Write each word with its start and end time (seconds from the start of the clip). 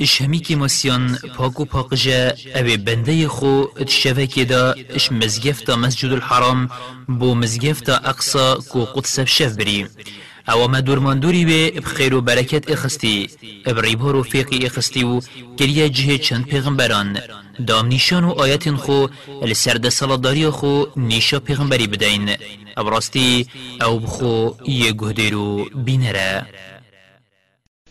اش 0.00 0.20
همی 0.20 0.38
که 0.38 0.56
مسیان 0.56 1.18
پاکو 1.36 1.64
پاقجه 1.64 2.34
اوه 2.54 2.76
بنده 2.76 3.28
خو 3.28 3.64
اتشوه 3.80 4.44
دا 4.44 4.74
اش 4.90 5.12
مزگفتا 5.12 5.76
مسجد 5.76 6.12
الحرام 6.12 6.68
بو 7.08 7.34
مزگفتا 7.34 7.96
اقصا 7.96 8.54
کو 8.70 8.84
قدس 8.84 9.18
بشف 9.18 9.52
بری. 9.56 9.86
او 10.48 10.68
ما 10.68 10.80
دورماندوری 10.80 11.44
به 11.44 11.80
بخیر 11.80 12.14
و 12.14 12.20
برکت 12.20 12.70
اخستی 12.70 13.30
ابریبار 13.66 14.16
و 14.16 14.22
فیقی 14.22 14.66
اخستی 14.66 15.04
و 15.04 15.20
کریه 15.58 15.88
جه 15.88 16.18
چند 16.18 16.46
پیغمبران 16.46 17.18
دام 17.66 17.86
نیشان 17.86 18.24
و 18.24 18.30
آیت 18.30 18.70
خو 18.70 19.06
لسرد 19.42 19.88
سالداری 19.88 20.50
خو 20.50 20.84
نیشا 20.96 21.40
پیغمبری 21.40 21.86
بدین 21.86 22.30
ابراستی 22.76 23.46
او 23.86 24.00
بخو 24.00 24.50
یه 24.66 24.92
گهدیرو 24.92 25.64
بینره 25.84 26.46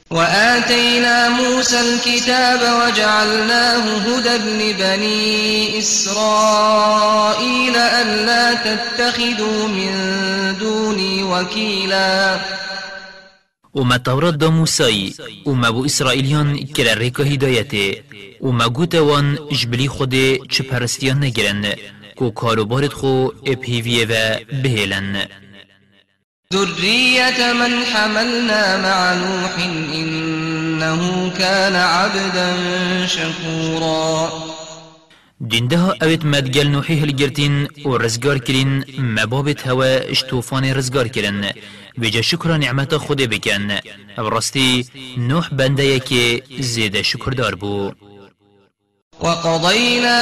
وآتينا 0.10 1.30
موسى 1.30 1.80
الكتاب 1.82 2.60
وجعلناه 2.60 3.98
هدى 3.98 4.38
لبني 4.38 5.80
إسرائيل 5.80 7.76
ألا 7.76 8.54
تتخذوا 8.54 9.68
من 9.68 9.92
دوني 10.60 11.24
وكيلا. 11.24 12.40
وما 13.74 13.98
تورات 13.98 14.34
دا 14.34 14.66
وما 15.46 15.70
بو 15.70 15.86
إسرائيليان 15.86 16.66
كرا 16.66 16.94
ريكا 16.94 17.24
هدايته 17.24 17.96
وما 18.42 18.68
قوتا 18.68 19.00
وان 19.00 19.38
جبلي 19.52 19.88
خود 19.88 20.40
چه 20.50 20.64
پرستيان 20.64 21.20
نگرن 21.20 21.76
كو 22.16 22.32
كاروبارت 22.32 22.94
خو 22.94 23.32
ابهيوية 23.48 24.06
و 24.06 24.38
بهيلن. 24.52 25.28
ذرية 26.54 27.54
من 27.54 27.86
حملنا 27.86 28.78
مع 28.82 29.14
نوح 29.14 29.54
إنه 29.94 31.32
كان 31.38 31.76
عبدا 31.76 32.56
شكورا. 33.08 34.32
ديندها 35.42 35.96
اوت 36.02 36.26
مدگل 36.26 36.68
نوحي 36.68 37.00
هلگرتين 37.00 37.68
و 37.86 37.98
رزگار 37.98 38.38
کرین 38.38 38.86
مبابت 39.00 39.68
هوا 39.68 40.12
اشتوفان 40.12 40.64
رزگار 40.64 41.08
کرن 41.08 41.52
بجا 41.98 42.22
شکر 42.22 42.58
نعمت 42.58 42.98
خود 42.98 43.22
بکن 43.22 43.80
براستی 44.18 44.86
نوح 45.18 45.50
بنده 45.50 45.86
یکی 45.86 46.44
زیده 46.60 47.04
شکر 47.04 47.32
دار 47.32 47.56
بو. 47.56 47.92
وقضينا 49.20 50.20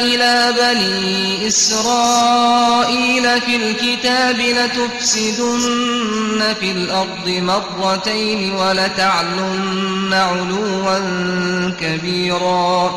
إلى 0.00 0.54
بني 0.58 1.48
إسرائيل 1.48 3.40
في 3.40 3.56
الكتاب 3.56 4.36
لتفسدن 4.36 6.54
في 6.60 6.70
الأرض 6.70 7.28
مرتين 7.28 8.52
ولتعلن 8.52 10.12
علوا 10.12 10.98
كبيرا. 11.80 12.90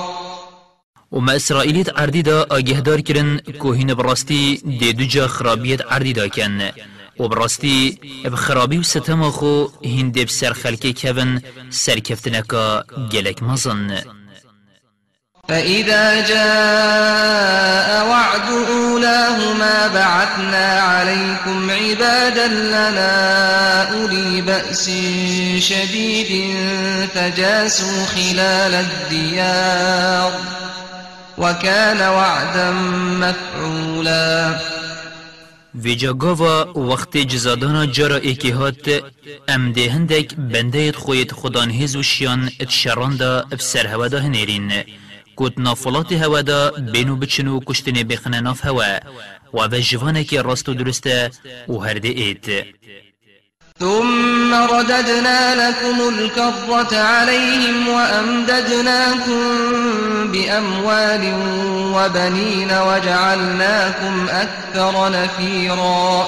وما 1.11 1.35
إسرائيليت 1.35 1.99
عردي 1.99 2.22
دا 2.22 2.45
آگه 2.51 2.79
دار 2.79 3.01
کرن 3.01 3.39
کوهین 3.59 3.94
براستی 3.94 4.61
دی 4.79 4.94
دو 4.94 5.03
جا 5.03 5.27
خرابیت 5.27 5.81
عردی 5.91 6.13
دا 6.13 6.27
کن 6.27 6.61
و 7.19 7.28
براستی 7.28 8.00
و 8.25 8.83
ستما 8.83 9.31
خو 9.31 9.67
هنده 9.85 10.25
بسر 10.25 10.53
خلکی 10.53 10.94
کون 10.94 11.41
سرکفتنکا 11.69 12.83
گلک 13.12 13.44
مزن. 13.44 14.16
فإذا 15.47 16.28
جاء 16.28 18.08
وعد 18.09 18.50
أولاهما 18.69 19.88
بعثنا 19.88 20.80
عليكم 20.80 21.72
عبادا 21.72 22.47
لنا 22.47 23.91
أولي 23.94 24.41
بأس 24.41 24.86
شديد 25.59 26.56
فجاسوا 27.13 28.06
خلال 28.06 28.74
الديار 28.74 30.31
وكان 31.38 32.02
وعدا 32.02 32.72
مفعولا. 33.22 34.59
ویجا 35.84 36.12
گاوا 36.12 36.78
وقت 36.78 37.18
جزادانا 37.18 37.86
جارا 37.86 38.18
ایکی 38.18 38.52
هات 38.52 39.03
ام 39.50 39.72
ده 39.72 39.91
هندک 39.91 40.36
بنده 40.36 40.91
خویت 40.91 41.31
خودان 41.31 41.72
هزو 41.72 42.02
شیان 42.02 42.52
ات 42.62 42.69
شران 42.69 43.18
دا 43.18 43.46
افسر 43.53 43.88
هوا 43.88 44.07
كوت 45.38 45.58
نافلات 45.59 46.14
هوا 46.14 46.42
دا 46.42 46.72
بينو 46.94 47.16
بچنو 47.16 47.59
كشتني 47.59 48.03
بخنا 48.03 48.42
ناف 48.42 48.66
هوا 48.66 49.00
و 49.53 49.68
به 49.68 49.80
جوانك 49.80 50.34
راستو 50.34 50.74
درسته 50.74 51.30
و 51.68 51.84
هرده 51.84 52.09
ايت. 52.09 52.46
ثم 53.80 54.53
رددنا 54.53 55.70
لكم 55.70 55.98
الكرة 56.09 56.98
عليهم 56.98 57.88
وأمددناكم 57.88 59.42
بأموال 60.31 61.24
وبنين 61.96 62.72
وجعلناكم 62.72 64.28
أكثر 64.30 65.09
نفيرا. 65.12 66.28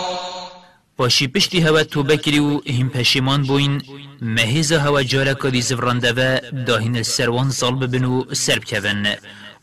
پاشی 0.99 1.27
پشتی 1.27 1.59
هوا 1.59 1.83
تو 1.83 2.03
بکری 2.03 2.39
و 2.39 2.61
هم 2.79 2.89
پشیمان 2.89 3.43
بوین. 3.43 3.81
مهیز 4.21 4.71
هوا 4.71 5.03
جارا 5.03 5.33
کدی 5.33 5.61
زفرانده 5.61 6.13
و 6.13 6.39
داهین 6.67 6.95
السروان 6.95 7.49
ظال 7.49 7.75
ببنو 7.75 8.23
سرب 8.33 8.63
کون 8.63 9.07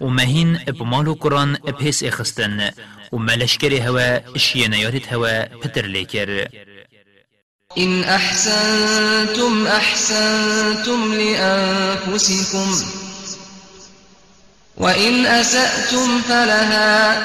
و 0.00 0.06
مهین 0.06 0.58
اپمالو 0.66 1.14
قرآن 1.14 1.58
اپیس 1.66 2.02
اخستن. 2.02 2.70
و 3.12 3.16
ملشکر 3.16 3.72
هوا 3.82 4.20
شینیارت 4.36 5.12
هوا 5.12 5.44
پتر 5.60 5.86
لیکر. 5.86 6.48
إن 7.78 8.04
أحسنتم 8.04 9.66
أحسنتم 9.66 11.14
لأنفسكم 11.14 12.68
وإن 14.76 15.26
أسأتم 15.26 16.20
فلها 16.28 17.18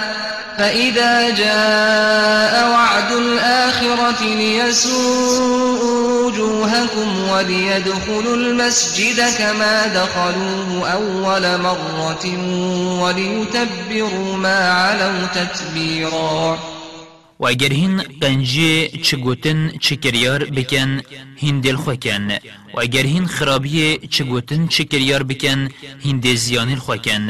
فإذا 0.57 1.29
جاء 1.29 2.69
وعد 2.69 3.11
الآخرة 3.11 4.23
ليسوءوا 4.23 6.01
وجوهكم 6.25 7.29
وليدخلوا 7.29 8.35
المسجد 8.35 9.37
كما 9.37 9.85
دخلوه 9.85 10.89
أول 10.89 11.61
مرة 11.61 12.25
وليتبروا 13.01 14.37
ما 14.37 14.71
علوا 14.71 15.27
تتبيرا. 15.35 16.59
و 17.41 17.45
اگر 17.45 17.73
هین 17.73 17.97
قنجی 18.21 18.87
چه 18.87 19.17
گوتن 19.17 19.71
چه 19.79 19.95
کریار 19.95 20.43
بکن 20.43 21.01
هین 21.35 21.59
دل 21.59 21.75
خوکن 21.75 22.31
و 22.73 22.79
اگر 22.79 23.05
هین 23.13 23.25
خرابی 23.25 23.97
چه 24.13 24.23
گوتن 24.23 24.67
چه 24.67 24.83
کریار 24.83 25.23
بکن 25.23 25.69
هین 26.03 26.19
دل 26.19 26.35
زیانل 26.35 26.75
خوکن 26.75 27.29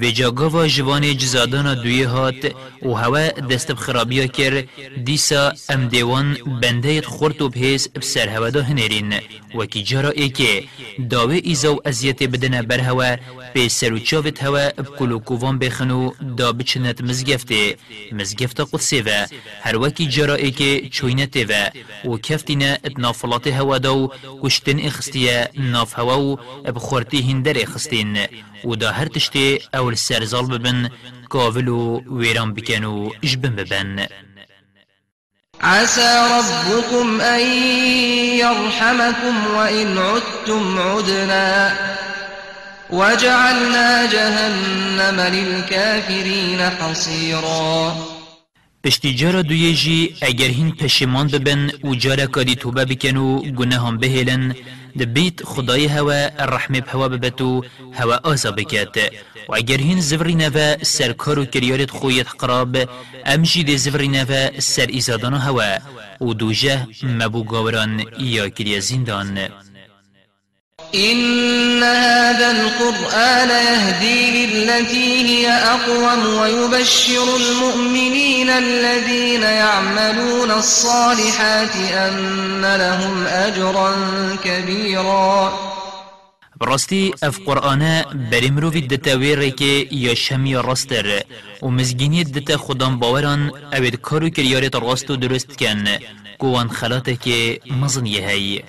و 0.00 0.10
جاگاوا 0.10 0.66
جوان 0.66 1.16
جزادانا 1.16 1.74
دوی 1.74 2.02
هات 2.02 2.42
و 2.82 2.94
هوا 2.94 3.28
دست 3.50 3.72
بخرابیا 3.72 4.26
کر 4.26 4.64
دیسا 5.04 5.52
ام 5.68 5.88
دیوان 5.88 6.36
بنده 6.62 7.02
خورت 7.02 7.42
و 7.42 7.48
بهیس 7.48 7.88
بسر 7.88 8.28
هوا 8.28 8.50
دا 8.50 8.62
هنرین. 8.62 9.14
و 9.54 9.66
کی 9.66 9.82
جارا 9.82 10.10
ای 10.10 10.28
که 10.28 10.64
داوه 11.10 11.40
ایزا 11.42 11.74
و 11.74 11.80
ازیت 11.84 12.22
بدن 12.22 12.62
بر 12.62 12.80
هوا 12.80 13.16
به 13.54 13.68
سر 13.68 13.92
و 13.92 13.98
چاوت 13.98 14.42
هوا 14.42 14.68
بکلو 14.68 15.18
کووان 15.18 15.58
بخنو 15.58 16.12
دا 16.36 16.52
بچنت 16.52 17.00
مزگفته 17.00 17.76
مزگفتا 18.12 18.64
قدسه 18.64 19.02
و 19.02 19.26
هر 19.62 19.76
وکی 19.76 20.06
جارا 20.06 20.34
ای 20.34 20.50
که 20.50 20.88
چوینته 20.88 21.44
و 21.44 21.70
و 22.08 22.18
کفتینا 22.18 22.76
اتنافلات 22.84 23.46
هوا 23.46 23.78
دا 23.78 23.96
و 23.96 24.10
کشتن 24.42 24.78
اخستیه 24.78 25.50
ناف 25.58 25.98
هوا 25.98 26.18
و 26.18 26.36
بخورتی 26.72 27.22
هندر 27.22 27.62
اخستین 27.62 28.18
و 28.64 28.74
دا 28.74 28.90
هر 28.90 29.06
تشتی 29.06 29.58
اول 29.74 29.94
سرزال 29.94 30.46
ببن 30.46 30.90
كافلو 31.30 32.02
ويران 32.06 32.54
بكانو 32.54 33.12
جبن 33.24 33.50
ببن 33.50 34.06
عسى 35.62 36.26
ربكم 36.36 37.20
أن 37.20 37.40
يرحمكم 38.38 39.46
وإن 39.46 39.98
عدتم 39.98 40.78
عدنا. 40.78 42.09
وجعلنا 42.92 44.06
جهنم 44.06 45.20
للكافرين 45.20 46.60
حصيرا. 46.60 47.94
پشتی 48.84 49.14
جارا 49.14 49.42
دویه 49.42 49.74
جی 49.74 50.14
اگر 50.22 50.48
هین 50.48 50.70
پشمان 50.72 51.26
ببن 51.26 51.70
و 51.84 51.94
جارا 51.94 52.26
کادی 52.26 52.54
توبه 52.54 52.84
بکن 52.84 53.16
و 53.16 53.42
گناهان 53.42 53.98
بهلن 53.98 54.54
دبيت 54.98 55.44
خدای 55.44 55.86
هوا 55.86 56.28
الرحمه 56.38 56.80
بهوا 56.80 57.08
ببتو 57.08 57.64
هوا 57.92 58.16
آزا 58.24 58.50
بكات 58.50 58.96
و 59.48 59.54
اگر 59.54 59.76
هین 59.76 60.00
زفری 60.00 60.34
نوا 60.34 60.76
سرکار 60.82 61.38
و 61.38 61.44
کریارت 61.44 61.90
خویت 61.90 62.28
قراب 62.38 62.76
امجی 63.26 63.64
ده 63.64 63.76
زفری 63.76 64.08
نوا 64.08 64.60
سر 64.60 64.86
ایزادان 64.86 65.34
هوا. 65.34 65.78
و 66.20 66.32
دوجه 66.32 66.86
مبو 67.02 67.44
گاوران 67.44 68.04
یا 68.18 68.48
کریا 68.48 68.80
زندان. 68.80 69.48
إن 70.94 71.82
هذا 71.82 72.50
القرآن 72.50 73.48
يهدي 73.50 74.46
للتي 74.46 75.22
هي 75.22 75.48
أقوم 75.48 76.38
ويبشر 76.40 77.36
المؤمنين 77.36 78.50
الذين 78.50 79.42
يعملون 79.42 80.50
الصالحات 80.50 81.76
أن 81.76 82.60
لهم 82.76 83.26
أجرا 83.26 83.94
كبيرا. 84.44 85.52
براستی 86.60 87.12
اف 87.22 87.38
قرآن 87.46 88.02
بری 88.30 88.50
مروفی 88.50 88.80
دتا 88.80 89.16
ویره 89.16 89.50
که 89.50 89.86
یا 89.90 90.14
شمی 90.14 90.54
راستر. 90.54 91.22
و 91.62 91.70
دتا 92.24 92.56
خودان 92.56 92.98
باوران 92.98 93.52
اوید 93.72 94.00
کارو 94.00 94.28
کریارت 94.28 94.74
راست 94.74 95.10
و 95.10 95.16
درست 95.16 95.58
کن. 95.58 95.84
گوان 96.38 96.68
خلاته 96.68 97.16
که 97.16 97.60
مزن 97.70 98.06
یهی 98.06 98.62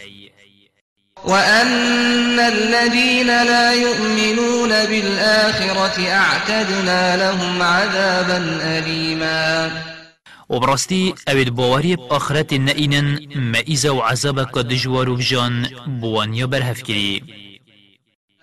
وأن 1.24 2.40
الذين 2.40 3.28
لا 3.28 3.74
يؤمنون 3.74 4.70
بالآخرة 4.70 6.10
أعتدنا 6.10 7.18
لهم 7.18 7.62
عذابا 7.62 8.60
أليما. 8.62 9.72
وبرستي 10.50 11.14
أبد 11.28 11.50
بواري 11.50 11.96
بآخرت 11.96 12.54
نئينن 12.54 13.28
مئيزة 13.36 13.92
وعذابك 13.92 14.58
دجوار 14.58 15.14
بجان 15.14 15.70
بوانيا 15.88 16.46
برهفكري 16.46 17.24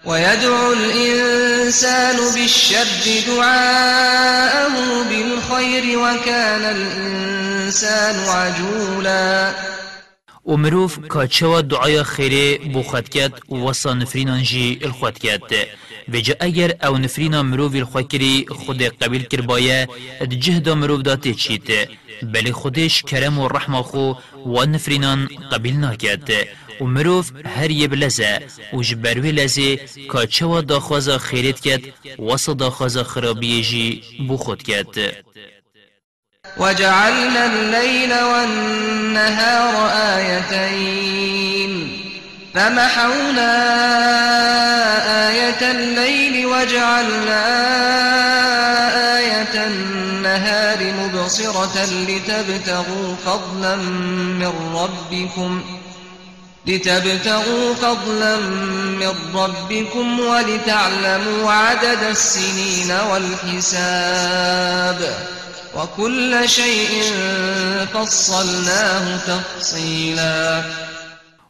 ويدعو 0.04 0.72
الإنسان 0.72 2.16
بالشر 2.34 2.86
دعاءه 3.26 4.75
بالخير 5.08 5.98
وكان 5.98 6.64
الإنسان 6.76 8.16
عجولا. 8.28 9.52
و 10.48 10.56
مروف 10.56 10.98
کاچوا 11.08 11.60
دعای 11.60 12.02
خیره 12.02 12.58
بو 12.58 12.82
خود 12.82 13.08
کد 13.08 13.52
وصا 13.52 13.94
نفرینان 13.94 14.42
جی 14.42 14.78
الخواد 14.82 15.18
کد 15.18 15.52
جا 16.26 16.34
اگر 16.40 16.70
أو 16.82 16.98
نفرینا 16.98 17.42
مروف 17.42 17.74
الخواد 17.74 18.08
کری 18.08 18.46
خود 18.48 18.82
قبیل 18.82 19.22
کر 19.22 19.40
بایه 19.40 19.88
جهد 20.28 20.68
مروف 20.68 21.02
داته 21.02 21.34
چیت 21.34 21.88
بلی 22.22 22.52
خودش 22.52 23.02
کرم 23.02 23.38
و 23.38 23.48
رحم 23.48 23.82
خو 23.82 24.12
و 24.46 24.64
نفرینان 24.64 25.28
قبیل 25.52 25.76
ناکد 25.76 26.30
و 26.80 26.84
مروف 26.84 27.32
هر 27.46 27.70
یه 27.70 27.88
بلزه 27.88 28.40
و 28.72 28.82
جبروی 28.82 29.32
لزه 29.32 29.76
کاچوا 30.08 30.60
داخوازا 30.60 31.18
خیرت 31.18 31.60
کد 31.60 31.82
وصا 32.20 32.54
داخوازا 32.54 33.02
خرابی 33.04 33.62
جی 33.62 34.02
بو 34.28 34.36
خود 34.36 34.62
وجعلنا 36.56 37.46
الليل 37.46 38.14
والنهار 38.14 39.90
آيتين. 40.16 41.94
فمحونا 42.54 43.52
آية 45.28 45.70
الليل 45.70 46.46
وجعلنا 46.46 47.46
آية 49.18 49.66
النهار 49.66 50.92
مبصرة 50.92 51.84
لتبتغوا 51.84 53.14
فضلا 53.26 53.76
من 53.76 54.52
ربكم 54.74 55.62
لتبتغوا 56.66 57.74
فضلا 57.74 58.36
من 59.00 59.14
ربكم 59.34 60.20
ولتعلموا 60.20 61.52
عدد 61.52 62.02
السنين 62.10 62.90
والحساب. 63.10 65.00
وكل 65.76 66.48
شيء 66.48 67.02
فصلناه 67.92 69.16
تفصيلا. 69.16 70.64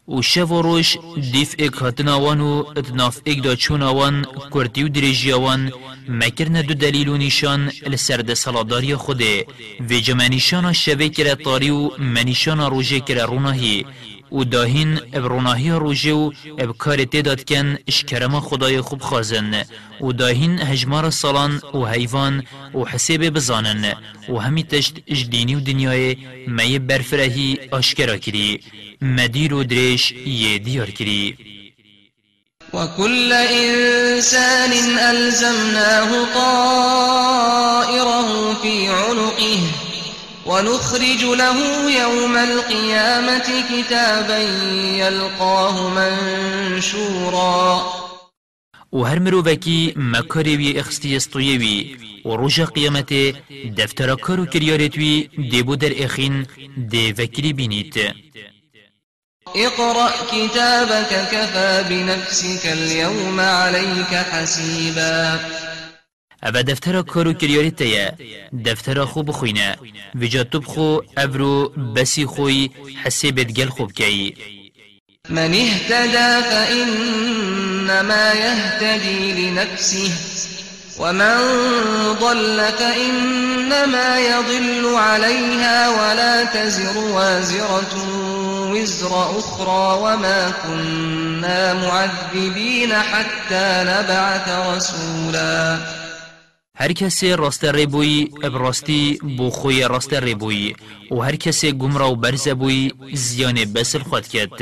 و 0.08 0.22
شف 0.22 0.50
و 0.50 0.62
روش 0.62 0.96
دیف 1.32 1.54
وان 1.98 2.40
و 2.40 2.64
اتناف 2.76 3.20
ایک 3.24 3.42
دا 3.42 3.54
چون 3.54 3.82
آوان 3.82 4.26
کردی 4.54 4.82
و 4.84 5.34
آوان 5.34 5.72
مکرن 6.08 6.62
دو 6.62 6.74
دلیل 6.74 7.08
و 7.08 7.16
نیشان 7.16 7.72
لسرد 7.86 8.34
سلاداری 8.34 8.94
خوده 8.94 9.46
و 9.90 9.92
جمعنیشان 9.92 10.72
شوه 10.72 11.08
کرا 11.08 11.34
طاری 11.34 11.70
و 11.70 11.90
منیشان 11.98 12.60
روژه 12.70 13.00
کرا 13.00 13.24
روناهی 13.24 13.86
و 14.32 14.44
داهین 14.44 15.00
ابروناهی 15.12 15.70
روژه 15.70 16.12
و 16.12 16.30
ابکار 16.58 17.04
تیداد 17.04 17.44
کن 17.44 17.76
اشکرم 17.88 18.40
خدای 18.40 18.80
خوب 18.80 19.02
خازن. 19.02 19.64
و 20.00 20.12
داهین 20.12 20.60
هجمار 20.60 21.10
سالان 21.10 21.62
و 21.74 21.86
حیوان 21.86 22.42
و 22.74 22.84
حسیب 22.84 23.30
بزانن. 23.30 23.94
و 24.28 24.38
همی 24.38 24.64
تشت 24.64 24.94
اجدینی 25.06 25.54
و 25.54 25.60
دنیای 25.60 26.16
می 26.46 26.78
برفرهی 26.78 27.58
آشکرا 27.70 28.16
کری. 28.16 28.60
مدیر 29.02 29.54
و 29.54 29.64
درش 29.64 30.12
یه 30.12 30.58
دیار 30.58 30.90
کری. 30.90 31.36
وكل 32.74 33.32
إنسان 33.32 34.72
ألزمناه 34.98 36.10
طائره 36.34 38.28
في 38.62 38.86
عنقه. 38.88 39.87
ونخرج 40.48 41.24
له 41.24 41.58
يوم 41.90 42.36
القيامة 42.36 43.48
كتابا 43.70 44.38
يلقاه 44.98 45.88
منشورا. 45.88 47.82
و 48.92 49.04
هر 49.04 49.18
مروفکی 49.18 49.92
مکاری 49.96 50.56
وی 50.56 50.78
اخستی 50.80 51.16
استویوی 51.16 51.96
و 52.24 52.36
روژ 52.36 52.60
قیامت 52.60 53.12
دفتر 53.78 54.14
کارو 54.14 54.46
کریارتوی 54.46 55.28
دیبو 55.50 55.76
در 55.76 56.04
اخین 56.04 56.46
دی 56.90 57.12
وکری 57.12 57.52
بینید 57.52 57.94
اقرأ 59.56 60.10
كتابك 60.32 61.12
كفى 61.32 61.84
بنفسك 61.88 62.66
اليوم 62.66 63.40
عليك 63.40 64.14
حسيبا. 64.14 65.40
أو 66.44 66.50
دفتر 66.50 67.02
کارو 67.02 67.32
کریاری 67.32 67.70
تیه 67.70 68.12
دفتر 68.64 69.04
خو 69.04 69.22
بخوینه 69.22 69.76
ویجا 70.14 70.42
تو 70.42 71.02
افرو 71.16 71.68
بسی 71.68 72.26
خوی 72.26 72.70
حسیبت 73.04 73.52
گل 73.52 73.68
خوب 73.68 73.92
کی 73.92 74.34
من 75.30 75.54
اهتدى 75.54 76.42
فإنما 76.50 78.32
يهتدي 78.32 79.50
لنفسه 79.50 80.10
ومن 80.98 81.36
ضل 82.20 82.68
فإنما 82.78 84.18
يضل 84.18 84.94
عليها 84.94 85.88
ولا 85.88 86.44
تزر 86.44 86.98
وازرة 86.98 87.94
وزر 88.72 89.38
أخرى 89.38 89.98
وما 90.00 90.52
كنا 90.62 91.74
معذبين 91.74 92.94
حتى 92.94 93.84
نبعث 93.86 94.48
رسولا 94.48 95.78
هر 96.80 96.92
کسی 96.92 97.32
راست 97.32 97.64
ریبوی 97.64 98.30
ابراستی 98.42 99.18
بو 99.36 99.50
خوی 99.50 99.82
راست 99.82 100.14
ریبوی. 100.14 100.74
و 101.10 101.20
هر 101.20 101.36
کسی 101.36 101.72
گمرا 101.72 102.10
و 102.10 102.16
برز 102.16 102.48
بوی 102.48 102.92
زیان 103.12 103.54
بسل 103.64 103.98
خود 103.98 104.26
کرد. 104.26 104.60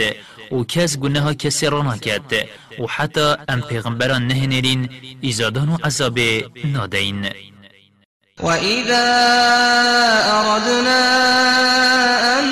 و 0.52 0.64
کس 0.64 0.99
گناه 0.99 1.35
کسی 1.35 1.66
رانا 1.66 1.96
کرد 1.96 2.32
و 2.78 2.87
حتی 2.88 3.35
ام 3.49 3.61
پیغمبران 3.61 4.26
نهنرین 4.26 4.88
ایزادان 5.20 5.68
و 5.68 5.76
عذاب 5.85 6.18
نادین. 6.64 7.28
وإذا 8.40 9.06
أردنا 10.40 11.02
أن 12.38 12.44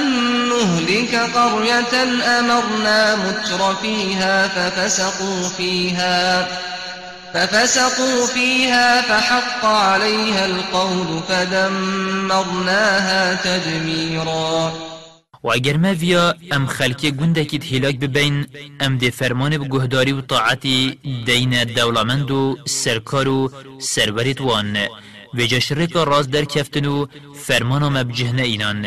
نهلك 0.48 1.14
قرية 1.14 1.94
أمرنا 2.38 3.16
متر 3.16 3.74
فيها 3.82 4.48
ففسقوا 4.48 5.48
فيها. 5.48 6.48
ففسقوا 7.34 8.26
فيها 8.26 9.02
فحق 9.02 9.64
عليها 9.64 10.44
القول 10.44 11.22
فدمرناها 11.28 13.22
تدميرا. 13.34 14.72
و 15.42 15.50
اگر 15.50 15.76
ما 15.76 15.94
ویا 15.94 16.34
أم 16.52 16.66
خلکی 16.66 17.10
کت 17.44 17.72
هلاک 17.72 17.96
ببین 17.96 18.46
أم 18.86 18.98
دی 18.98 19.10
فرمان 19.10 19.58
بگهداری 19.58 20.12
و 20.12 20.20
طاعتی 20.20 20.98
دین 21.26 21.64
دولمند 21.64 22.30
و 22.30 22.56
سرکار 22.66 23.28
و 23.28 23.50
سرورت 23.78 24.40
وان 24.40 24.76
و 25.34 25.46
جا 25.46 25.58
شرک 25.58 25.92
راز 25.92 26.30
در 26.30 26.44
کفتن 26.44 26.86
و 26.86 27.06
فرمان 27.34 27.82
مبجهن 27.98 28.38
اینان 28.38 28.86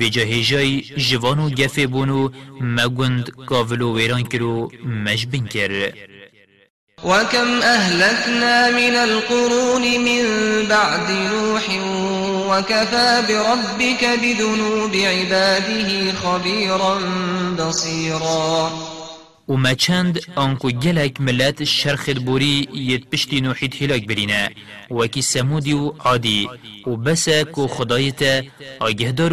و 0.00 0.08
جا 0.08 0.22
هجای 0.22 0.80
جوان 0.80 1.38
و 1.38 1.50
گفه 1.50 1.86
بون 1.86 2.10
و 2.10 2.28
مگند 2.60 3.30
کاول 3.46 3.80
و 3.80 3.96
ویران 3.96 4.22
کرو 4.22 4.70
مجبن 4.84 5.46
کر 5.46 5.92
وكم 7.04 7.62
أهلكنا 7.62 8.70
من 8.70 8.96
القرون 8.96 9.82
من 9.82 10.24
بعد 10.68 11.10
نوح 11.10 11.68
وكفى 12.48 13.22
بربك 13.28 14.04
بذنوب 14.22 14.94
عباده 14.94 16.12
خبيرا 16.12 17.00
بصيرا. 17.58 18.70
و 19.48 19.56
ما 19.56 19.74
چند 19.74 20.20
آنکو 20.36 20.70
گلک 20.70 21.20
ملت 21.20 21.64
شرخ 21.64 22.10
بوری 22.10 22.68
ید 22.74 23.10
پشتی 23.10 23.40
نوحید 23.40 23.82
هلاک 23.82 24.06
برینه 24.06 24.50
وکی 24.90 25.22
سمودی 25.22 25.72
و 25.72 25.88
عادی 25.98 26.48
و 26.86 26.96
بس 26.96 27.28
کو 27.28 27.68
خدایت 27.68 28.44
آگهدار 28.80 29.32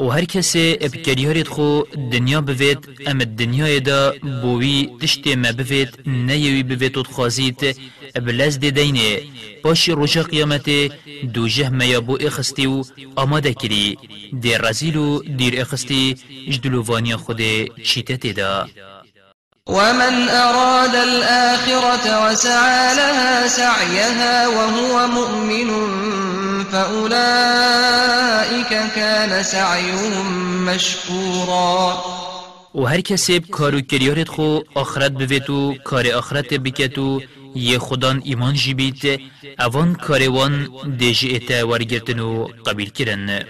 و 0.00 0.08
هر 0.08 0.24
کسی 0.24 0.76
ابکریارید 0.80 1.48
خو 1.48 1.80
دنیا 2.12 2.40
بوید 2.40 2.78
ام 3.06 3.18
دنیای 3.18 3.80
دا 3.80 4.14
بوی 4.42 4.88
تشتی 5.00 5.34
ما 5.34 5.52
بوید 5.52 5.88
نیوی 6.06 6.62
بوید 6.62 6.96
و 6.96 7.02
خازید 7.02 7.76
ابلز 8.14 8.58
دی 8.58 8.70
دینه 8.70 9.22
باشی 9.62 9.92
روژا 9.92 10.22
قیامت 10.22 10.66
دو 11.34 11.48
جه 11.48 11.70
یا 11.86 12.00
بو 12.00 12.18
اخستی 12.20 12.66
و 12.66 12.84
آماده 13.16 13.54
کری. 13.54 13.98
دی 14.40 14.54
رزیل 14.54 14.96
و 14.96 15.22
دیر 15.22 15.60
اخستی 15.60 16.16
جدلووانی 16.50 17.16
خود 17.16 17.40
چیتت 17.82 18.26
دا 18.26 18.68
ومن 19.70 20.28
أراد 20.28 20.94
الآخرة 20.94 22.26
وسعى 22.26 22.94
لها 22.94 23.48
سعيها 23.48 24.48
وهو 24.48 25.06
مؤمن 25.06 25.70
فأولئك 26.72 28.68
كان 28.94 29.42
سعيهم 29.42 30.66
مشكورا. 30.66 32.02
و 32.74 32.86
هر 32.86 33.00
کسی 33.00 33.40
کارو 33.40 33.80
کریارت 33.80 34.28
خو 34.28 34.60
آخرت 34.74 35.12
بوید 35.12 35.50
و 35.50 35.74
کار 35.84 36.06
آخرت 36.06 36.54
بکت 36.54 36.98
و 36.98 37.20
یه 37.54 37.78
خدان 37.78 38.22
ایمان 38.24 38.54
جی 38.54 38.74
بید 38.74 39.20
اوان 39.60 39.94
کاروان 39.94 40.68
دیجی 40.98 41.40
ورگرتن 41.62 42.20
و 42.20 42.48
قبیل 42.66 42.90
کرن 42.90 43.44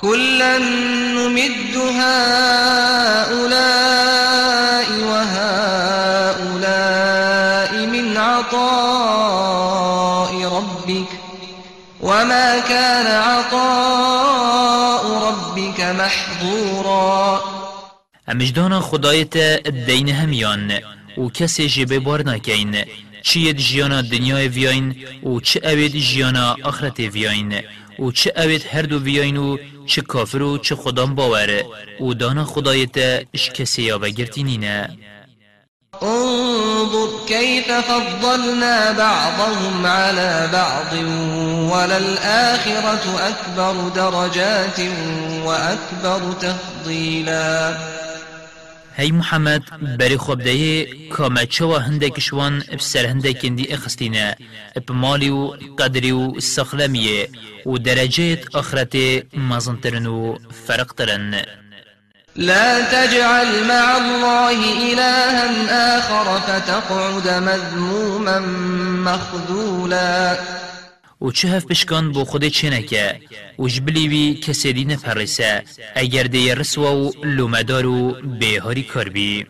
كلا 0.00 0.58
نمد 0.58 1.76
هؤلاء 1.76 3.28
وهؤلاء 5.10 6.52
من 7.86 8.16
عطاء 8.16 9.52
ربك 10.56 11.08
وما 12.00 12.58
كان 12.58 13.06
عطاء 13.06 15.04
ربك 15.28 15.80
محظورا. 15.80 17.40
امجدان 18.28 18.80
خدایت 18.80 19.36
دین 19.86 20.08
همیان 20.08 20.72
و 21.18 21.28
کسی 21.28 21.68
جبه 21.68 21.98
بار 21.98 22.22
نکین 22.22 22.84
چید 23.22 23.56
جیانا 23.56 24.02
دنیای 24.02 24.48
ویاین 24.48 24.96
و 25.24 25.40
چه 25.40 25.60
اوید 25.64 25.96
جیانا 25.96 26.56
آخرت 26.64 27.00
ویاین 27.00 27.62
و 28.00 28.12
چه 28.12 28.32
اوید 28.36 28.66
هر 28.72 28.82
دو 28.82 28.98
ویاین 28.98 29.36
و 29.36 29.56
چه 29.86 30.02
کافر 30.02 30.42
و 30.42 30.58
چه 30.58 30.74
خدام 30.74 31.14
باوره 31.14 31.64
و 32.00 32.14
دانا 32.14 32.44
خدایت 32.44 33.26
اش 33.34 33.50
کسی 33.50 33.82
یا 33.82 33.98
بگرتی 33.98 34.42
نینه 34.42 34.98
انظر 36.02 37.08
كيف 37.26 37.70
فضلنا 37.70 38.92
بعضهم 38.92 39.86
على 39.86 40.48
بعض 40.52 40.92
وللآخرة 41.72 43.28
أكبر 43.28 43.88
درجات 43.88 44.80
وأكبر 45.44 46.32
تفضيلا 46.32 47.76
بری 49.98 50.16
خوب 50.16 50.42
دهی 50.42 51.08
کامه 51.08 51.46
چوا 51.46 51.78
هنده 51.78 52.10
کندی 53.32 53.72
اخستینه 53.72 54.36
بمالی 54.88 55.30
و 55.30 55.46
قدری 55.78 56.12
و 56.12 56.40
سخلمیه 56.40 57.28
و 57.66 57.78
درجه 57.78 58.38
آخرت 58.54 58.96
مزنترن 59.36 60.06
و 60.06 60.36
فرق 60.66 60.92
ترن 60.92 61.42
لا 62.36 62.80
تجعل 62.80 63.64
مع 63.68 63.96
الله 63.96 64.58
إلها 64.92 65.98
آخر 65.98 66.40
فتقعد 66.40 67.28
مذموما 67.28 68.38
مخذولا. 69.04 70.38
و 71.22 71.30
چه 71.30 71.48
هف 71.48 71.64
بشکان 71.64 72.12
بو 72.12 72.24
خود 72.24 72.48
چه 72.48 72.70
نکه 72.70 73.20
و 73.58 73.68
جبلیوی 73.68 74.34
کسی 74.34 74.72
دی 74.72 74.84
نپرسه 74.84 75.62
اگر 75.94 76.22
دی 76.22 76.54
رسوا 76.54 76.96
و 76.96 77.12
لومدار 77.24 77.86
و 77.86 78.12
بیهاری 78.22 78.82
کار 78.82 79.08
بی 79.08 79.46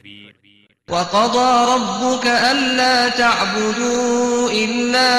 وقضى 0.90 1.72
ربك 1.74 2.26
ألا 2.26 3.08
تعبدوا 3.08 4.50
إلا 4.50 5.10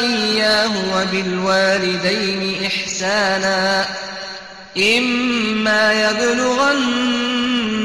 إياه 0.00 0.72
وبالوالدين 0.94 2.64
إحسانا 2.66 3.86
إما 4.76 5.92
يبلغن 5.92 7.59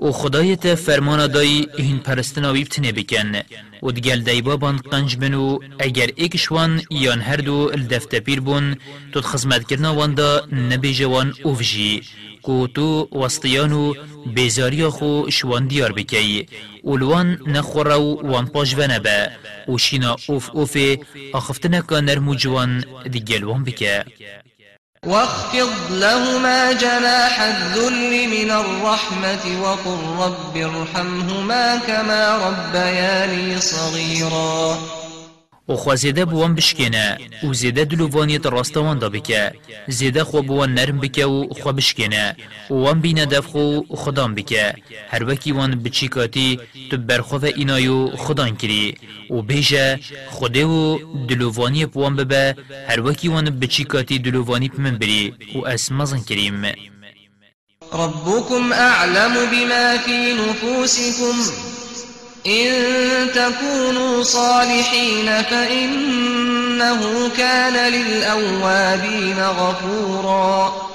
و 0.00 0.12
خدایت 0.12 0.74
فرمان 0.74 1.26
دای 1.26 1.66
این 1.78 1.98
پرستنا 1.98 2.52
ویبتنه 2.52 2.92
بکن 2.92 3.32
و 3.82 3.90
دگل 3.90 4.20
دیبابان 4.20 4.76
قنج 4.76 5.16
بنو 5.16 5.58
اگر 5.78 6.10
ایکشوان 6.16 6.82
یان 6.90 7.20
هر 7.20 7.36
دو 7.36 7.70
الدفت 7.72 8.14
پیر 8.14 8.40
بون 8.40 8.76
تو 9.12 9.20
خزمت 9.20 9.68
کرنا 9.68 9.94
واندا 9.94 10.46
نبی 10.52 10.94
جوان 10.94 11.34
اوفجی 11.42 12.02
کو 12.42 12.66
تو 12.66 13.08
وسطیانو 13.12 13.94
بیزاری 14.34 14.88
خو 14.88 15.30
شوان 15.30 15.66
دیار 15.66 15.92
بکی 15.92 16.46
اولوان 16.82 17.38
نخورو 17.46 18.20
وان 18.30 18.46
پاش 18.46 18.74
ونبا 18.78 19.26
و 19.68 19.78
شینا 19.78 20.16
اوف 20.28 20.50
اوف 20.52 20.76
اخفتنا 21.34 21.80
که 21.80 22.00
نرمو 22.00 22.34
جوان 22.34 22.84
دیگل 23.10 23.44
وان 23.44 23.64
بکه 23.64 24.04
واخفض 25.06 25.70
لهما 25.90 26.72
جناح 26.72 27.40
الذل 27.40 28.28
من 28.28 28.50
الرحمة 28.50 29.62
وقل 29.62 30.24
رب 30.24 30.56
ارحمهما 30.56 31.76
كما 31.76 32.36
ربياني 32.36 33.60
صغيرا. 33.60 34.78
و 35.70 35.76
خو 35.76 35.96
زیده 35.96 36.24
بوان 36.24 36.54
بشکنه 36.54 37.18
و 37.44 37.52
زیده 37.52 37.84
دلووانیت 37.84 38.46
راستوان 38.46 38.98
دا 38.98 39.08
بکه. 39.08 39.52
زیده 39.88 40.24
خو 40.24 40.42
بوان 40.42 40.74
نرم 40.74 40.98
بکه 41.00 41.24
و 41.26 41.48
خو 41.62 41.72
بشکنه 41.72 42.36
و 42.70 42.74
وان 42.74 43.00
بینه 43.00 43.26
دف 43.26 43.46
خو 43.46 43.80
خدان 44.02 44.34
بکه. 44.34 44.74
هر 45.08 45.24
وکی 45.24 45.52
وان 45.52 45.70
بچیکاتی 45.82 46.60
تو 46.90 46.96
برخوف 46.96 47.44
اینایو 47.44 48.16
خدان 48.16 48.56
کری. 48.56 48.94
و 49.30 49.42
بیجه 49.42 50.00
خوده 50.30 50.64
و 50.64 50.98
دلووانی 51.28 51.86
بوان 51.86 52.16
ببه. 52.16 52.56
هر 52.88 53.00
وکی 53.06 53.28
وان 53.28 53.50
بچیکاتی 53.60 54.18
دلووانی 54.18 54.68
پمن 54.68 54.98
بری 54.98 55.34
و 55.54 55.66
اسمزن 55.66 56.20
کریم. 56.28 56.62
ربكم 57.92 58.72
أعلم 58.72 59.34
بما 59.52 59.98
في 60.04 60.34
نفوسكم 60.34 61.36
إن 62.46 62.70
تكونوا 63.32 64.22
صالحين 64.22 65.42
فإنه 65.42 67.28
كان 67.36 67.92
للأوابين 67.92 69.38
غفورا. 69.38 70.90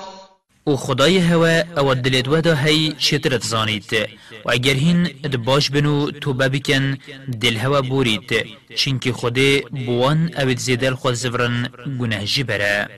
و 0.68 0.76
خدای 0.76 1.18
هوا 1.18 1.62
أو 1.78 1.94
دلت 1.94 2.28
ودا 2.28 2.56
هی 2.56 2.96
شترت 3.00 3.44
زانید 3.44 4.10
و 4.46 4.52
اگر 4.52 4.74
هین 4.74 5.04
دباش 5.04 5.70
بنو 5.70 6.12
توبه 6.12 6.50
بکن 6.50 6.98
دل 7.42 7.58
هوا 7.58 7.82
بورید 7.82 8.46
چینکه 8.76 9.12
خود 9.14 9.40
بوان 9.86 10.32
اوید 10.38 10.58
زیدل 10.58 10.94
خود 10.94 11.14
زفرن 11.14 11.70
گناه 12.00 12.26
جبره. 12.26 12.90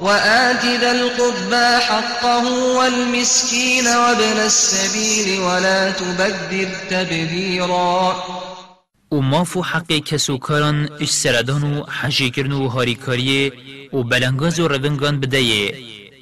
وآت 0.00 0.64
ذا 0.80 0.90
القربى 0.92 1.80
حقه 1.80 2.44
والمسكين 2.78 3.86
وابن 3.86 4.38
السبيل 4.44 5.40
ولا 5.40 5.90
تبذر 5.90 6.68
تبذيرا. 6.90 8.16
و 9.10 9.20
مافو 9.20 9.62
حق 9.62 9.92
کسو 9.92 10.38
کاران 10.38 10.88
اش 11.00 11.10
سردان 11.10 11.62
و 11.62 11.84
حجی 11.84 12.30
کرن 12.30 12.52
و 12.52 12.68
هاری 12.68 12.94
کاریه 12.94 13.52
و 13.92 14.02
بلنگاز 14.02 14.60
و 14.60 14.68
روینگان 14.68 15.20
بدهیه 15.20 15.74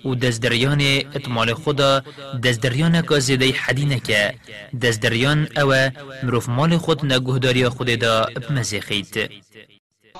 و 0.04 0.14
دزدریان 0.14 0.80
اتمال 1.14 1.54
خدا 1.54 2.02
دزدریان 2.44 3.02
که 3.02 3.18
زیده 3.18 3.52
حدی 3.52 3.84
نکه 3.84 4.34
دزدریان 4.82 5.48
أو 5.56 5.90
مروف 6.22 6.48
مال 6.48 6.78
خود 6.78 7.06
نگهداری 7.06 7.68
خود 7.68 7.86
دا 7.86 8.26
بمزیخید 8.48 9.30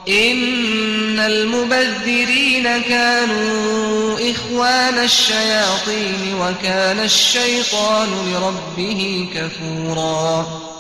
إن 0.09 1.19
المبذرين 1.19 2.83
كانوا 2.83 4.31
إخوان 4.31 4.99
الشياطين 4.99 6.35
وكان 6.41 7.01
الشيطان 7.01 8.09
لربه 8.33 9.29
كفورا. 9.35 10.74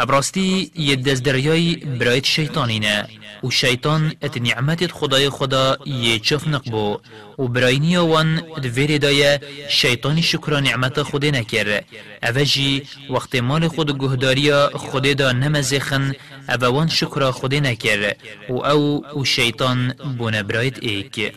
ابراستی 0.00 0.70
یه 0.76 0.96
دست 0.96 1.22
دریای 1.22 1.76
برایت 1.76 2.24
شیطانینه 2.24 3.08
و 3.44 3.50
شیطان 3.50 4.12
ات 4.22 4.36
نعمت 4.36 4.86
خدای 4.92 5.30
خدا 5.30 5.78
یه 5.86 6.18
چف 6.18 6.48
نقبو 6.48 6.98
و 7.38 7.44
براینی 7.48 7.96
وان 7.96 8.42
دویر 8.62 8.98
دایه 8.98 9.40
شیطان 9.68 10.20
شکر 10.20 10.60
نعمت 10.60 11.02
خود 11.02 11.24
نکر 11.24 11.80
اوجی 12.22 12.82
وقت 13.10 13.34
مال 13.34 13.68
خود 13.68 13.98
گهداری 13.98 14.52
خود 14.66 15.02
دا 15.02 15.32
نمزخن 15.32 16.14
اوان 16.48 16.88
شکر 16.88 17.30
خود 17.30 17.54
نکر 17.54 18.14
و 18.48 18.52
أو 18.52 19.02
و 19.20 19.24
شیطان 19.24 19.94
بونه 20.18 20.42
برایت 20.42 20.78
ایک 20.82 21.32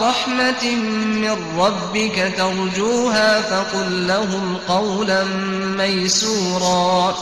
رحمة 0.09 0.75
من 1.21 1.59
ربك 1.59 2.33
ترجوها 2.37 3.41
فقل 3.41 4.07
لهم 4.07 4.55
قولا 4.67 5.23
ميسورا. 5.77 7.15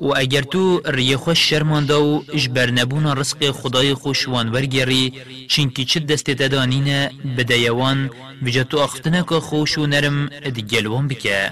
و 0.00 0.14
اگر 0.16 0.42
تو 0.42 0.80
ری 0.86 1.16
خوش 1.16 1.50
شرمانده 1.50 1.94
و 1.94 2.22
اجبر 2.32 2.70
نبون 2.70 3.06
رزق 3.06 3.50
خدای 3.50 3.94
خوش 3.94 4.28
وان 4.28 4.48
ورگری 4.48 5.12
چینکی 5.48 5.84
چه 5.84 6.00
دست 6.00 6.30
تدانین 6.30 7.08
بدیوان 7.36 8.10
بجا 8.46 8.64
تو 8.64 8.78
اختنک 8.78 9.38
خوش 9.38 9.78
نرم 9.78 10.30
ادگلوان 10.42 11.08
بکه. 11.08 11.50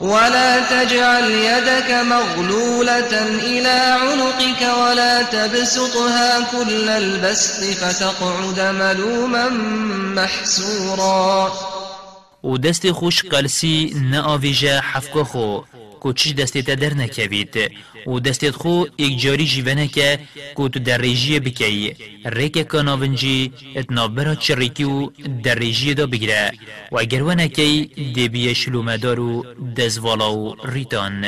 ولا 0.00 0.60
تجعل 0.60 1.30
يدك 1.30 1.90
مغلولة 1.90 3.22
إلى 3.42 3.98
عنقك 4.00 4.62
ولا 4.78 5.22
تبسطها 5.22 6.40
كل 6.40 6.88
البسط 6.88 7.64
فتقعد 7.64 8.60
ملوما 8.60 9.48
محسورا. 10.16 11.52
و 12.42 12.92
خوش 12.92 13.22
قلسی 13.22 13.94
نه 14.10 14.20
آویجه 14.20 14.80
حفکا 14.80 15.24
خو. 15.24 15.60
کو 16.00 16.12
چی 16.12 16.32
دستت 16.34 16.70
در 16.82 16.94
نکوید 16.94 17.54
و 18.06 18.20
دستت 18.20 18.50
خو 18.50 18.84
ایک 18.96 19.20
جاری 19.22 19.46
جیونه 19.46 19.88
که 19.88 20.18
کو 20.54 20.68
تو 20.68 20.78
در 20.78 20.98
ریجی 20.98 21.40
بکی 21.40 21.96
ریک 22.24 22.58
کاناونجی 22.58 23.52
اتنابرا 23.76 24.34
چریکی 24.34 24.84
و 24.84 25.10
در 25.44 25.54
ریجی 25.54 25.94
دا 25.94 26.06
بگیره 26.06 26.52
و 26.92 26.98
اگر 26.98 27.22
ونکی 27.22 27.90
دیبی 28.14 28.54
شلومدار 28.54 29.20
و 29.20 29.44
دزوالا 29.76 30.34
و 30.34 30.56
ریتان 30.64 31.24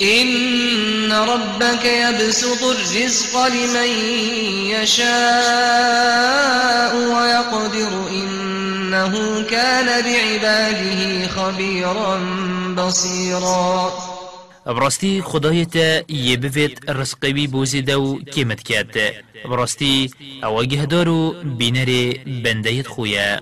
إن 0.00 1.12
ربك 1.12 1.84
يبسط 1.84 2.62
الرزق 2.64 3.46
لمن 3.46 3.88
يشاء 4.74 5.02
ويقدر 6.96 8.08
إنه 8.08 9.42
كان 9.50 9.86
بعباده 10.04 11.28
خبيرا. 11.28 12.20
بصيرا. 12.74 13.92
براستی 14.66 15.22
خدای 15.22 15.66
تا 15.66 16.12
یه 16.12 16.36
بوید 16.36 16.80
رزقوی 16.88 17.46
بوزیده 17.46 17.96
و 17.96 18.18
کمت 18.18 18.62
کرد 18.62 18.96
براستی 19.50 20.10
أو 20.44 20.62
گهدار 20.62 21.08
و 21.08 21.34
بینر 21.58 22.14
بندیت 22.44 22.86
خویه 22.86 23.40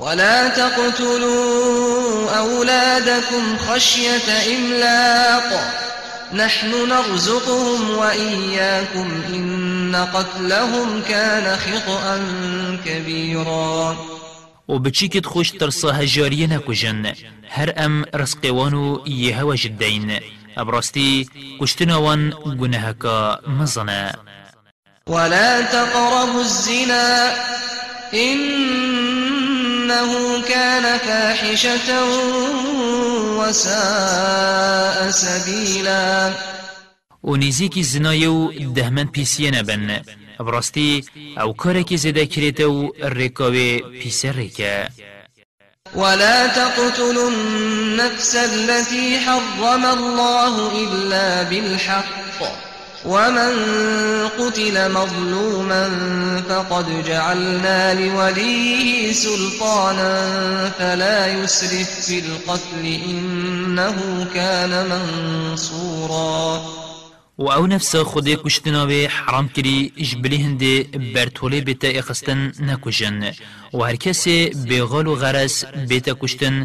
ولا 0.00 0.48
تقتلوا 0.48 2.30
أولادكم 2.38 3.56
خشية 3.58 4.28
إملاق. 4.56 5.48
نحن 6.32 6.88
نرزقهم 6.88 7.90
وإياكم 7.98 9.22
إن 9.28 9.96
قتلهم 10.14 11.02
كان 11.02 11.56
خطأ 11.56 12.20
كبيرا. 12.84 13.96
و 14.68 14.78
بچیکت 14.78 15.26
خوش 15.26 15.50
ترسا 15.50 15.92
هجاریه 15.92 16.46
نکجن 16.46 17.12
هر 17.48 17.72
ام 17.76 18.04
رزقوانو 18.14 18.98
یه 19.06 19.36
هوا 19.36 19.56
جدین. 19.56 20.20
ابراستی 20.56 21.28
کشتنوان 21.60 22.30
گناهکا 22.60 23.40
مزنه. 23.46 24.12
ولا 25.06 25.62
تقربوا 25.62 26.40
الزنا 26.40 27.32
إنه 28.14 28.42
كان 30.48 30.98
فاحشة 30.98 32.04
وساء 33.38 35.10
سبيلا. 35.10 36.32
و 37.24 37.36
نزیکی 37.36 37.82
زنای 37.82 38.26
و 38.26 38.52
دهمن 38.74 39.06
پیسیه 39.06 39.50
نبن. 39.50 40.00
براستی 40.40 41.04
أو 41.38 41.52
کارکی 41.52 41.96
زده 41.96 42.26
کریتا 42.26 42.70
و 42.70 42.92
ریکه 43.02 44.88
ولا 45.94 46.46
تقتلوا 46.46 47.30
النفس 47.30 48.36
التي 48.36 49.18
حرم 49.18 49.84
الله 49.86 50.72
إلا 50.84 51.42
بالحق. 51.42 52.64
ومن 53.04 53.52
قتل 54.38 54.92
مظلوما 54.92 55.90
فقد 56.48 57.04
جعلنا 57.04 57.94
لوليه 57.94 59.12
سلطانا 59.12 60.70
فلا 60.78 61.26
يسرف 61.26 62.00
في 62.00 62.18
القتل 62.18 62.84
إنه 62.84 64.26
كان 64.34 64.88
منصورا. 64.90 66.83
و 67.38 67.50
او 67.50 67.66
نفس 67.66 67.96
خود 67.96 68.28
کشتناوی 68.28 69.04
حرام 69.04 69.48
کری 69.48 69.92
جبلی 69.96 70.36
هنده 70.36 70.82
برطوله 71.14 71.60
بیتا 71.60 71.88
اخستن 71.88 72.52
نکشن 72.60 73.32
و 73.74 73.78
هر 73.78 73.96
کسی 73.96 74.50
بغال 74.70 75.06
و 75.06 75.14
غرس 75.14 75.64
بیتا 75.64 76.14
کشتن 76.20 76.64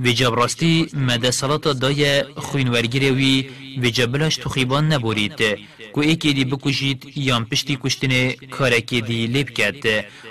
و 0.00 0.08
جبراستی 0.08 0.88
مده 0.92 1.30
صلاة 1.30 1.58
دای 1.58 2.22
خوینورگیره 2.22 3.10
وی 3.10 3.50
و 3.82 3.90
جبلش 3.90 4.36
تخیبان 4.36 4.92
نبورید. 4.92 5.40
کو 5.92 6.00
ایکی 6.00 6.32
دی 6.32 6.44
بکشید 6.44 7.12
یان 7.16 7.44
پشتی 7.44 7.78
کشتن 7.82 8.30
کارکی 8.30 9.00
دی 9.00 9.26
لیب 9.26 9.50
کرد. 9.50 9.84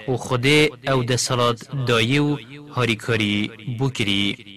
و 0.08 0.18
خود 0.18 0.46
او 0.88 1.04
ده 1.04 1.18
صلاة 1.18 1.56
دایه 1.88 2.22
و 2.22 2.38
هاری 2.76 2.96
کاری 2.96 3.52
بکری 3.80 4.57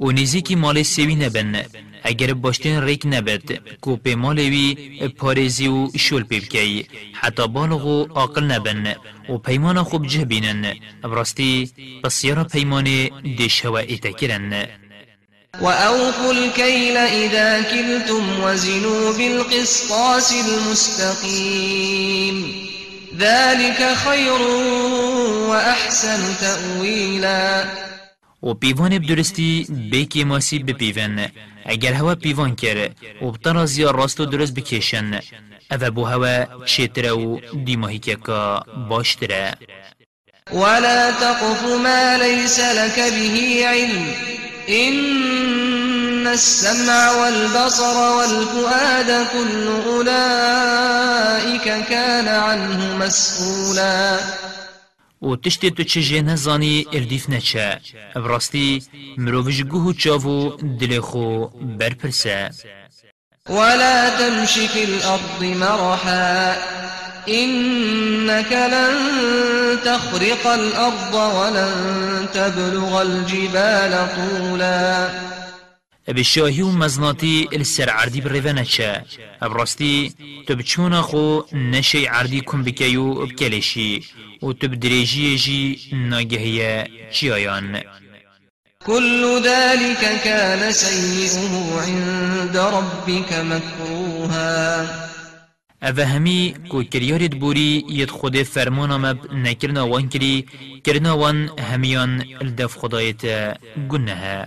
و 0.00 0.12
نزیکی 0.12 0.54
مال 0.54 0.82
سوی 0.82 1.14
نبن. 1.14 1.64
اگر 2.02 2.34
باشتن 2.34 2.82
ریک 2.82 3.06
نبد 3.06 3.42
کو 3.80 3.96
پی 3.96 4.14
مالوی 4.14 4.76
پارزی 5.18 5.68
و 5.68 5.88
شول 5.98 6.22
پی 6.22 6.40
بکی 6.40 6.86
حتی 7.12 7.48
بالغ 7.48 7.86
و 7.86 8.06
عاقل 8.14 8.44
نبن. 8.44 8.94
و 9.28 9.38
پیمان 9.38 9.82
خوب 9.82 10.06
جه 10.06 10.24
بینن 10.24 10.74
براستی 11.02 11.70
بسیارا 12.04 12.44
پیمان 12.44 12.84
دیش 13.38 13.66
هوا 13.66 13.78
ایتکرن 13.78 14.66
وأوفوا 15.60 16.32
الكيل 16.32 16.96
إذا 16.96 17.62
كلتم 17.62 18.42
وزنوا 18.42 19.12
بالقسطاس 19.12 20.32
المستقيم 20.46 22.36
ذلك 23.18 23.94
خير 23.94 24.42
وأحسن 25.50 26.36
تأويلا 26.40 27.64
و 28.42 28.54
پیوان 28.54 28.98
بدرستی 28.98 29.66
بیکی 29.90 30.24
ماسی 30.24 30.58
بپیون. 30.58 31.26
اگر 31.66 31.92
هوا 31.92 32.14
پیوان 32.14 32.56
کره 32.56 32.90
و 33.22 33.30
بطرازی 33.30 33.82
راست 33.82 34.20
و 34.20 34.24
درست 34.24 34.54
بکشن. 34.54 35.20
اوه 35.70 35.90
بو 35.90 36.04
هوا 36.04 36.64
چیتره 36.64 37.10
و 37.10 37.40
دیماهی 37.64 37.98
که 37.98 38.16
باشتره. 38.88 39.54
ولا 40.52 41.10
تقف 41.10 41.62
ما 41.84 42.16
ليس 42.16 42.58
لك 42.60 42.96
به 42.96 43.66
علم. 43.66 44.14
إن 44.70 46.26
السمع 46.26 47.10
والبصر 47.10 47.96
والفؤاد 48.16 49.26
كل 49.32 49.66
أولئك 49.86 51.64
كان 51.88 52.28
عنه 52.28 52.96
مسؤولا 52.96 54.18
و 55.22 55.36
تشتی 55.36 55.70
تو 55.70 55.82
چه 55.82 56.22
نزانی 56.22 56.86
اردیف 56.92 57.30
نچه. 57.30 57.80
براستی 58.14 58.82
مروفش 59.18 59.62
گوه 59.62 59.94
چاو 59.94 60.56
دل 60.80 61.00
خو 61.00 61.46
برپرسه. 61.78 62.50
ولا 63.48 64.10
تمش 64.18 64.58
في 64.58 64.84
الأرض 64.84 65.42
مرحا 65.42 66.56
إنك 67.28 68.52
لن 68.52 68.96
تخرق 69.84 70.46
الأرض 70.46 71.14
ولن 71.14 72.28
تبلغ 72.34 73.02
الجبال 73.02 74.08
طولا. 74.16 75.10
بشاهی 76.06 76.62
و 76.62 76.70
مزناتی 76.70 77.48
السر 77.52 77.88
عردی 77.88 78.20
بریوانه 78.20 78.64
چه 78.64 79.04
ابراستی 79.42 80.14
تو 80.46 80.56
بچونا 80.56 81.02
خو 81.02 81.40
نشی 81.52 82.04
عردی 82.04 82.40
کن 82.40 82.62
بکیو 82.64 83.14
بکلشی 83.14 84.04
و 84.42 84.52
تو 84.52 84.68
بدریجی 84.68 85.38
جی 85.38 85.78
ناگهیه 85.92 86.88
چیایان. 87.10 87.82
كل 88.86 89.40
ذلك 89.44 90.22
كان 90.24 90.72
سيئه 90.72 91.80
عند 91.80 92.56
ربك 92.56 93.32
مكروها 93.32 94.86
اوه 95.82 96.04
همی 96.04 96.54
کو 96.68 96.82
کریارید 96.82 97.40
بوری 97.40 97.84
ید 97.88 98.10
خود 98.10 98.42
فرمان 98.42 98.90
آمد 98.90 99.18
نکرنا 99.32 99.88
وان 99.88 100.08
کری 100.08 100.46
کرنا 100.84 101.18
وان 101.18 101.50
همیان 101.58 102.24
الدف 102.40 102.76
خدایت 102.76 103.22
گنه. 103.88 104.46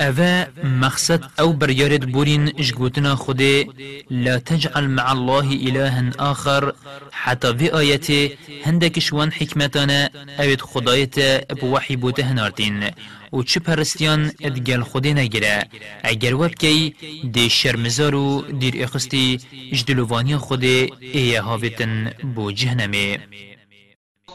أفا 0.00 0.46
مقصد 0.64 1.24
أو 1.40 1.52
بريارد 1.52 2.12
بورين 2.12 2.44
جگوتنا 2.44 3.14
خده 3.14 3.66
لا 4.10 4.38
تجعل 4.38 4.88
مع 4.88 5.12
الله 5.12 5.52
إلها 5.52 6.10
آخر 6.18 6.72
حتى 7.12 7.56
في 7.56 7.78
آياته 7.78 8.30
هندك 8.66 8.98
شوان 8.98 9.32
حكمتانا 9.32 10.10
أويد 10.40 10.60
خدايت 10.60 11.14
بوحي 11.60 11.96
بوته 11.96 12.22
هنارتين 12.22 12.90
و 13.32 13.42
چه 13.42 13.60
پرستیان 13.60 14.32
ادگل 14.42 14.82
خودی 14.82 15.14
نگیره 15.14 15.64
اگر 16.02 16.34
وب 16.34 16.54
کی 16.54 16.94
دی 17.32 17.50
شرمزار 17.50 18.14
و 18.14 18.42
دیر 18.60 18.84
اخستی 18.84 19.40
جدلوانی 19.72 20.36
خود 20.36 20.64
ایه 20.64 21.40
هاویتن 21.40 22.10
بو 22.34 22.52
جهنمه 22.52 23.18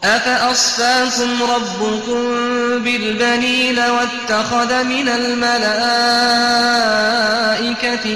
أفأصفاكم 0.04 1.44
ربكم 1.44 2.24
بالبنين 2.84 3.80
واتخذ 3.80 4.84
من 4.84 5.08
الملائكة 5.08 5.54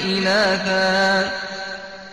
إناثا 0.06 1.32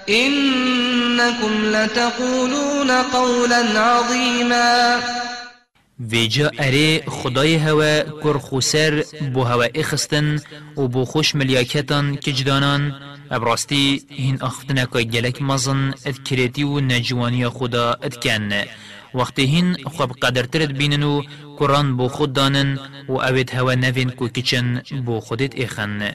إنكم 0.09 1.65
لتقولون 1.65 2.91
قولا 2.91 3.81
عظيما 3.81 5.01
ویجا 6.13 6.51
اره 6.61 7.11
خدای 7.11 7.57
هوا 7.57 8.01
کر 8.23 8.39
خوسر 8.39 9.05
بو 9.21 9.43
هوا 9.43 9.67
اخستن 9.77 10.41
و 10.77 10.89
بو 10.89 11.05
خوش 11.05 11.35
ملیاکتان 11.35 12.17
کجدانان 12.17 12.93
ابراستی 13.31 14.03
هین 14.11 14.43
اختنا 14.43 14.85
که 14.85 15.03
گلک 15.03 15.43
مزن 15.43 15.95
کریتی 16.25 16.63
و 16.63 16.81
نجوانی 16.81 17.49
خدا 17.49 17.97
اد 18.03 18.17
وقتی 19.15 19.45
هین 19.47 19.77
خوب 19.85 20.13
قدر 20.13 20.43
ترد 20.43 20.73
بینن 20.79 21.03
و 21.03 21.23
قرآن 21.59 21.97
بو 21.97 22.09
خود 22.09 22.33
دانن 22.33 22.79
و 23.09 23.13
اوید 23.13 23.51
هوا 23.55 23.75
نوین 23.75 24.11
کو 24.11 24.29
کچن 24.29 24.83
بو 25.05 25.21
خودت 25.21 25.61
اخن 25.61 26.15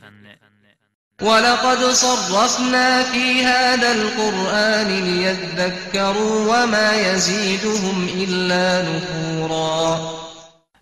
ولقد 1.22 1.94
صرفنا 1.94 3.04
في 3.04 3.44
هذا 3.44 3.92
القرآن 3.92 4.88
ليذكروا 4.88 6.36
وما 6.50 7.14
يزيدهم 7.14 8.08
إلا 8.16 8.82
نفورا. 8.90 10.00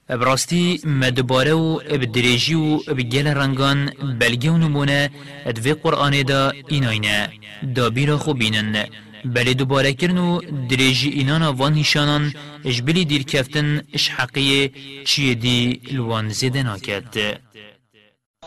ابراستی 0.09 0.81
مدباره 0.85 1.53
و 1.53 1.79
ابدریجی 1.89 2.55
و 2.55 2.79
ابگل 2.87 3.27
رنگان 3.27 3.91
بلگه 4.19 4.51
و 4.51 4.57
نمونه 4.57 5.09
ادوی 5.45 5.73
قرآن 5.73 6.21
دا 6.21 6.53
ایناینه. 6.67 7.29
دا 7.75 7.89
بیرا 7.89 8.17
خو 8.17 8.33
بینن. 8.33 8.85
بلی 9.25 9.53
دوباره 9.53 9.93
کرن 9.93 10.17
و 10.17 10.41
دریجی 10.69 11.09
اینانا 11.09 11.53
وان 11.53 11.73
هیشانان 11.73 12.33
اجبلی 12.65 13.05
دیر 13.05 13.23
کفتن 13.23 13.81
اش 13.93 14.09
حقیه 14.09 14.71
چیه 15.05 15.33
دی 15.33 15.81
الوان 15.91 16.29
زیده 16.29 16.63
ناکد 16.63 17.37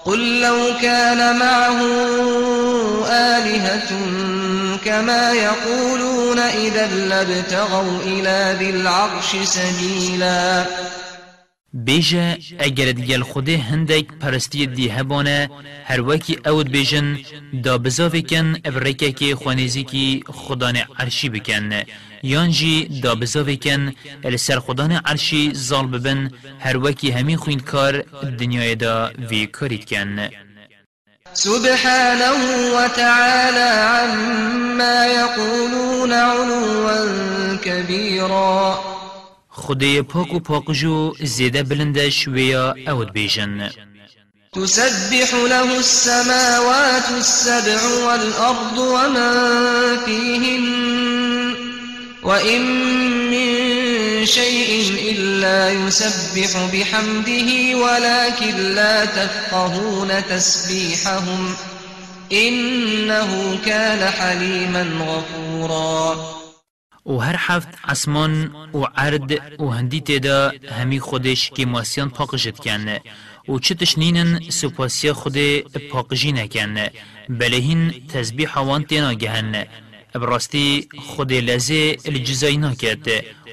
قل 0.04 0.40
لو 0.40 0.59
كان 0.83 1.38
معه 1.38 1.80
آلهة 3.11 3.90
كما 4.85 5.33
يقولون 5.33 6.38
إذا 6.38 6.87
لابتغوا 6.87 7.98
إلى 8.02 8.56
ذي 8.59 8.70
العرش 8.70 9.37
سبيلا. 9.44 10.66
بیجه 11.72 12.38
اگر 12.59 12.92
دیگل 12.92 13.22
خوده 13.22 13.59
هندک 13.59 14.06
پرستی 14.20 14.66
دی 14.66 14.88
هبانه 14.88 15.50
هر 15.85 16.00
وکی 16.00 16.38
اود 16.46 16.68
بیجن 16.70 17.18
دا 17.64 17.78
بزاوی 17.78 18.22
کن 18.22 18.56
ابرکه 18.64 19.12
که 19.12 19.37
خوانیزی 19.37 19.85
کی 19.85 20.22
خدان 20.26 20.76
عرشی 20.98 21.28
بکن. 21.28 21.83
یانجی 22.22 23.00
دا 23.02 23.14
بزاوی 23.14 23.56
کن 23.56 23.92
السر 24.24 24.59
خدان 24.61 24.92
عرشی 24.92 25.50
زال 25.54 25.87
ببن 25.87 26.30
هر 26.61 26.76
وکی 26.76 27.11
همین 27.11 27.37
خوین 27.37 27.61
کار 27.61 28.04
دنیای 28.38 28.74
دا 28.74 29.11
وی 29.30 29.46
کارید 29.46 29.85
کن. 29.85 30.28
سبحانه 31.33 32.30
وتعالى 32.76 33.70
عما 33.94 35.06
يقولون 35.06 36.12
علوا 36.12 37.56
كبيرا 37.64 38.89
خدای 39.70 40.02
پاک 40.02 40.35
و 40.35 40.40
پاکجو 40.40 41.14
زیده 41.22 41.62
بلندش 41.62 42.28
ویا 42.28 42.74
اود 42.87 43.12
بیجن 43.12 43.70
تسبح 44.52 45.35
له 45.35 45.76
السماوات 45.76 47.09
السبع 47.18 47.80
والأرض 48.06 48.78
ومن 48.78 49.96
فيهن 50.04 50.64
وإن 52.22 52.62
من 53.30 54.26
شيء 54.26 54.94
إلا 55.12 55.70
يسبح 55.70 56.50
بحمده 56.72 57.76
ولكن 57.76 58.56
لا 58.56 59.04
تفقهون 59.04 60.26
تسبيحهم 60.30 61.54
إنه 62.33 63.59
كان 63.66 64.11
حليما 64.11 64.83
غفورا. 64.83 66.39
و 67.06 67.18
هر 67.18 67.36
هفت 67.38 67.68
اسمان 67.84 68.54
و 68.74 68.84
عرد 68.96 69.60
و 69.60 69.68
هندی 69.68 70.00
تدا 70.00 70.52
همی 70.72 71.00
خودش 71.00 71.50
که 71.50 71.66
ماسیان 71.66 72.10
پاقشت 72.10 72.58
کن. 72.58 72.86
و 73.48 73.58
چه 73.58 73.74
تشنینن 73.74 74.40
سپاسی 74.48 75.12
خود 75.12 75.36
پاقجی 75.90 76.32
نکن 76.32 76.76
بلهین 77.28 78.06
تسبیح 78.08 78.58
وان 78.58 78.84
تینا 78.84 79.12
گهن. 79.12 79.66
براستی 80.14 80.88
خود 80.98 81.32
لزه 81.32 81.96
الجزای 82.04 82.56
نکد 82.56 83.06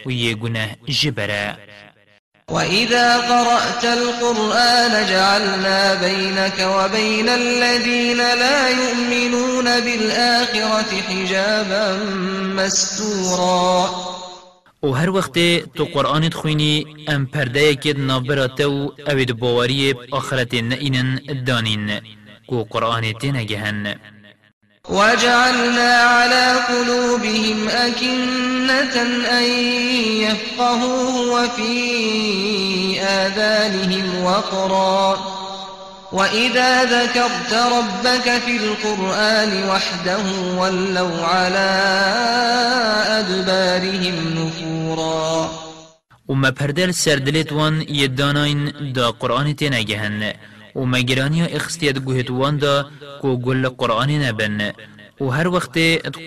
و 0.05 0.11
یه 0.11 0.35
گناه 0.35 0.69
جبره. 0.85 1.57
وإذا 2.51 3.17
قرأت 3.17 3.85
القرآن 3.85 5.05
جعلنا 5.09 5.93
بينك 5.93 6.59
وبين 6.59 7.29
الذين 7.29 8.17
لا 8.17 8.69
يؤمنون 8.69 9.65
بالآخرة 9.79 11.01
حجابا 11.01 11.97
مستورا. 12.55 13.89
و 14.83 14.91
هر 14.91 15.09
وقت 15.09 15.39
تو 15.75 15.85
قرآن 15.93 16.29
تخوینی 16.29 16.85
ام 17.09 17.25
پرده 17.25 17.75
کد 17.75 17.99
نابراتو 17.99 18.91
اوید 19.07 19.31
باوری 19.31 19.93
آخرت 20.11 20.53
نئینن 20.53 21.19
دانین 21.47 22.01
کو 22.47 22.63
قرآن 22.63 23.13
تنگهن 23.13 23.95
وجعلنا 24.89 25.93
على 25.93 26.53
قلوبهم 26.69 27.69
أكنة 27.69 28.95
أن 29.39 29.43
يفقهوه 30.23 31.15
وفي 31.31 33.01
آذانهم 33.01 34.23
وقرا. 34.23 35.37
وإذا 36.11 36.83
ذكرت 36.83 37.53
ربك 37.53 38.41
في 38.45 38.57
القرآن 38.57 39.69
وحده 39.69 40.23
ولوا 40.57 41.25
على 41.25 41.69
أدبارهم 43.19 44.15
نفورا. 44.39 45.49
وما 46.27 46.49
پردل 46.49 46.93
سردلت 46.93 47.53
وان 47.53 47.85
يداناين 47.89 48.93
دا 48.93 49.09
قرآن 49.09 49.55
تنگهن. 49.55 50.33
و 50.77 50.85
مگرانی 50.85 51.41
اخستیت 51.41 51.97
گوهت 51.99 52.29
وان 52.31 52.57
دا 52.57 52.75
کو 53.21 53.37
گل 53.37 53.69
قرآن 53.69 54.11
نبن 54.11 54.73
و 55.21 55.25
هر 55.25 55.47
وقت 55.47 55.77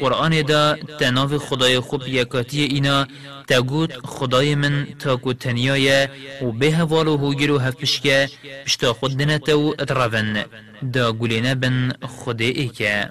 قرآن 0.00 0.42
دا 0.42 0.76
تناف 1.00 1.36
خدای 1.36 1.80
خوب 1.80 2.02
یکاتی 2.08 2.62
اینا 2.64 3.06
تگوت 3.48 3.92
خدای 4.06 4.54
من 4.54 4.86
تاکو 4.98 5.32
تنیای 5.32 6.08
و 6.42 6.52
به 6.52 6.72
هوالو 6.72 7.16
هوگیرو 7.16 7.58
هفپشکه 7.58 8.28
پشتا 8.66 8.92
خود 8.92 9.16
دنتو 9.18 9.74
اترافن. 9.78 10.44
دا 10.92 11.12
گلینه 11.12 11.54
بن 11.54 11.92
خود 12.02 12.40
ایکه 12.40 13.10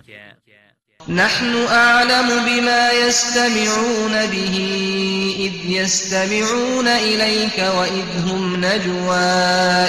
نحن 1.07 1.55
أعلم 1.55 2.27
بما 2.27 2.91
يستمعون 2.91 4.25
به 4.31 4.55
إذ 5.39 5.71
يستمعون 5.71 6.87
إليك 6.87 7.57
وإذ 7.77 8.29
هم 8.31 8.55
نجوى 8.55 9.15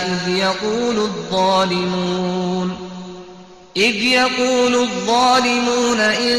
إذ 0.06 0.28
يقول 0.28 0.96
الظالمون 0.96 2.76
إذ 3.76 3.94
يقول 3.94 4.74
الظالمون 4.74 6.00
إن 6.00 6.38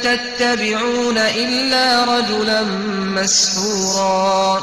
تتبعون 0.00 1.18
إلا 1.18 2.04
رجلا 2.04 2.62
مسحورا. 3.14 4.62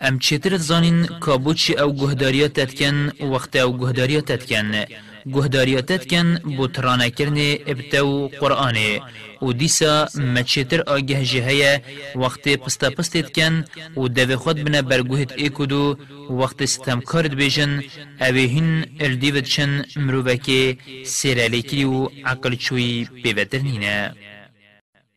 ام 0.00 0.18
چتر 0.18 0.56
زانین 0.56 1.06
کابوچی 1.20 1.74
أو 1.74 1.92
گهداریا 1.92 2.48
تتکن 2.48 3.12
وقت 3.20 3.56
أو 3.56 3.78
گهداریا 3.78 4.20
تتکن 4.20 4.84
گهداریا 5.34 5.80
تتکن 5.80 6.28
بو 6.56 6.66
ترانه 6.66 7.10
کرنه 7.10 7.58
ابتو 7.66 8.28
قرآنه 8.40 9.00
و 9.42 9.52
دیسا 9.52 10.08
مچتر 10.34 10.80
آگه 10.86 11.24
جهه 11.24 11.82
وقت 12.16 12.48
پستا 12.48 12.90
پستید 12.90 13.28
کن 13.36 13.64
و 13.96 14.08
دو 14.08 14.36
خود 14.36 14.64
بنا 14.64 14.82
برگوهت 14.82 15.32
ایکودو 15.32 15.96
وقت 16.30 16.64
ستم 16.64 17.00
کارد 17.00 17.34
بیجن 17.34 17.72
اوه 18.20 18.46
هن 18.54 18.84
الدیوت 19.00 19.44
چن 19.44 19.84
مروبکه 19.96 20.76
سیرالیکی 21.04 21.84
و 21.84 22.08
عقل 22.24 22.54
چوی 22.54 23.08
بیوتر 23.22 23.58
نینه 23.58 24.14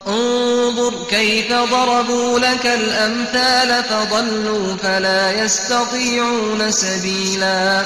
انظر 0.08 0.94
كيف 1.10 1.50
ضربوا 1.50 2.40
لك 2.40 2.66
الأمثال 2.66 3.84
فضلوا 3.84 4.76
فلا 4.76 5.32
يستطيعون 5.44 6.72
سبيلا. 6.72 7.86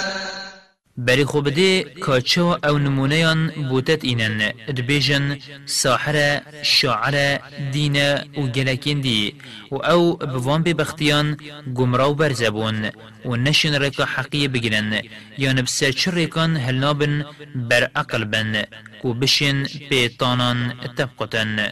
بری 0.97 1.25
خوب 1.25 1.49
ده 1.49 1.83
کاچو 1.83 2.57
أو 2.67 2.77
نمونهان 2.77 3.51
بوتت 3.69 4.03
اینن 4.03 4.51
دبیجن 4.77 5.37
ساحر 5.65 6.41
شاعر 6.63 7.39
دین 7.71 7.97
و 8.37 8.47
گلکین 8.55 9.01
دی 9.01 9.35
و 9.71 9.75
أو 9.75 10.15
بوان 10.15 10.63
ببختیان 10.63 11.37
گمراو 11.75 12.13
برزبون 12.13 12.89
و 13.25 13.35
نشن 13.35 13.73
رکا 13.81 14.05
حقیه 14.05 14.47
بگیرن 14.47 15.01
یا 15.37 15.51
نبسر 15.53 15.91
چر 15.91 16.11
رکان 16.11 16.57
هلنابن 16.57 17.25
بر 17.55 17.83
عقل 17.95 18.23
بن 18.23 18.63
و 19.03 19.13
بشن 19.13 19.63
پیتانان 19.63 20.73
تبقتن 20.97 21.71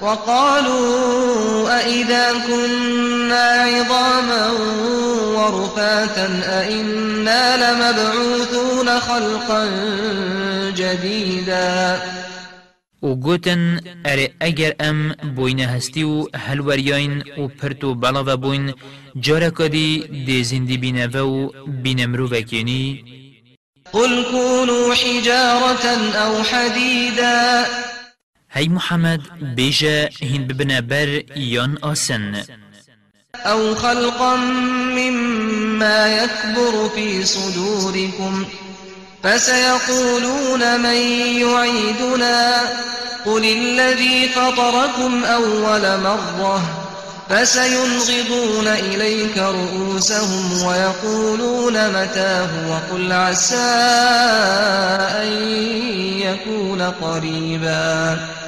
وقالوا 0.00 1.78
أئذا 1.78 2.32
كنا 2.46 3.48
عظاما 3.62 4.50
ورفاتا 5.36 6.28
أئنا 6.44 7.56
لمبعوثون 7.56 9.00
خلقا 9.00 9.68
جديدا. 10.76 12.00
و 13.02 13.14
گوتن 13.14 13.80
اره 14.04 14.30
اگر 14.40 14.74
ام 14.80 15.12
بوین 15.36 15.60
هستی 15.60 16.02
و 16.02 16.26
هلوریاین 16.36 17.22
و 17.38 17.48
پرتو 17.48 17.94
بلا 17.94 18.24
و 18.26 18.36
بوین 18.36 18.74
جارا 19.20 19.50
کدی 19.50 19.98
دی 20.26 20.44
زندی 20.44 20.76
بینه 20.76 21.06
و 21.06 21.48
بینمرو 21.66 22.28
وکینی 22.28 23.04
قل 23.92 24.24
كونوا 24.30 24.94
حجارة 24.94 25.86
أو 26.14 26.42
حديدا. 26.42 27.66
هی 28.52 28.68
محمد 28.68 29.20
بیجا 29.56 30.08
هین 30.20 30.46
ببنا 30.46 30.80
بر 30.80 31.22
یان 31.36 31.78
آسن. 31.82 32.34
أو 33.46 33.74
خلقا 33.74 34.36
مما 34.96 36.22
يكبر 36.22 36.88
في 36.94 37.24
صدوركم 37.24 38.44
فسيقولون 39.22 40.80
من 40.80 40.96
يعيدنا. 41.40 42.60
قل 43.26 43.44
الذي 43.44 44.28
فطركم 44.28 45.24
أول 45.24 46.00
مرة 46.00 46.62
فسينغضون 47.28 48.66
إليك 48.66 49.38
رؤوسهم 49.38 50.62
ويقولون 50.62 51.88
متاه 51.88 52.70
وقل 52.70 53.12
عسى 53.12 53.56
أن 55.22 55.32
يكون 56.18 56.82
قريبا. 56.82 58.39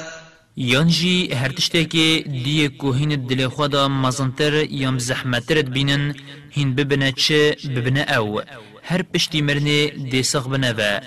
یانجی 0.55 1.33
هر 1.33 1.49
تشتکی 1.49 2.23
دیه 2.43 2.69
کو 2.69 2.93
هین 2.93 3.11
دل 3.27 3.47
خدا 3.47 3.87
مزنتر 3.87 4.53
یام 4.71 4.99
زحمترت 4.99 5.65
بینن 5.65 6.15
هین 6.51 6.75
ببنه 6.75 7.11
چه 7.11 7.57
ببنه 7.75 8.01
أو 8.01 8.41
هر 8.83 9.01
پشتی 9.01 9.41
مرنه 9.41 9.87
دی 10.11 10.23
سخ 10.23 10.47
بنه 10.47 10.71
و 10.77 10.99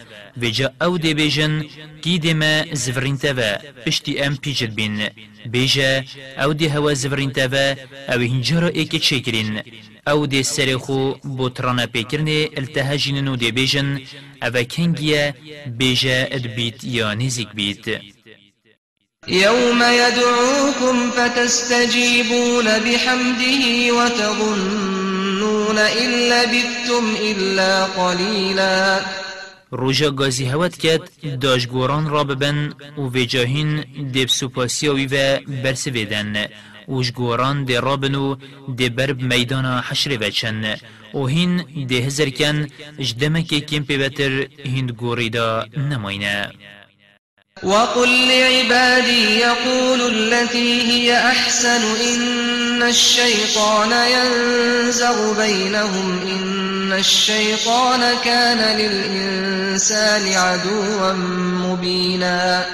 وجا 0.42 0.72
أو 0.82 0.98
دی 0.98 1.14
بیجن 1.14 1.64
کی 2.02 2.18
دی 2.18 2.34
ما 2.34 2.64
زفرین 2.72 3.16
توا 3.16 3.50
پشتی 3.86 4.12
ام 4.24 4.34
پیجد 4.36 4.74
بین 4.74 5.08
بیجا 5.52 6.02
أو 6.42 6.52
دی 6.52 6.66
هوا 6.66 6.94
زفرین 6.94 7.32
توا 7.32 7.74
أو 8.08 8.20
هنجارا 8.20 8.68
ایک 8.68 8.96
چکرین 8.96 9.60
أو 10.08 10.26
دی 10.26 10.42
سر 10.42 10.76
خو 10.76 11.12
بوترانا 11.36 11.86
پیکرنه 11.86 12.48
التهاجیننو 12.56 13.36
دی 13.36 13.50
بیجن 13.50 14.00
أو 14.42 14.62
کنگیه 14.62 15.34
بیجا 15.78 16.16
ادبیت 16.36 16.84
یا 16.84 17.14
نزیک 17.14 17.48
بیت 17.54 18.15
يوم 19.28 19.82
يدعوكم 19.82 21.10
فتستجيبون 21.10 22.64
بحمده 22.64 23.92
وتظنون 23.92 25.78
إن 25.78 26.10
لبثتم 26.30 27.04
إلا 27.20 27.84
قليلا. 27.84 29.00
روژا 29.72 30.10
گازی 30.10 30.44
هوت 30.46 30.76
کد 30.78 31.00
داشگوران 31.40 32.10
را 32.10 32.24
ببن 32.24 32.72
و 32.98 33.00
وجاهین 33.00 33.84
دیب 34.12 34.28
سوپاسیاوی 34.28 35.06
و 35.06 35.38
برس 35.62 35.86
ویدن 35.86 36.46
وشگوران 36.88 37.64
دی 37.64 37.76
رابن 37.76 38.14
و 38.14 38.36
دی 38.76 38.88
برب 38.88 39.20
میدان 39.20 39.82
حشر 39.90 40.18
وچن. 40.20 40.76
و 41.14 41.26
هین 41.26 41.62
دی 41.88 41.98
هزر 41.98 42.30
کن 42.30 42.66
کم 43.70 43.82
پیوتر 43.84 44.46
هند 44.64 44.90
گوری 44.90 45.30
دا 45.30 45.66
نماینه. 45.76 46.50
وقل 47.62 48.28
لعبادي 48.28 49.38
يقولوا 49.38 50.10
التي 50.10 50.82
هي 50.82 51.18
أحسن 51.18 51.80
إن 51.80 52.82
الشيطان 52.82 53.92
ينزغ 53.92 55.36
بينهم 55.42 56.18
إن 56.18 56.92
الشيطان 56.92 58.00
كان 58.24 58.78
للإنسان 58.78 60.32
عدوا 60.32 61.12
مبينا. 61.64 62.64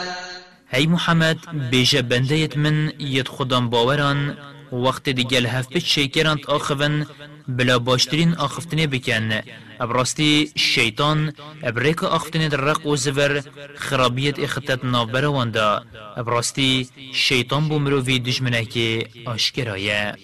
هی 0.70 0.86
محمد 0.86 1.38
بیجه 1.70 2.02
بندیت 2.02 2.56
من 2.56 2.92
ید 3.00 3.28
خودم 3.28 3.70
باوران 3.70 4.36
وقت 4.72 5.08
دیگل 5.08 5.46
هف 5.46 5.68
بچ 5.68 5.84
شیکرانت 5.84 6.46
آخون 6.46 7.06
بلا 7.48 7.78
باشترین 7.78 8.34
آخفتنه 8.34 8.86
بکن. 8.86 9.40
ابراستی 9.80 10.52
شیطان 10.56 11.32
ابریک 11.62 12.04
آخفتنه 12.04 12.48
در 12.48 12.56
رق 12.60 12.86
و 12.86 12.96
زور 12.96 13.42
خرابیت 13.76 14.38
اختت 14.38 14.84
نابر 14.84 15.24
واندا. 15.24 15.82
ابراستی 16.16 16.88
شیطان 17.14 17.68
بومروی 17.68 18.18
دجمنه 18.18 18.64
که 18.64 19.08
آشکرایه 19.26 20.14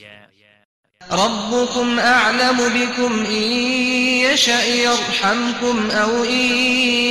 ربكم 1.10 1.98
أعلم 1.98 2.56
بكم 2.56 3.24
إن 3.26 3.42
يشأ 4.28 4.64
يرحمكم 4.64 5.90
أو 5.90 6.24
إن 6.24 6.50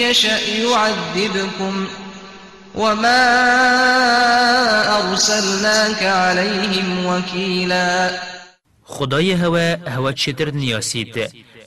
يشأ 0.05 0.39
يعذبكم 0.39 1.87
وما 2.75 3.23
أرسلناك 4.99 6.03
عليهم 6.03 7.05
وكيلا 7.05 8.11
خدای 8.95 9.31
هوا 9.31 9.67
هوا 9.95 10.11
چتر 10.11 10.51
نیاسید؟ 10.51 11.15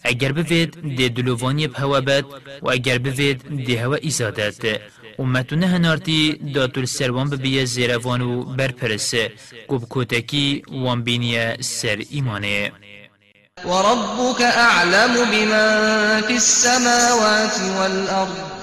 اگر 0.02 0.32
بوید 0.32 0.96
دی 0.96 1.08
دلووانی 1.08 1.66
بهوا 1.66 2.00
بد 2.00 2.24
و 2.62 2.70
اگر 2.70 2.98
بوید 2.98 3.38
دی 3.66 3.76
هوا 3.76 3.94
ایزادت 3.94 4.80
امتونه 5.18 5.66
هنارتی 5.66 6.32
داتول 6.54 6.84
سروان 6.84 7.30
ببیه 7.30 7.64
زیروان 7.64 8.20
و 8.20 8.44
برپرسه. 8.44 9.32
گوب 9.68 9.82
کوتکی 9.88 10.62
وان 10.82 11.02
بینیه 11.02 11.56
سر 11.60 11.98
ایمانه. 12.10 12.72
وربك 13.64 14.40
أعلم 14.42 15.14
بمن 15.32 16.22
في 16.26 16.34
السماوات 16.34 17.60
والأرض 17.78 18.59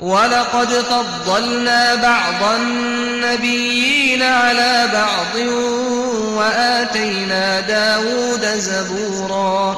ولقد 0.00 0.68
فضلنا 0.68 1.94
بعض 1.94 2.42
النبيين 2.60 4.22
على 4.22 4.88
بعض 4.92 5.36
وآتينا 6.36 7.60
داود 7.60 8.40
زبورا. 8.40 9.76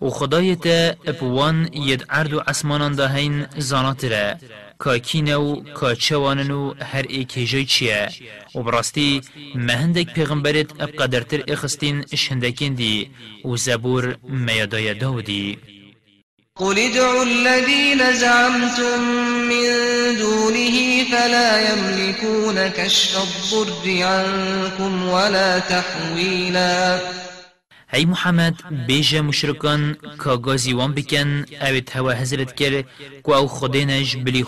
و 0.00 0.10
خدای 0.10 0.56
تا 0.56 0.94
اپوان 1.06 1.68
ید 1.72 2.04
عرض 2.10 2.32
و 2.32 2.40
عسمانان 2.40 2.92
دا 2.92 3.08
هین 3.08 3.46
زانات 3.58 4.04
را. 4.04 4.34
کاکینه 4.78 5.36
و 5.36 5.60
کاچوانن 5.74 6.50
و 6.50 6.74
هر 6.92 7.04
ایک 7.08 7.38
هجای 7.38 7.64
چیه 7.64 8.08
و 8.54 8.62
براستی 8.62 9.20
مهندک 9.54 10.14
پیغمبرت 10.14 10.82
اب 10.82 10.90
قدرتر 10.90 11.42
اخستین 11.48 12.04
شهندکین 12.14 12.74
دی 12.74 13.10
و 13.44 13.56
زبور 13.56 14.16
میادای 14.22 14.94
داودی 14.94 15.58
قل 16.60 16.78
ادعوا 16.78 17.22
الذين 17.22 18.12
زعمتم 18.12 19.00
من 19.48 19.68
دونه 20.18 21.04
فلا 21.04 21.72
يملكون 21.72 22.68
كشف 22.68 23.16
الضر 23.16 24.02
عنكم 24.02 25.08
ولا 25.08 25.58
تحويلا. 25.58 27.00
هی 27.92 28.04
محمد 28.04 28.54
بیجه 28.86 29.20
مشرکان 29.20 29.96
که 30.24 30.36
گازی 30.36 30.72
وان 30.72 30.94
بکن 30.94 31.44
اوید 31.60 31.90
هوا 31.94 32.12
حضرت 32.12 32.52
کر 32.52 32.82
که 33.26 33.32
أو 33.32 33.46
خوده 33.46 33.84
نج 33.84 34.16
بلی 34.16 34.44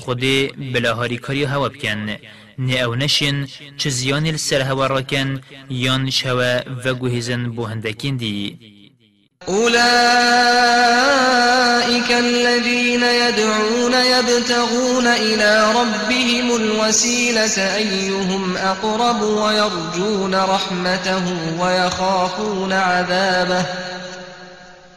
بلا 0.72 0.94
هاری 0.94 1.16
کاری 1.16 1.44
هوا 1.44 1.68
بکن 1.68 2.16
نه 2.58 2.76
أو 2.84 2.94
نشین 2.94 3.48
چه 3.76 3.90
زیانی 3.90 4.32
لسر 4.32 4.60
هوا 4.60 4.86
را 4.86 5.02
کن 5.02 5.40
یان 5.70 6.10
شوا 6.10 6.60
و 6.84 6.94
گوهزن 6.94 7.50
بو 7.50 7.64
هندکین 7.66 8.16
دی 8.16 8.58
أولئك 9.48 9.72
الذين 12.10 13.02
يدعون 13.02 13.94
يبتغون 13.94 15.06
إلى 15.06 15.72
ربهم 15.72 16.56
الوسيلة 16.56 17.76
أيهم 17.76 18.56
أقرب 18.56 19.22
ويرجون 19.22 20.34
رحمته 20.34 21.24
ويخافون 21.60 22.72
عذابه 22.72 23.66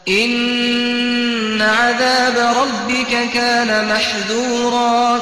إن 0.08 1.62
عذاب 1.62 2.55
ربك 2.58 3.31
كان 3.34 3.88
محذورا. 3.89 5.21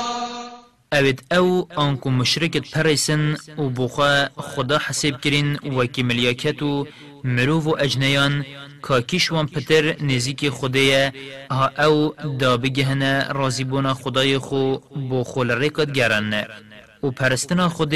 اوید 0.94 1.22
أو 1.32 1.68
آنکو 1.78 2.10
مشرکت 2.10 2.72
پریسن 2.72 3.36
و 3.58 3.70
بخوا 3.70 4.26
خدا 4.38 4.78
حساب 4.78 5.22
کرین 5.22 5.56
و 5.56 6.86
مروف 7.24 7.68
و 7.68 7.76
اجنیان 7.80 8.46
کاکیش 8.86 9.26
وان 9.32 9.48
پتر 9.54 9.84
نزیک 10.10 10.50
خدایه 10.50 11.14
ها 11.52 11.66
او 11.86 12.14
دا 12.40 12.58
بگهنه 12.58 13.14
رازی 13.38 13.64
بونا 13.64 13.94
خدای 13.94 14.38
خو 14.38 14.78
بو 15.10 15.24
خول 15.24 15.52
ریکت 15.52 15.90
گرن. 15.92 16.32
و 17.04 17.12
پرستنا 17.12 17.70
خود 17.70 17.94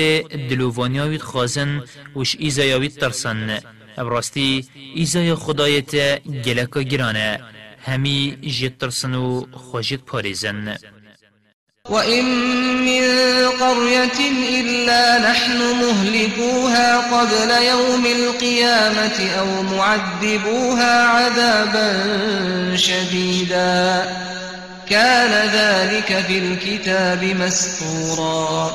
دلووانیاوید 0.50 1.22
خازن 1.22 1.72
وش 2.16 2.36
ایزایاوید 2.40 2.94
ترسن. 3.02 3.60
ابراستی 3.98 4.68
ایزای 4.96 5.36
خدایت 5.36 5.92
گلکا 6.46 6.82
گرانه. 6.82 7.40
همی 7.88 8.38
جید 8.58 8.78
ترسن 8.78 9.14
و 9.16 9.46
خوشید 9.54 10.02
پاریزن. 10.10 10.78
وإن 11.90 12.26
من 12.86 13.04
قرية 13.60 14.20
إلا 14.60 15.32
نحن 15.32 15.58
مهلكوها 15.58 16.98
قبل 16.98 17.50
يوم 17.66 18.06
القيامة 18.06 19.30
أو 19.40 19.64
معذبوها 19.64 21.04
عذابا 21.04 21.88
شديدا 22.76 24.06
كان 24.90 25.50
ذلك 25.50 26.26
في 26.28 26.38
الكتاب 26.38 27.24
مسطورا 27.24 28.72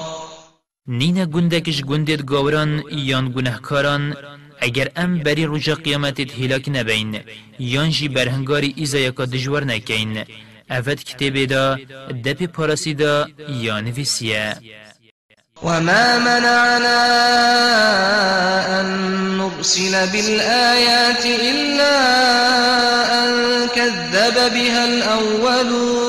نينا 0.89 1.25
گندکش 1.25 1.83
گندت 1.83 2.23
گاوران 2.23 2.83
یان 2.91 3.33
گنهکاران 3.33 4.15
اگر 4.61 4.89
ام 4.97 5.19
بری 5.19 5.47
رجا 5.47 5.75
قیامتت 5.75 6.35
هلاک 6.41 6.69
نبین 6.69 7.21
یان 7.59 7.91
جی 7.91 8.09
برهنگاری 8.09 8.75
یکا 8.77 9.25
دجور 9.25 9.65
نکین 9.65 10.25
أفد 10.79 10.99
كتابه 10.99 11.45
دا 11.45 11.77
دب 12.11 12.47
پارسی 12.47 12.95
دا 12.95 13.27
یا 13.49 13.81
وما 15.63 16.19
منعنا 16.19 17.01
أن 18.81 18.87
نرسل 19.39 20.07
بالآيات 20.07 21.27
إلا 21.27 21.95
أن 23.25 23.31
كذب 23.69 24.35
بها 24.55 24.85
الأولون. 24.85 26.03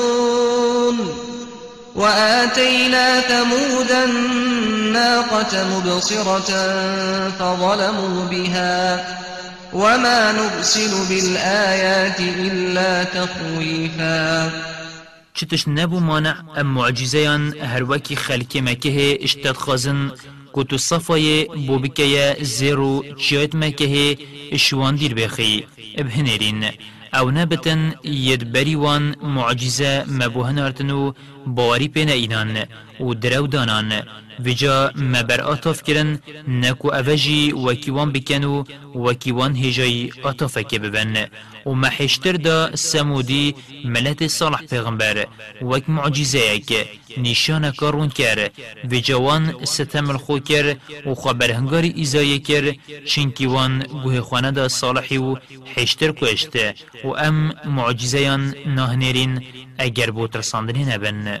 وآتينا 1.94 3.20
ثمود 3.20 3.90
الناقة 3.90 5.64
مبصرة 5.64 6.50
فظلموا 7.38 8.24
بها. 8.30 9.04
وما 9.74 10.32
نرسل 10.32 11.08
بالآيات 11.08 12.20
إلا 12.20 13.04
تخويفا. 13.04 14.50
چتش 15.34 15.68
نبو 15.68 15.98
مانع 15.98 16.44
ام 16.60 16.74
معجزيان 16.74 17.54
هر 17.60 17.82
وكي 17.82 18.16
خلق 18.16 18.56
مكه 18.56 19.18
اشتاد 19.22 19.56
خازن 19.56 20.10
كتو 20.54 20.76
صفاي 20.76 21.44
بو 21.44 21.78
بكيه 21.78 22.42
زيرو 22.42 23.04
جايت 23.30 23.54
مكه 23.54 24.16
اشوان 24.52 24.96
دير 24.96 25.14
بخي 25.14 25.64
ابهنرين. 25.98 26.70
أو 27.14 27.30
نبتن 27.30 27.92
يدبري 28.04 28.76
وان 28.76 29.14
معجزة 29.22 30.04
مبوهن 30.04 30.58
ارتنو 30.58 31.14
باوري 31.46 31.88
بين 31.88 32.08
اينان 32.08 32.66
و 33.00 33.14
درو 33.14 33.46
دانان 33.46 34.02
وجا 34.44 34.90
مبر 34.96 35.40
آتاف 35.40 35.82
کرن 35.82 36.18
نکو 36.48 36.88
اوجی 36.94 37.52
وکیوان 37.52 38.12
بکنو 38.12 38.64
وکیوان 38.94 39.56
هجای 39.56 40.10
آتافک 40.22 40.74
ببن. 40.74 41.26
و 41.66 41.70
محشتر 41.70 42.32
دا 42.32 42.76
سمودی 42.76 43.54
ملت 43.84 44.26
صالح 44.26 44.62
پیغمبر. 44.70 45.26
وک 45.62 45.90
معجزه 45.90 46.42
اک 46.54 46.70
نشان 47.18 47.70
کارون 47.70 48.08
کر. 48.08 48.50
و 48.90 48.94
جوان 48.96 49.64
ستم 49.64 50.10
الخو 50.10 50.38
کر 50.38 50.76
و 51.06 51.14
خبر 51.14 51.50
هنگاری 51.50 51.92
ایزای 51.96 52.38
کر 52.38 52.74
چنکیوان 53.06 53.82
گوه 54.02 54.20
خانه 54.20 54.50
دا 54.50 54.68
صالحی 54.68 55.18
و 55.18 55.36
حشتر 55.74 56.12
کشت 56.12 56.56
و 57.04 57.08
ام 57.08 57.54
معجزه 57.64 58.36
ناهنرین 58.66 59.42
اگر 59.78 60.10
بو 60.10 60.28
ترساندنی 60.28 60.84
نبن. 60.84 61.40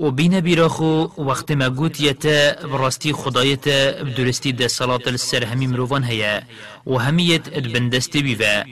و 0.00 0.10
بین 0.10 0.40
بیراخو 0.40 1.08
وقت 1.18 1.50
ما 1.50 1.68
گوت 1.68 2.00
یتا 2.00 2.52
براستی 2.72 3.12
خدایت 3.12 3.68
بدرستی 4.08 4.52
ده 4.52 4.68
صلاة 4.68 5.06
السر 5.06 5.44
همی 5.44 5.66
مروفان 5.66 6.04
هیا 6.04 6.42
و 6.86 6.98
همیت 6.98 7.48
ادبندستی 7.52 8.22
بیوه 8.22 8.64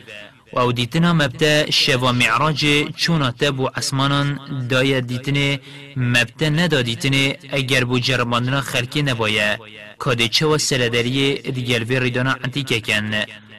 و 0.52 0.58
أو 0.58 0.72
دیتنا 0.72 1.12
مبتا 1.12 1.70
شوا 1.70 2.12
معراج 2.12 2.66
چونا 2.96 3.30
تبو 3.30 3.70
اسمانان 3.76 4.38
دایا 4.70 5.00
دیتنه 5.00 5.60
مبتا 5.96 6.48
ندا 6.48 6.82
دیتنه 6.82 7.36
اگر 7.52 7.84
بو 7.84 7.98
جرماندنا 7.98 8.60
خلکی 8.60 9.02
نبایه 9.02 9.58
کاده 9.98 10.28
چه 10.28 10.46
و 10.46 10.58
سردری 10.58 11.34
دیگلوی 11.34 12.00
ریدانا 12.00 12.36
انتیکه 12.44 12.80
کن. 12.80 13.10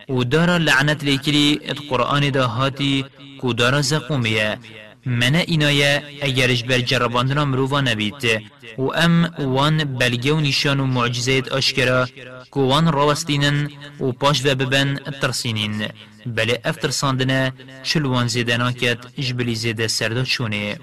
و 0.10 0.24
دارا 0.24 0.58
لعنت 0.58 1.04
لیکلی 1.04 1.60
اد 1.64 1.78
قرآن 1.90 2.30
دا 2.30 2.48
هاتی 2.48 3.06
کو 3.42 3.54
دارا 3.54 3.82
زقومیه 3.82 4.58
من 5.06 5.36
اینایه 5.36 6.04
اگرش 6.22 6.64
بر 6.64 6.80
جرباندنا 6.80 7.46
مروفا 7.46 7.82
نبید 7.82 8.42
و 8.78 8.82
ام 8.82 9.34
وان 9.40 9.84
بلگه 9.84 10.34
و 10.34 10.40
نشان 10.40 10.80
و 10.80 10.86
معجزات 10.86 11.52
اشکرا 11.52 12.06
که 12.54 12.60
وان 12.60 12.92
راوستینن 12.92 13.70
و 14.00 14.12
پاش 14.12 14.46
و 14.46 14.56
ببن 14.56 14.96
ترسینین 15.22 15.88
بله 16.26 16.62
افتر 16.66 16.90
ساندنه 16.90 17.54
چلوان 17.84 18.28
زیدنا 18.28 18.72
کت 18.72 18.98
جبلی 19.20 19.56
زیده 19.56 19.88
سردا 19.88 20.24
چونه 20.24 20.80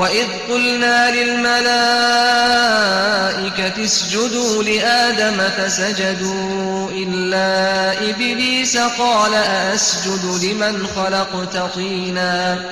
وإذ 0.00 0.26
قلنا 0.48 0.98
للملائكة 1.16 1.76
اسجدوا 3.84 4.62
لآدم 4.62 5.38
فسجدوا 5.48 6.90
إلا 6.90 7.48
إبليس 8.10 8.76
قال 8.76 9.34
أسجد 9.74 10.24
لمن 10.44 10.86
خلقت 10.86 11.74
طينا 11.74 12.64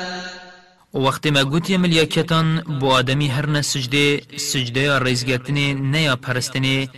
وقت 0.95 1.26
ما 1.26 1.43
گوتی 1.43 1.76
ملیاکتان 1.76 2.61
بو 2.81 2.91
آدمی 2.91 3.29
هر 3.29 3.47
نه 3.47 3.62
سجده 3.62 4.20
سجده 4.37 4.81
یا 4.81 4.99
یا 6.03 6.16
پرستنی 6.16 6.89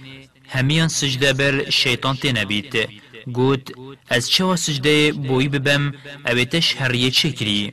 همیان 0.48 0.88
سجده 0.88 1.32
بر 1.32 1.70
شیطان 1.70 2.16
تی 2.16 2.32
گوت 3.32 3.72
از 4.08 4.30
چه 4.30 4.56
سجده 4.56 5.12
بوی 5.12 5.48
ببم 5.48 5.92
اویتش 6.26 6.76
هر 6.76 6.94
یه 6.94 7.10
چکری 7.10 7.72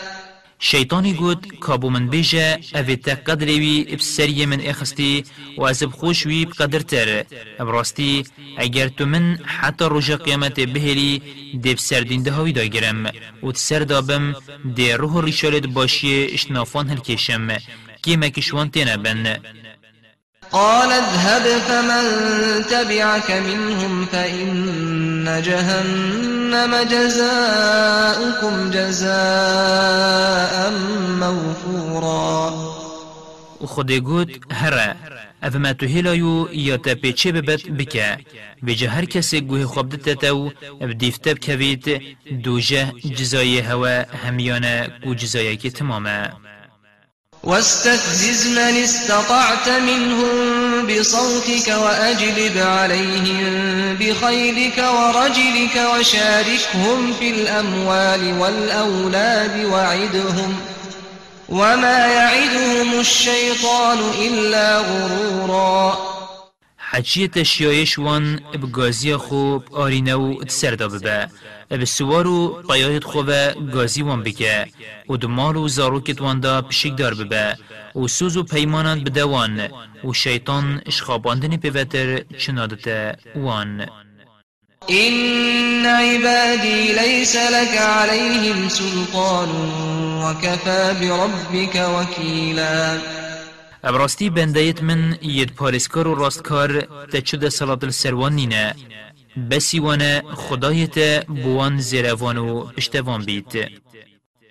شیطانی 0.63 1.13
گوت 1.13 1.41
کابو 1.59 1.89
من 1.89 2.07
بیجه 2.07 2.59
اوی 2.75 2.95
تا 2.95 3.13
قدری 3.27 3.59
وی 3.59 3.95
بسری 3.95 4.45
من 4.45 4.61
اخستی 4.61 5.23
و 5.57 5.61
از 5.63 5.83
بخوش 5.83 6.25
وی 6.25 6.45
بقدر 6.45 6.79
تر 6.79 7.25
براستی 7.59 8.23
اگر 8.57 8.87
تو 8.87 9.05
من 9.05 9.39
حتی 9.45 9.85
رجا 9.91 10.17
قیامت 10.17 10.59
بهری 10.59 11.21
دیب 11.61 11.77
سردین 11.77 12.23
ده 12.23 12.31
هاوی 12.31 12.51
داگرم 12.51 13.11
و 13.43 13.51
تسر 13.51 13.79
دابم 13.79 14.35
دی 14.75 14.91
روح 14.91 15.25
ریشالت 15.25 15.65
باشی 15.67 16.27
اشنافان 16.33 16.89
هل 16.89 16.99
کشم. 16.99 17.47
کی 18.03 18.15
مکشوان 18.15 18.71
تینا 18.71 18.97
بن. 18.97 19.37
قال 20.51 20.91
اذهب 20.91 21.43
فمن 21.67 22.03
تبعك 22.63 23.31
منهم 23.31 24.05
فإن 24.05 25.41
جهنم 25.41 26.83
جزاؤكم 26.83 28.71
جزاء 28.71 29.11
موفورا. 31.19 32.53
و 33.61 33.65
خود 33.65 33.91
گوت 33.91 34.53
هره 34.53 34.95
اف 35.43 35.55
ما 35.55 35.73
تو 35.73 35.85
هلایو 35.85 36.47
یا 36.53 36.77
تا 36.77 36.95
پیچه 36.95 37.31
ببت 37.31 37.67
بکه. 37.67 38.17
بجه 38.67 38.89
هر 38.89 39.05
کسی 39.05 39.41
گوه 39.41 39.65
خواب 39.65 39.89
دتتو 39.89 40.51
بدیفته 40.81 41.33
بکوید 41.33 42.01
دوجه 42.43 42.91
جزای 42.91 43.59
هوا 43.59 44.05
همیانه 44.23 44.89
گو 45.03 45.15
جزایی 45.15 45.57
که 45.57 45.69
واستفزز 47.43 48.47
من 48.47 48.83
استطعت 48.83 49.69
منهم 49.69 50.87
بصوتك 50.87 51.67
وأجلب 51.67 52.57
عليهم 52.57 53.95
بخيلك 53.95 54.77
ورجلك 54.77 55.75
وشاركهم 55.95 57.13
في 57.13 57.29
الأموال 57.29 58.39
والأولاد 58.39 59.65
وعدهم 59.65 60.55
وما 61.49 62.07
يعدهم 62.07 62.99
الشيطان 62.99 63.99
إلا 64.19 64.77
غرورا. 64.79 65.97
حجیت 66.77 67.43
شیایش 67.43 67.99
وان 67.99 68.39
بگازی 68.53 69.15
خوب 69.15 69.63
آرینو 69.75 70.43
تسردا 70.43 70.87
ببه 71.71 71.77
بسوار 71.77 72.27
و 72.27 72.63
قیایت 72.69 73.03
خوبه 73.03 73.55
گازی 73.73 74.01
وان 74.01 74.23
بکه. 74.23 74.67
و 75.09 75.17
دمال 75.17 75.55
و 75.55 75.67
زاروکت 75.67 76.21
وان 76.21 76.39
دا 76.39 76.61
پشک 76.61 76.97
دار 76.97 77.13
ببه. 77.13 77.57
و 77.95 78.07
سوز 78.07 78.37
و 78.37 78.43
پیمانند 78.43 79.03
بدوان 79.03 79.67
و 80.03 80.13
شیطان 80.13 80.81
اشخاباندنی 80.85 81.57
پیوتر 81.57 82.23
چنادت 82.37 83.17
وان. 83.35 83.87
إن 84.89 85.85
عبادي 85.85 86.93
ليس 86.93 87.35
لك 87.35 87.77
عليهم 87.77 88.69
سلطان 88.69 89.49
وكفى 90.23 90.95
بربك 91.01 91.75
وكيلا. 91.75 92.99
ابراستی 93.83 94.29
بندیت 94.29 94.83
من 94.83 95.17
ید 95.21 95.55
پارسکار 95.55 96.07
و 96.07 96.15
راستکار 96.15 96.81
تچود 97.11 97.49
صلاة 97.49 97.79
السروان 97.83 98.33
نینه. 98.33 98.75
بسی 99.37 99.79
وانه 99.79 100.23
خدایت 100.35 101.25
بوان 101.25 101.79
زیروان 101.79 102.37
و 102.37 102.65
پشتوان 102.77 103.25
بیت. 103.25 103.53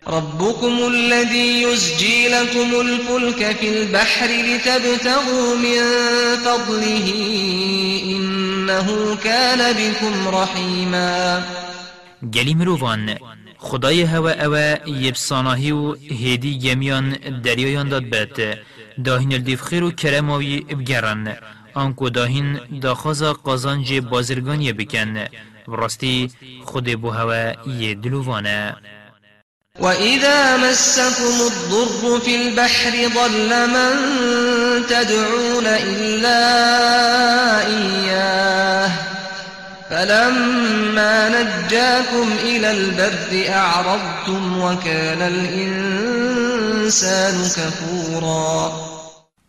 ربكم 0.07 0.79
الذي 0.89 1.63
يزجي 1.63 2.29
لكم 2.29 2.81
الفلك 2.81 3.57
في 3.57 3.69
البحر 3.69 4.27
لتبتغوا 4.27 5.57
من 5.57 5.81
فضله 6.45 7.07
إنه 8.05 9.17
كان 9.17 9.73
بكم 9.73 10.29
رحيما 10.29 11.43
گلی 12.35 12.55
مروان 12.55 13.19
خدای 13.59 14.03
هوا 14.03 14.45
اوه 14.45 14.79
یبساناهی 14.87 15.73
و 15.73 15.95
هیدی 15.95 16.59
گمیان 16.59 17.11
دریایان 17.45 17.89
داد 17.89 18.05
بد 18.11 18.59
داهین 19.05 19.33
الدیف 19.33 19.63
خیر 19.63 19.85
و 19.85 19.91
کرماوی 19.91 20.61
بگرن 20.61 21.37
آنکو 21.75 22.11
داهین 22.11 22.61
داخازا 22.81 23.33
قازانج 23.33 23.95
بازرگانی 23.95 24.73
بکن 24.73 25.25
براستی 25.69 26.31
خود 26.65 27.01
بو 27.01 27.11
هوا 27.11 27.53
یه 27.67 27.95
دلووانه. 27.95 28.77
وإذا 29.81 30.57
مسكم 30.57 31.41
الضر 31.41 32.21
في 32.21 32.37
البحر 32.37 32.91
ضل 33.15 33.67
من 33.71 33.95
تدعون 34.87 35.67
إلا 35.67 36.41
إياه 37.67 38.91
فلما 39.91 41.29
نجاكم 41.29 42.33
إلى 42.43 42.71
البر 42.71 43.49
أعرضتم 43.55 44.61
وكان 44.61 45.23
الإنسان 45.23 46.55
كفورا 47.45 48.90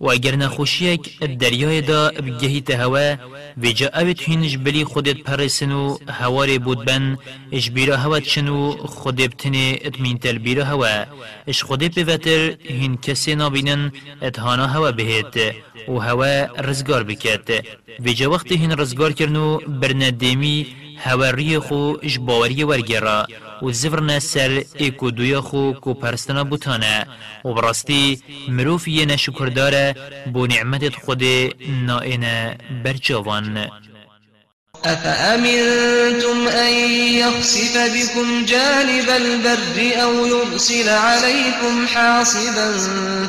و 0.01 0.09
اگر 0.09 0.35
نخوشیک 0.35 1.19
دریای 1.19 1.81
دا 1.81 2.11
بگهیت 2.25 2.69
هوا 2.71 3.15
و 3.61 3.65
جا 3.79 3.89
اوید 3.99 4.19
هینش 4.21 4.57
بلی 4.57 4.83
خودت 4.83 5.17
پرسن 5.17 5.71
و 5.71 5.97
هوار 6.09 6.57
بود 6.57 6.85
بن 6.85 7.17
اش 7.51 7.69
بیرا 7.69 7.97
هوا 7.97 8.19
چنو 8.19 8.71
خود 8.71 9.15
بتنه 9.15 9.79
اتمین 9.85 10.17
تل 10.17 10.37
بیرا 10.37 10.63
هوا. 10.65 11.05
اش 11.47 11.63
خود 11.63 11.87
پیوتر 11.87 12.55
هین 12.63 12.97
کسی 12.97 13.35
نابینن 13.35 13.91
اتهانا 14.21 14.67
هوا 14.67 14.91
بهت 14.91 15.35
و 15.87 15.99
هوا 15.99 16.47
رزگار 16.57 17.03
بکت 17.03 17.49
و 18.05 18.07
جا 18.09 18.31
وقت 18.31 18.51
هین 18.51 18.71
رزگار 18.71 19.11
کرنو 19.11 19.57
برندیمی 19.57 20.67
هواری 21.03 21.59
خو 21.59 21.93
اش 22.03 22.19
باوری 22.19 22.63
ورگرا 22.63 23.27
و 23.61 23.71
زفرنا 23.71 24.19
سر 24.19 24.63
ایکو 24.75 25.11
دویا 25.11 25.41
خو 25.41 25.73
کو 25.73 25.93
پرستنا 25.93 26.43
بوتانه. 26.43 27.05
و 27.45 27.53
براستی 27.53 28.19
مروف 28.47 28.87
یه 28.87 29.05
نشکر 29.05 29.45
داره 29.45 29.95
بو 30.33 30.47
نعمت 30.47 30.95
خود 30.95 31.23
نائنه 31.87 32.57
برجوان 32.83 33.69
أفأمنتم 34.85 36.47
أن 36.47 36.73
يخسف 37.13 37.77
بكم 37.77 38.45
جانب 38.45 39.09
البر 39.09 40.01
أو 40.03 40.25
يرسل 40.25 40.89
عليكم 40.89 41.87
حاصبا 41.87 42.77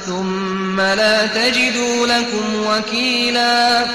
ثم 0.07 0.81
لا 0.81 1.27
تجدوا 1.27 2.07
لكم 2.07 2.67
وكيلا 2.67 3.87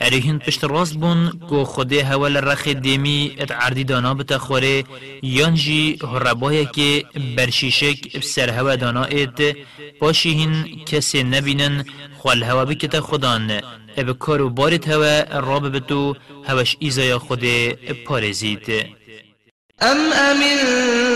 اری 0.00 0.20
هند 0.20 0.40
پشت 0.44 0.64
راست 0.64 0.94
بون 0.94 1.30
گو 1.48 1.64
خوده 1.64 2.00
هەوە 2.10 2.28
رخ 2.48 2.68
دیمی 2.68 3.36
ات 3.38 3.52
عردی 3.52 3.84
دانا 3.84 4.14
بتخوره. 4.14 4.84
یانجی 5.22 5.98
هربایه 6.02 6.64
یانجی 6.64 7.04
برشیشک 7.36 8.20
سر 8.20 8.50
هوا 8.50 8.76
دانا 8.76 9.06
دانائێت 9.06 9.56
باشی 10.00 10.32
هین 10.38 10.84
کسی 10.86 11.22
نبینن 11.22 11.84
خوال 12.18 12.42
هوا 12.42 12.64
بکت 12.64 13.00
خودان. 13.00 13.60
ئەب 13.96 14.10
کار 14.24 14.40
و 14.42 14.50
بارێت 14.58 14.88
راب 14.88 15.44
ڕاببت 15.46 15.90
هوش 15.92 16.16
هەوەش 16.48 16.70
ئیزایە 16.82 17.18
خودێ 17.26 17.58
پارزید 18.06 18.66
ام 19.80 20.00
امین 20.28 21.15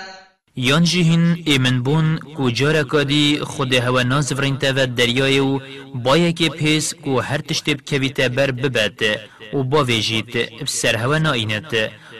یانجی 0.55 1.03
هین 1.03 1.43
ایمن 1.45 1.83
بون 1.83 2.17
کو 2.35 2.49
جارا 2.49 2.83
کادی 2.83 3.39
خود 3.39 3.73
هوا 3.73 4.03
ناز 4.03 4.31
ورین 4.31 4.57
و 4.61 4.85
دریای 4.85 5.37
او 5.37 5.61
با 5.95 6.17
یک 6.17 6.51
پیس 6.51 6.93
کو 6.93 7.19
هر 7.19 7.37
تشتب 7.37 7.77
کویتا 7.89 8.29
بر 8.29 8.51
ببد 8.51 8.99
او 9.53 9.63
با 9.63 9.83
ویجیت 9.83 10.51
بسر 10.61 10.95
هوا 10.95 11.17
نایند 11.17 11.71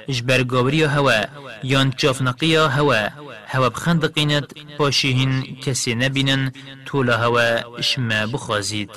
جبرگاوری 0.09 0.83
هوا 0.83 1.25
یان 1.63 1.91
چافنقی 1.91 2.55
هوا 2.55 3.09
هوا 3.47 3.69
بخندقیند 3.69 4.53
پاشی 4.77 5.11
هین 5.11 5.57
کسی 5.65 5.95
نبینن 5.95 6.51
طول 6.85 7.09
هوا 7.09 7.81
شما 7.81 8.27
بخوازید 8.33 8.95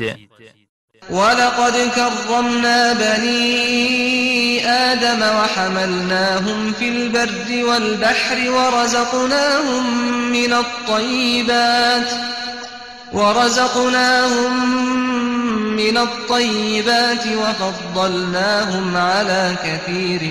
ولقد 1.11 1.91
كرمنا 1.95 2.93
بني 2.93 4.69
آدم 4.69 5.23
وحملناهم 5.23 6.73
في 6.73 6.89
البر 6.89 7.65
والبحر 7.69 8.51
ورزقناهم 8.51 9.85
من 10.33 10.53
الطيبات 10.53 12.11
ورزقناهم 13.13 14.53
من 15.77 15.97
الطيبات 15.99 17.27
وفضلناهم 17.27 18.97
على 18.97 19.57
كثير 19.65 20.23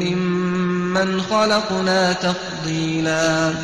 ممن 0.00 1.20
خلقنا 1.20 2.12
تفضيلا. 2.12 3.54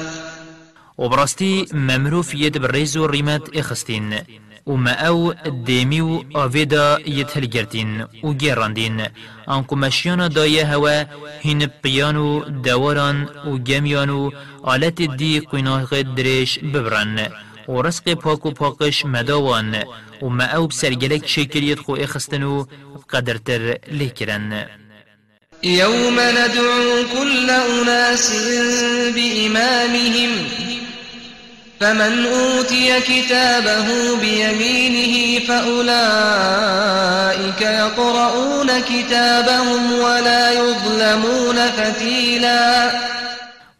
وبراستي 0.98 1.66
ممروف 1.72 2.34
يد 2.34 2.58
بالريز 2.58 2.96
والريمات 2.96 3.56
إخستين. 3.56 4.22
وما 4.68 4.92
او 4.92 5.32
ديميو 5.46 6.24
آفيدا 6.34 6.98
يتهل 7.06 7.50
جرتين 7.50 8.06
و 8.22 8.32
گراندين 8.34 9.06
انكو 9.48 9.76
مشيانا 9.76 10.26
دايه 10.26 10.74
هوا 10.74 11.06
هين 11.42 11.70
بيانو 11.84 12.44
دواران 12.48 13.26
و 13.46 13.58
جميانو 13.58 14.32
آلت 14.68 15.02
دي 15.02 15.38
قناغ 15.38 16.00
دريش 16.00 16.58
ببرن 16.58 17.28
و 17.68 17.80
رزق 17.80 18.12
پاک 18.12 18.46
و 18.46 18.50
پاکش 18.50 19.06
مداوان. 19.06 19.84
و 20.22 20.28
ما 20.28 20.44
او 20.44 20.66
بسرگلک 20.66 21.26
شکریت 21.26 21.78
خو 21.78 21.92
اخستنو 21.92 22.66
قدرتر 23.10 23.78
لیکرن 23.88 24.66
يوم 25.62 26.20
ندعو 26.20 27.04
كل 27.14 27.50
أناس 27.50 28.32
بإمامهم 29.14 30.30
فمن 31.80 32.26
أوتي 32.26 33.00
كتابه 33.00 34.16
بيمينه 34.20 35.46
فأولئك 35.46 36.00
يقرؤون 37.60 38.80
كتابهم 38.80 39.92
ولا 39.92 40.52
يظلمون 40.52 41.70
فتيلاً. 41.70 42.90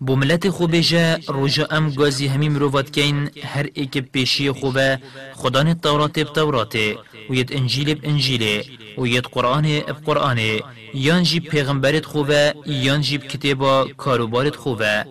بو 0.00 0.16
ملت 0.16 0.48
خو 0.48 0.66
بجا 0.66 1.18
روژا 1.28 1.64
ام 1.70 1.90
گازی 1.90 2.26
همی 2.26 2.48
مروفات 2.48 2.90
کین 2.96 3.30
هر 3.52 3.66
ایک 3.74 3.98
پیشی 4.12 4.50
خوبه. 4.50 4.98
خدان 5.34 5.68
التورات 5.68 6.18
بتورات 6.18 6.74
و 7.30 7.34
ید 7.34 7.52
انجیل 7.58 7.94
بانجیل 7.94 8.44
و 8.98 9.06
ید 9.06 9.24
قرآن 9.34 9.66
بقرآن 9.80 10.38
یان 10.94 11.22
جیب 11.22 11.44
پیغمبرت 11.44 12.04
خوبه 12.06 12.54
یان 12.66 13.00
جیب 13.00 13.22
کتابا 13.28 13.88
کاروبارت 13.96 14.56
خوبه. 14.56 15.04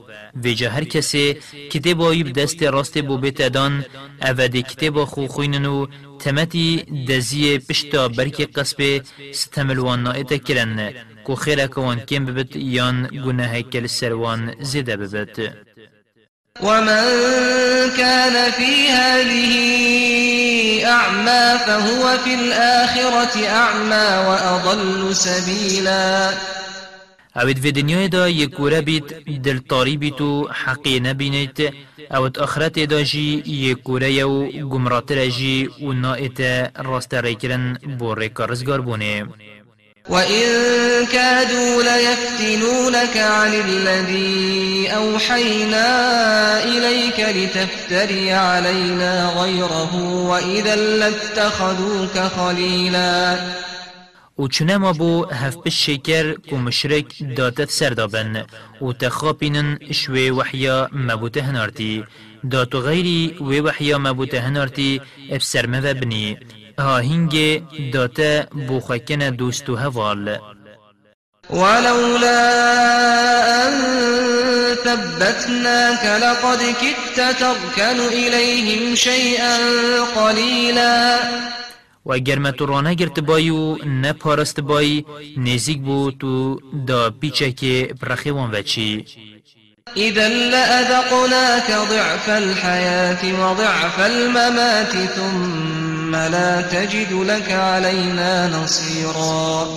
ویجا 0.43 0.69
هر 0.69 0.83
کسی 0.83 1.33
کتابایی 1.71 2.23
دست 2.23 2.63
راست 2.63 2.97
بو 2.97 3.17
بیت 3.17 3.41
دان 3.41 3.85
او 4.21 4.47
دی 4.47 4.61
کتابا 4.61 5.05
خو 5.05 5.27
خویننو 5.27 5.87
تمتی 6.19 6.83
دزی 7.07 7.57
پشتا 7.59 8.07
برکی 8.07 8.45
قصب 8.45 9.01
ستملوان 9.31 10.03
نائتا 10.03 10.37
کرن. 10.37 10.93
کو 11.27 11.35
خیرک 11.35 11.77
وان 11.77 11.99
کم 12.09 12.25
ببت 12.25 12.55
یان 12.55 12.97
گناه 13.25 13.61
کل 13.61 13.87
سروان 13.87 14.41
زیده 14.59 14.95
ببت. 14.97 15.37
ومن 16.61 17.03
كان 17.97 18.51
في 18.51 18.89
هذه 18.89 19.53
أعمى 20.85 21.59
فهو 21.65 22.17
في 22.23 22.33
الآخرة 22.33 23.47
أعمى 23.47 24.07
وأضل 24.27 25.15
سبيلا. 25.15 26.33
اوید 27.35 27.59
في 27.59 27.71
دنیای 27.71 28.07
دا 28.07 28.29
یکوره 28.29 28.81
بید 28.81 29.41
دل 29.43 29.59
طاری 29.69 29.97
بید 29.97 30.21
و 30.21 30.47
حقی 30.51 30.99
نبینید 30.99 31.73
اوید 32.11 32.39
آخرت 32.39 32.79
دا 32.79 33.03
جی 33.03 33.43
یکوره 33.45 34.11
یو 34.11 34.47
گمراتر 34.69 35.27
جی 35.27 35.69
و 35.81 35.91
نائت 35.93 36.41
راست 36.77 37.13
ریکرن 37.13 37.77
بو 37.99 38.15
ریکارزگار 38.15 38.81
بونه 38.81 39.27
وإن 40.09 40.45
كادوا 41.05 41.83
ليفتنونك 41.83 43.17
عن 43.17 43.53
الذي 43.53 44.87
أوحينا 44.95 45.87
إليك 46.63 47.19
لتفتري 47.19 48.31
علينا 48.31 49.33
غيره 49.37 49.95
وإذا 50.29 50.75
لاتخذوك 50.75 52.17
خليلا. 52.17 53.37
و 54.37 54.47
چنما 54.47 54.91
بو 54.91 55.25
هف 55.25 55.67
شکر 55.67 56.35
کو 56.49 56.57
مشرک 56.57 57.23
داتت 57.37 57.69
سردابن 57.69 58.45
و 58.81 58.93
تخابینن 58.93 59.77
شوی 59.91 60.29
وحیا 60.29 60.89
مبوته 60.91 61.41
هنارتی 61.41 62.03
داتو 62.51 62.79
غیری 62.79 63.37
وی 63.41 63.59
وحیا 63.59 63.97
مبوته 63.97 64.39
هنارتی 64.39 65.01
افسرمه 65.31 65.79
و 65.79 65.93
بنی 65.93 66.37
هاهنگ 66.79 67.63
داتا 67.93 68.45
بوخکن 68.67 69.35
دوستو 69.35 69.75
هوال. 69.75 70.39
ولولا 71.49 72.41
أن 73.67 73.73
ثبتناك 74.83 76.03
لقد 76.23 76.59
كدت 76.81 77.39
تركن 77.39 77.99
إليهم 77.99 78.95
شيئا 78.95 79.57
قليلا. 80.15 81.19
و 82.05 82.13
اگر 82.13 82.39
ما 82.39 82.51
تو 82.51 82.65
رانه 82.65 82.93
گرت 82.93 83.19
بایی 83.19 83.49
و 83.49 83.77
نه 83.85 84.13
پارست 84.13 84.59
بایی 84.59 85.05
نزیک 85.37 85.81
بو 85.81 86.11
تو 86.11 86.59
دا 86.87 87.09
پیچه 87.09 87.51
که 87.51 87.93
برخیوان 88.01 88.51
وچی. 88.51 89.05
إذا 89.97 90.27
لأذقناك 90.27 91.71
ضعف 91.89 92.29
الحياة 92.29 93.23
وضعف 93.41 93.99
الممات 93.99 94.91
ثم 95.15 95.86
لا 96.15 96.61
تجد 96.61 97.13
لك 97.13 97.51
علينا 97.51 98.47
نصيرا. 98.47 99.67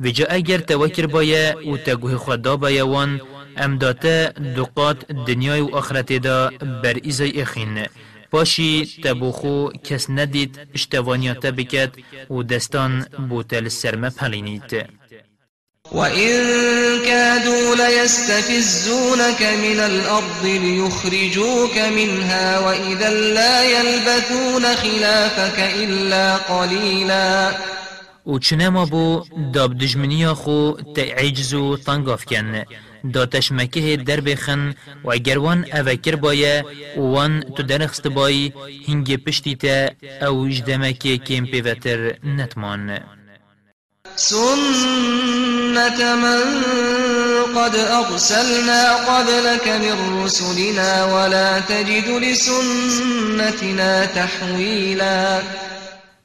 وجا 0.00 0.26
اگر 0.30 0.58
توکر 0.58 1.06
بایا 1.06 1.56
و 1.66 1.76
تگوه 1.76 2.16
خدا 2.16 2.56
بایوان 2.56 3.20
ام 3.56 3.78
داته 3.78 4.32
دقات 4.56 5.12
دنیای 5.12 5.60
و 5.60 5.68
آخرت 5.76 6.12
دا 6.12 6.50
بر 6.82 6.96
ایزای 7.02 7.42
اخین. 7.42 7.86
پاشی 8.32 8.88
تبوخو 9.04 9.68
کس 9.84 10.10
ندید 10.10 10.58
اشتوانیات 10.74 11.46
بکد 11.46 11.90
و 12.30 12.42
دستان 12.42 13.06
بوتل 13.28 13.68
سرمه 13.68 14.10
پلینید. 14.10 14.99
وإن 15.92 16.30
كادوا 17.06 17.76
ليستفزونك 17.76 19.42
من 19.42 19.78
الأرض 19.78 20.44
ليخرجوك 20.44 21.78
منها 21.78 22.58
وإذا 22.58 23.10
لا 23.10 23.64
يلبثون 23.64 24.62
خلافك 24.62 25.58
إلا 25.58 26.36
قليلا. 26.36 27.54
و 28.26 28.38
چنما 28.38 28.84
بو 28.84 29.24
داب 29.54 29.78
دجمنیا 29.78 30.34
خو 30.34 30.72
تعجز 30.96 31.54
و 31.54 31.76
تنگاف 31.76 32.24
کن 32.24 32.64
دا 33.14 33.26
تشمکه 33.26 33.96
در 33.96 34.20
بخن 34.20 34.74
و 35.04 35.10
اگر 35.10 35.38
وان 35.38 35.64
اوکر 35.72 36.16
بایه 36.16 36.64
وان 36.96 37.40
تو 37.40 37.62
درخست 37.62 38.06
بایی 38.06 38.52
هنگ 38.88 39.16
پشتی 39.16 39.54
تا 39.56 39.90
أو 40.26 40.48
جدمکه 40.48 41.18
کم 41.18 41.46
پیوتر 41.46 42.14
نتمان 42.24 43.00
سنة 44.16 46.14
من 46.16 46.40
قد 47.56 47.74
أرسلنا 47.76 48.94
قبلك 48.94 49.68
من 49.68 50.24
رسلنا 50.24 51.04
ولا 51.04 51.60
تجد 51.60 52.08
لسنتنا 52.08 54.04
تحويلا. 54.06 55.42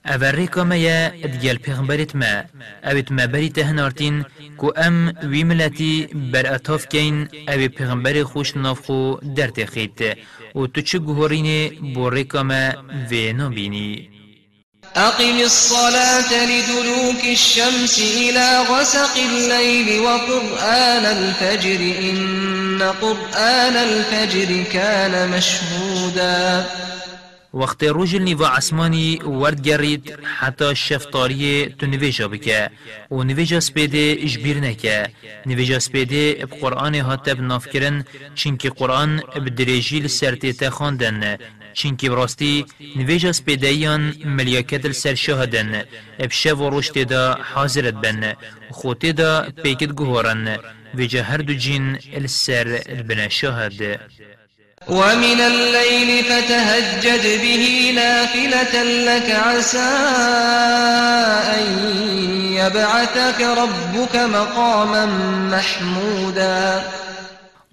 یا 0.05 1.11
ادگل 1.23 1.57
پیغمبرت 1.57 2.15
ما 2.15 2.43
اوید 2.83 3.11
ما 3.11 3.25
بری 3.27 3.49
تهنارتین 3.49 4.25
کو 4.57 4.71
أم 4.77 5.09
وی 5.23 5.43
ملتی 5.43 6.07
بر 6.33 6.53
اتاف 6.53 6.87
کین 6.87 7.27
اوی 7.47 7.67
پیغمبر 7.67 8.23
خوش 8.23 8.57
نافخو 8.57 9.15
در 9.35 9.47
تخید 9.47 10.17
و 10.55 10.67
تو 10.67 10.81
چه 10.81 10.99
گوهرین 10.99 11.93
بوری 11.93 12.23
کامه 12.23 12.75
وی 13.09 13.33
نبینی 13.33 14.14
أقم 14.95 15.39
الصلاة 15.39 16.45
لدلوك 16.45 17.23
الشمس 17.23 17.99
إلى 17.99 18.59
غسق 18.69 19.17
الليل 19.17 19.99
وقرآن 19.99 21.05
الفجر 21.05 21.79
إن 22.09 22.81
قرآن 23.01 23.75
الفجر 23.75 24.63
كان 24.71 25.29
مشهودا. 25.29 26.65
وقت 27.53 27.83
روج 27.83 28.15
النوا 28.15 28.47
عسماني 28.47 29.19
ورد 29.23 29.61
جريد 29.61 30.19
حتى 30.39 30.75
شفتاري 30.75 31.65
تو 31.65 31.85
نویجا 31.85 32.27
بکه. 32.27 32.69
و 33.11 33.23
نویجا 33.23 33.59
سپیده 33.59 34.23
اجبیر 34.23 34.57
نکه. 34.57 35.07
نویجا 35.45 35.79
سپیده 35.79 36.45
بقرآن 36.45 36.95
هاتب 36.95 37.41
نافکرن 37.41 38.03
چنك 38.35 38.67
قرآن 38.67 39.21
بدريجي 39.35 39.99
لسرتي 39.99 40.53
تخاندن 40.53 41.37
چنکی 41.79 42.09
براستی 42.09 42.65
نویجا 42.95 43.31
سپیدهیان 43.39 44.03
ملیاکت 44.37 44.85
السر 44.85 45.15
شهدن 45.15 45.83
ابشه 46.19 46.53
و 46.53 46.79
رشت 46.79 46.95
دا 47.11 47.37
حاضرت 47.53 47.93
بن. 47.93 48.33
خوتی 48.71 49.11
دا 49.13 49.47
پیکت 49.63 49.91
گوهرن. 49.99 50.57
ویجا 50.97 51.23
هر 51.23 51.37
دو 51.37 51.53
جین 51.53 51.85
السر 52.13 52.67
البنا 52.89 53.29
شهد 53.29 53.99
ومن 54.87 55.39
الليل 55.41 56.23
فتهجد 56.23 57.23
به 57.41 57.91
نافلة 57.95 58.83
لك 58.83 59.29
عسى 59.31 59.91
أن 61.57 61.65
يبعثك 62.59 63.41
ربك 63.41 64.15
مقاما 64.15 65.05
محمودا. 65.51 66.83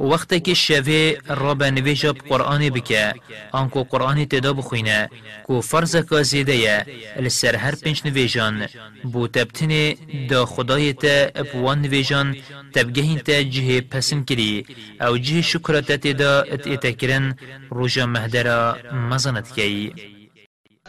وقتی 0.01 0.41
که 0.41 0.55
شوه 0.55 1.13
را 1.29 1.55
به 1.55 1.71
نویجا 1.71 2.13
قرآن 2.13 2.71
بکه 2.71 3.15
آنکو 3.53 3.83
قرآن 3.85 4.25
تدا 4.25 4.53
بخوینه 4.53 5.09
کو 5.45 5.61
فرض 5.61 5.97
که 5.97 6.23
زیده 6.23 6.57
یه 6.57 6.87
لسر 7.21 7.57
هر 7.57 7.75
پنج 7.75 8.03
نویجان 8.05 8.67
بو 9.13 9.29
تبتن 9.29 9.95
دا 10.29 10.47
خدای 10.47 10.93
تا 10.93 11.31
اپوان 11.35 11.83
نویجان 11.83 12.37
تبگهین 12.75 13.19
تا 13.19 13.43
جه 13.43 13.81
پسن 13.81 14.25
کری 14.25 14.67
او 15.01 15.19
جه 15.19 15.43
شکرات 15.43 15.93
تدا 15.93 16.41
ات 16.41 16.67
اتکرن 16.67 17.35
روژا 17.71 18.07
مهدرا 18.07 18.77
مزنت 19.11 19.53
کی 19.55 19.93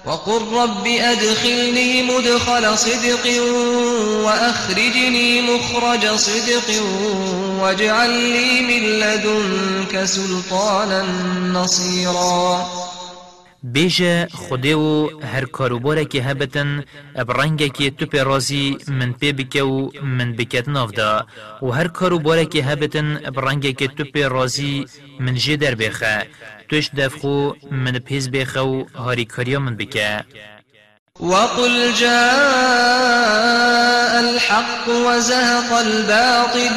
وقل 0.05 0.41
رب 0.61 0.87
أدخلني 0.87 2.03
مدخل 2.03 2.77
صدق 2.77 3.25
وأخرجني 4.25 5.41
مخرج 5.41 6.05
صدق 6.15 6.69
واجعل 7.61 8.09
لي 8.09 8.61
من 8.61 8.83
لدنك 8.99 10.03
سلطانا 10.03 11.03
نصيرا. 11.53 12.67
بیجه 13.63 14.27
خوده 14.27 14.75
و 14.75 15.09
هر 15.23 15.45
کاروباره 15.45 16.05
که 16.05 16.23
هبتن 16.23 16.83
ابرنگه 17.15 17.69
که 17.69 17.89
تو 17.89 18.05
پی 18.05 18.19
رازی 18.19 18.77
من 18.87 19.15
و 19.61 19.89
من 20.03 20.35
بکت 20.35 20.69
نافدا. 20.69 21.25
و 21.61 21.71
هر 21.71 21.87
کاروباره 21.87 22.45
که 22.45 22.63
هبتن 22.63 23.21
ابرنگه 23.25 23.73
که 23.73 23.87
تو 23.87 24.03
پی 24.03 24.23
رازی 24.23 24.85
من 25.19 25.35
جه 25.35 25.55
در 25.55 25.75
بخه. 25.75 26.27
توش 26.73 26.89
دفخو 26.97 27.53
من 27.71 27.99
پیز 27.99 28.31
بخه 28.31 28.59
و 28.59 28.85
هاری 28.95 29.25
کاریا 29.25 29.59
من 29.59 29.75
بکه. 29.75 30.23
وقل 31.19 31.91
جاء 31.91 32.13
الحق 34.19 34.89
وزهق 34.89 35.73
الباطل 35.73 36.75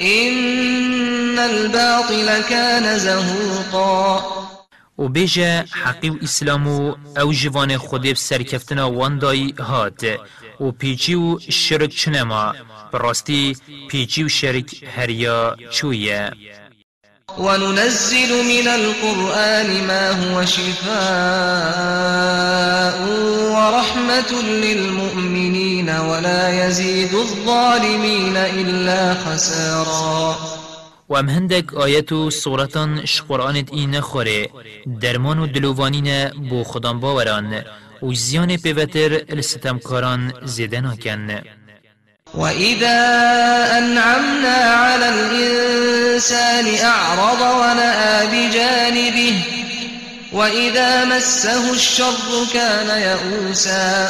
إن 0.00 1.38
الباطل 1.38 2.42
كان 2.48 2.98
زهوقا. 2.98 4.22
و 4.98 5.08
بیجه 5.08 5.64
حقی 5.70 6.10
و 6.10 6.18
اسلامو 6.22 6.94
أو 7.16 7.32
جوان 7.32 7.76
خودی 7.76 8.14
سرکفتنا 8.14 8.90
واندای 8.90 9.54
هات. 9.58 10.04
و 10.60 10.70
پیچی 10.70 11.14
و 11.14 11.38
شرک 11.38 11.90
چنما 11.90 12.54
براستی 12.92 13.56
پیچی 13.88 14.24
و 14.24 14.28
شرک 14.28 14.84
هریا 14.96 15.56
چویه؟ 15.70 16.30
وننزل 17.38 18.44
من 18.44 18.68
القرآن 18.68 19.86
ما 19.86 20.10
هو 20.10 20.44
شفاء 20.44 20.90
ورحمة 23.54 24.42
للمؤمنين 24.42 25.88
ولا 25.88 26.66
يزيد 26.66 27.14
الظالمين 27.14 28.36
إلا 28.36 29.14
خسارا. 29.14 30.36
و 31.08 31.14
ام 31.16 31.28
هندک 31.28 31.74
آیت 31.74 32.12
و 32.12 32.30
صورتان 32.30 33.06
شقرآنت 33.06 33.72
این 33.72 33.90
نخوره. 33.90 34.48
درمان 35.00 35.38
و 35.38 35.46
دلوانین 35.46 36.28
بو 36.28 36.64
خدام 36.64 37.00
باوران. 37.00 37.64
و 38.02 38.14
زیان 38.14 38.56
پیوتر 38.56 39.20
الستمکاران 39.28 40.32
زیده 40.44 40.80
ناکن 40.80 41.28
وإذا 42.34 42.98
أنعمنا 43.78 44.56
على 44.56 45.08
الإنسان 45.08 46.84
أعرض 46.84 47.40
ونأى 47.40 48.26
بجانبه 48.26 49.42
وإذا 50.32 51.04
مسه 51.04 51.72
الشر 51.72 52.46
كان 52.52 53.02
يئوسا 53.02 54.08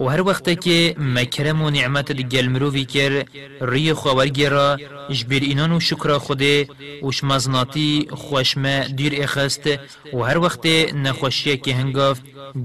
و 0.00 0.08
هر 0.08 0.20
وقت 0.20 0.60
که 0.60 0.94
مکرم 0.98 1.62
و 1.62 1.70
نعمت 1.70 2.12
گل 2.12 2.46
مروی 2.46 2.84
کر 2.84 3.24
ری 3.60 3.92
خوارگی 3.92 4.46
را 4.46 4.78
جبیر 5.10 5.42
اینان 5.42 5.72
و 5.72 5.80
شکر 5.80 6.18
خوده 6.18 6.68
و 7.02 7.12
شمزناتی 7.12 8.08
خوشم 8.10 8.82
دیر 8.82 9.22
اخست. 9.22 9.66
و 10.14 10.22
هر 10.22 10.38
وقت 10.38 10.66
نخوشیه 10.94 11.56
که 11.56 11.74
هنگاف 11.74 12.18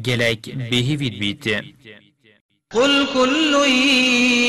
گلک 0.05 0.49
بهیوید 0.69 1.19
بیت. 1.19 1.63
قل 2.74 3.07
كل 3.13 3.70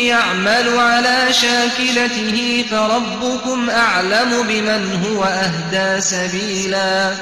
يعمل 0.07 0.69
على 0.79 1.33
شاكلته 1.33 2.65
فربكم 2.71 3.71
أعلم 3.71 4.43
بمن 4.49 4.93
هو 5.05 5.25
أهدى 5.25 6.01
سبيلا. 6.01 7.17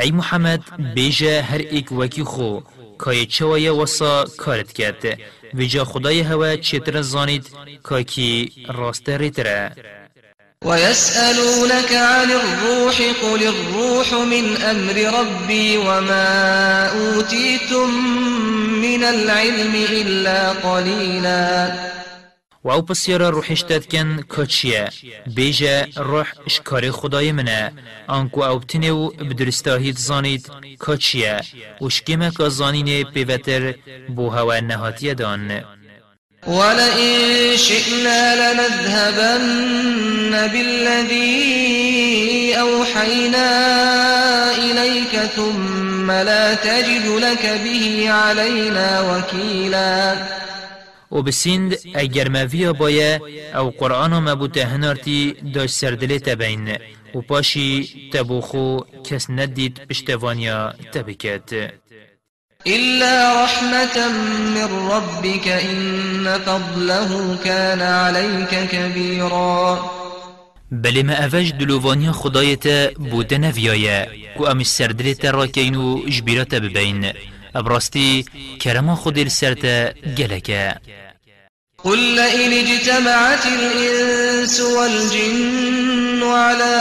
ای 0.00 0.10
محمد 0.10 0.62
بیجه 0.94 1.42
هر 1.42 1.58
ایک 1.58 1.92
وکی 1.92 2.24
خو 2.24 2.60
کای 2.98 3.26
چوای 3.26 3.68
وسا 3.68 4.24
کارت 4.38 4.72
کرد 4.72 5.18
ویجا 5.54 5.84
خدای 5.84 6.20
هوا 6.20 6.56
چتر 6.56 7.00
زانید 7.00 7.46
کاکی 7.82 8.52
راست 8.68 9.08
ریتره 9.08 9.72
ويسألونك 10.64 11.92
عن 11.92 12.30
الروح 12.30 13.02
قل 13.22 13.42
الروح 13.42 14.12
من 14.12 14.56
أمر 14.56 15.18
ربي 15.20 15.76
وما 15.76 16.86
أوتيتم 16.86 17.90
من 18.82 19.04
العلم 19.04 19.74
إلا 19.74 20.52
قليلا. 20.52 21.72
و 22.64 22.70
أو 22.70 22.82
پسیارا 22.82 23.28
روحش 23.30 23.60
داد 23.60 23.86
کن 23.86 24.20
کچیه 24.28 24.88
بیجه 25.26 25.88
روح 25.96 26.32
اشکار 26.46 26.90
خدای 26.90 27.32
منه. 27.32 27.72
آنکو 28.08 28.42
أو 28.42 28.58
بتنه 28.58 28.90
و 28.90 29.10
بدرستاهید 29.10 29.98
زانید 29.98 30.50
کچیه 30.80 31.40
و 31.80 31.88
شکیمه 31.88 32.30
که 32.30 32.48
زانین 32.48 33.04
پیوتر 33.04 33.74
بو 34.16 34.30
هوا 34.30 34.60
نهاتیه 34.60 35.14
دان. 35.14 35.62
ولئن 36.46 37.56
شئنا 37.56 38.52
لنذهبن 38.52 40.48
بالذي 40.52 42.54
أوحينا 42.60 43.48
إليك 44.58 45.16
ثم 45.36 46.10
لا 46.10 46.54
تجد 46.54 47.06
لك 47.06 47.60
به 47.64 48.10
علينا 48.10 49.00
وكيلا. 49.00 50.16
و 51.10 51.22
بسیند 51.22 51.78
اگر 51.94 52.28
مویا 52.28 52.72
بایه 52.72 53.20
أو 53.54 53.70
قرآن 53.70 54.10
مبوته 54.10 54.64
هنارتی 54.64 55.34
داش 55.54 55.70
سردلی 55.70 56.18
تبین 56.18 56.78
و 57.14 57.20
پاشی 57.20 57.90
تبوخو 58.12 58.80
کس 59.04 59.30
ندید 59.30 59.80
پشتوانیا 59.90 60.74
تبکت 60.92 61.72
إلا 62.66 63.44
رحمة 63.44 64.08
من 64.54 64.88
ربك 64.90 65.48
إن 65.48 66.38
فضله 66.46 67.36
كان 67.44 67.80
عليك 67.80 68.68
كبيرا. 68.70 69.78
بلی 70.70 71.02
ما 71.02 71.24
اوش 71.24 71.50
دلووانی 71.50 72.12
خدایت 72.12 72.66
بوده 72.98 73.38
نویایه 73.38 74.08
کو 74.36 74.46
امی 74.46 74.64
سردلیت 74.64 75.24
را 75.24 75.46
کینو 75.46 76.08
جبیرات 76.08 76.54
ببین 76.54 77.12
ابراستی 77.54 78.24
کرما 78.60 78.94
خود 78.94 79.18
السرت 79.18 79.66
گلکه 80.18 80.74
قل 81.84 81.98
لئن 81.98 82.52
اجتمعت 82.52 83.46
الإنس 83.46 84.60
والجن 84.60 86.22
على 86.22 86.76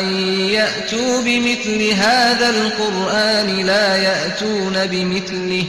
أن 0.00 0.06
يأتوا 0.50 1.22
بمثل 1.22 1.90
هذا 1.90 2.50
القرآن 2.50 3.66
لا 3.66 3.96
يأتون 3.96 4.86
بمثله 4.86 5.64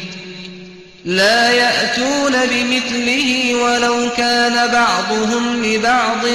لا 1.06 1.52
يأتون 1.52 2.32
بمثله 2.32 3.56
ولو 3.64 4.10
كان 4.18 4.72
بعضهم 4.72 5.64
لبعض 5.66 6.26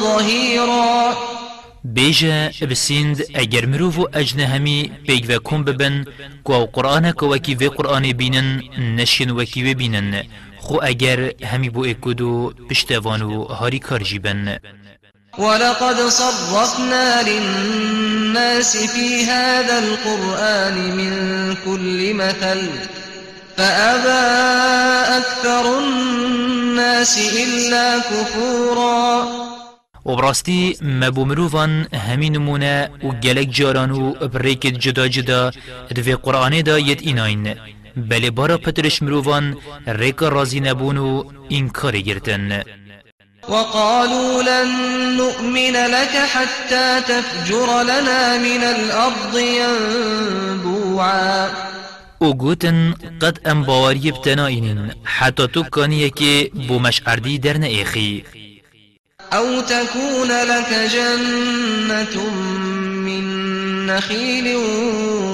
ظهيرا. 0.00 1.16
بیجه 1.84 2.66
بسیند 2.70 3.22
اگر 3.34 3.66
مروف 3.66 3.98
و 3.98 4.08
اجنه 4.14 4.46
همی 4.46 4.90
پیگ 5.06 5.24
و 5.28 5.38
کن 5.38 5.64
ببن 5.64 6.04
أو 6.46 6.66
قرآن 6.66 7.12
که 7.12 7.26
وکی 7.26 7.54
و 7.54 7.68
قرآن 7.70 8.12
بینن 8.12 8.62
نشین 8.78 9.30
وکی 9.30 9.72
و 9.72 9.74
بینن. 9.74 10.22
خو 10.66 10.78
اگر 10.82 11.44
همی 11.44 11.68
بو 11.70 11.84
اکدو 11.84 12.52
پشتوان 12.70 13.22
و 13.22 13.44
هاری 13.44 13.78
کار 13.78 14.02
جیبن. 14.02 14.58
ولقد 15.38 16.08
صرفنا 16.08 17.22
للناس 17.22 18.76
في 18.76 19.24
هذا 19.24 19.78
القرآن 19.78 20.74
من 20.96 21.12
كل 21.64 22.14
مثل 22.14 22.60
فأبى 23.56 24.24
أكثر 25.20 25.78
الناس 25.78 27.18
إلا 27.18 27.98
كفورا. 27.98 29.26
و 30.04 30.16
براستی 30.16 30.76
مبو 30.82 31.24
مروفان 31.24 31.86
همین 31.94 32.32
نمونه 32.32 32.90
و 33.02 33.08
گلک 33.08 33.48
جاران 33.50 33.90
و 33.90 34.12
بریکت 34.12 34.78
جدا 34.78 35.08
جدا 35.08 35.50
دوی 35.94 36.14
قرآن 36.14 36.60
دا 36.60 36.78
ید 36.78 37.00
ایناین. 37.02 37.56
بله 37.96 38.30
بارا 38.30 38.56
پترش 38.56 39.02
مروفان 39.02 39.56
ریک 39.86 40.22
رازی 40.22 40.60
نبون 40.60 40.98
و 40.98 41.24
انکار 41.50 41.96
گرتن. 41.96 42.62
وقالوا 43.48 44.42
لن 44.42 44.68
نؤمن 45.16 45.72
لك 45.72 46.16
حتى 46.16 47.00
تفجر 47.00 47.82
لنا 47.82 48.38
من 48.38 48.62
الأرض 48.62 49.38
ينبوعا. 49.38 51.50
أو 52.22 52.34
گوتن 52.34 52.94
قد 53.22 53.40
ام 53.46 53.62
باوری 53.62 54.12
بتناینن 54.12 54.90
حتی 55.04 55.46
تو 55.46 55.62
کانیه 55.62 56.10
که 56.10 56.50
بو 56.68 56.78
مشعردی 56.78 57.38
در 57.38 57.58
نه 57.58 57.66
ایخی 57.66 58.24
أو 59.32 59.60
تكون 59.60 60.28
لك 60.28 60.90
جنة 60.92 62.30
من 63.06 63.65
نخيل 63.86 64.56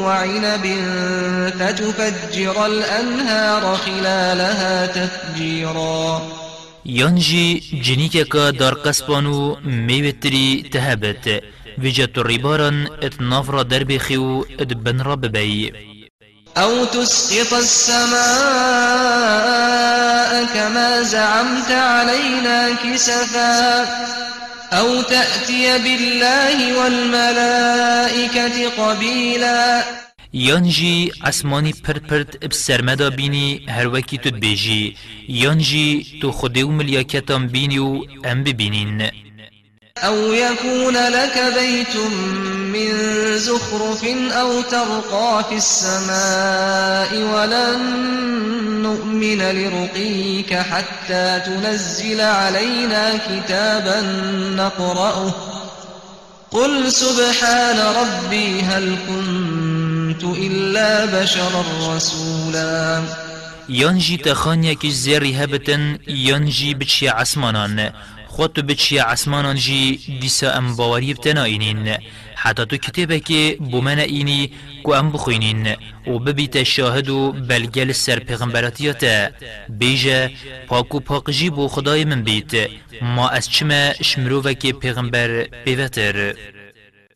وعنب 0.04 0.64
فتفجر 1.58 2.66
الأنهار 2.66 3.76
خلالها 3.76 4.86
تفجيرا. 4.86 6.22
يانجي 6.86 7.62
جنيكا 7.72 8.50
دار 8.50 8.74
قسبانو 8.74 9.56
ميوتري 9.64 10.62
تهبت. 10.72 11.42
وجت 11.78 12.18
الربارا 12.18 12.86
اتنافر 13.02 13.62
دربي 13.62 13.98
خيو 13.98 14.46
ادبن 14.60 15.00
رب 15.00 15.20
بي 15.20 15.72
أو 16.56 16.84
تسقط 16.84 17.54
السماء 17.54 18.12
كما 20.54 21.02
زعمت 21.02 21.70
علينا 21.70 22.74
كسفا. 22.84 23.84
أو 24.72 25.02
تأتي 25.02 25.78
بالله 25.78 26.82
والملائكة 26.82 28.68
قبيلا. 28.68 29.84
يانجي 30.34 31.12
اسماني 31.24 31.72
پرد 31.72 32.02
پرد 32.10 32.46
بسرمدا 32.46 33.08
بيني 33.08 33.66
هر 33.68 33.88
وكي 33.88 34.16
تد 34.16 34.40
بيجي 34.40 34.96
يانجي 35.28 36.18
تو 36.22 36.32
خديو 36.32 36.70
ملياكتان 36.70 37.46
بينيو 37.46 38.06
ام 38.26 38.44
ببينين 38.44 39.10
أو 39.98 40.32
يكون 40.32 40.96
لك 40.96 41.54
بيت 41.58 41.96
من 42.72 42.92
زخرف 43.38 44.04
أو 44.32 44.60
ترقى 44.60 45.44
في 45.48 45.56
السماء 45.56 47.16
ولن 47.16 47.80
نؤمن 48.82 49.38
لرقيك 49.38 50.54
حتى 50.54 51.40
تنزل 51.46 52.20
علينا 52.20 53.16
كتابا 53.16 54.00
نقرأه 54.56 55.34
قل 56.50 56.92
سبحان 56.92 57.78
ربي 57.78 58.60
هل 58.60 58.96
كنت 59.08 60.24
إلا 60.24 61.04
بشرا 61.04 61.64
رسولا 61.96 63.02
ينجي 63.68 64.16
تخانيك 64.16 64.84
الزير 64.84 65.44
هبتن 65.44 65.98
ينجي 66.08 66.74
بتشي 66.74 67.08
عسمانان 67.08 67.92
خود 68.34 68.52
تو 68.52 68.62
بچی 68.62 68.98
عسمانان 68.98 69.56
جی 69.56 69.80
دیسا 70.20 70.50
ام 70.50 70.76
باوری 70.76 71.14
بتنا 71.14 71.44
اینین 71.44 71.96
حتی 72.34 72.64
تو 72.66 72.76
کتابه 72.76 73.20
که 73.20 73.56
بومن 73.70 73.98
اینی 73.98 74.52
کو 74.84 74.92
ام 74.92 75.12
بخوینین 75.12 75.76
و 76.06 76.18
ببیت 76.18 76.62
شاهد 76.62 77.08
و 77.08 77.32
بلگل 77.32 77.92
سر 77.92 78.18
پیغمبراتیات 78.18 79.02
بیجه 79.68 80.30
پاکو 80.68 81.00
پاکجی 81.00 81.50
بو 81.50 81.68
خدای 81.68 82.04
من 82.04 82.22
بیت 82.22 82.52
ما 83.02 83.28
از 83.28 83.50
چمه 83.50 83.94
شمروه 84.02 84.54
که 84.54 84.72
پیغمبر 84.72 85.46
بیوتر 85.64 86.34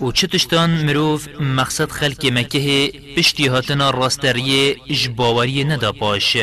و 0.00 0.12
چتشتان 0.12 0.70
مروف 0.70 1.28
مقصد 1.40 1.90
خلق 1.90 2.26
مکه 2.26 2.92
پشتی 3.16 3.46
هاتنا 3.46 3.90
راستریه 3.90 4.76
اش 4.90 5.08
باوری 5.08 5.64
ندا 5.64 5.92
باش. 5.92 6.36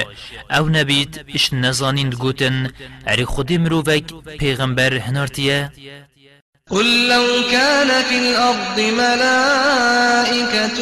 أو 0.52 0.70
نبید 0.70 1.26
اش 1.36 1.54
نزانین 1.54 2.10
گوتن. 2.10 2.72
اری 3.08 3.26
خود 3.26 3.54
مروفک 3.54 4.04
پیغمبر 4.40 4.98
هنارتیه 4.98 5.72
قل 6.70 7.08
لو 7.08 7.26
كان 7.52 8.04
في 8.04 8.18
الأرض 8.18 8.80
ملائكة 8.80 10.80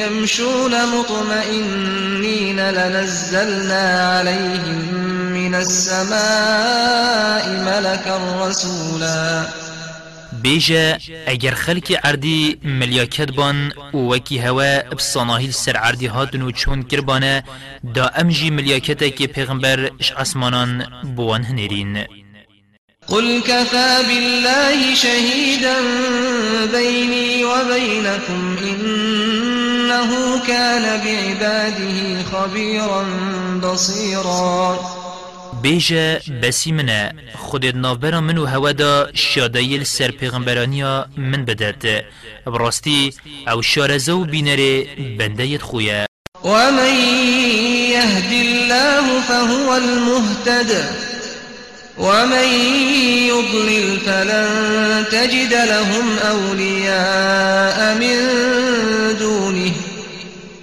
يمشون 0.00 0.72
مطمئنين 0.94 2.70
لنزلنا 2.70 4.18
عليهم 4.18 4.94
من 5.32 5.54
السماء 5.54 7.48
ملكا 7.48 8.48
رسولا. 8.48 9.69
بیجا 10.42 10.98
اگر 11.26 11.54
خلق 11.54 11.98
عردی 12.04 12.58
ملیاکت 12.64 13.30
بان 13.32 13.72
و 13.94 13.96
وکی 13.96 14.38
هوا 14.38 14.78
بصناهیل 14.98 15.50
سر 15.50 15.76
عردی 15.76 16.06
هاتن 16.06 16.42
و 16.42 16.50
چون 16.50 16.82
کربانه 16.82 17.44
دا 17.94 18.10
امجی 18.16 18.50
ملیاکت 18.50 19.16
که 19.16 19.26
پیغمبر 19.26 19.90
اش 20.00 20.12
آسمانان 20.12 20.86
بوان 21.16 21.44
هنرین. 21.44 22.06
قل 23.08 23.40
كفى 23.40 24.02
بالله 24.08 24.94
شهيدا 24.94 25.76
بيني 26.72 27.44
وبينكم 27.44 28.56
إنه 28.70 30.10
كان 30.46 31.00
بعباده 31.04 32.22
خبيرا 32.32 33.04
بصيرا 33.62 34.99
بیجه 35.62 36.20
بسی 36.42 36.72
منه 36.72 37.12
خودت 37.34 37.74
نافبرا 37.74 38.20
منو 38.20 38.46
هوا 38.46 38.72
دا 38.72 39.10
شادایل 39.14 39.84
سر 39.84 40.10
پیغمبرانیا 40.10 41.06
من 41.16 41.44
بدد 41.44 42.04
براستی 42.46 43.12
أو 43.48 43.62
شارزو 43.62 44.24
بینره 44.24 44.84
بنده 45.18 45.58
خویه. 45.58 46.06
ومن 46.44 46.94
يهد 47.90 48.32
الله 48.32 49.20
فهو 49.20 49.76
المهتد. 49.76 50.70
ومن 51.98 52.48
يضلل 53.28 54.00
فلن 54.00 55.04
تجد 55.12 55.52
لهم 55.52 56.18
أولياء 56.18 57.94
من 57.94 58.16
دونه 59.18 59.69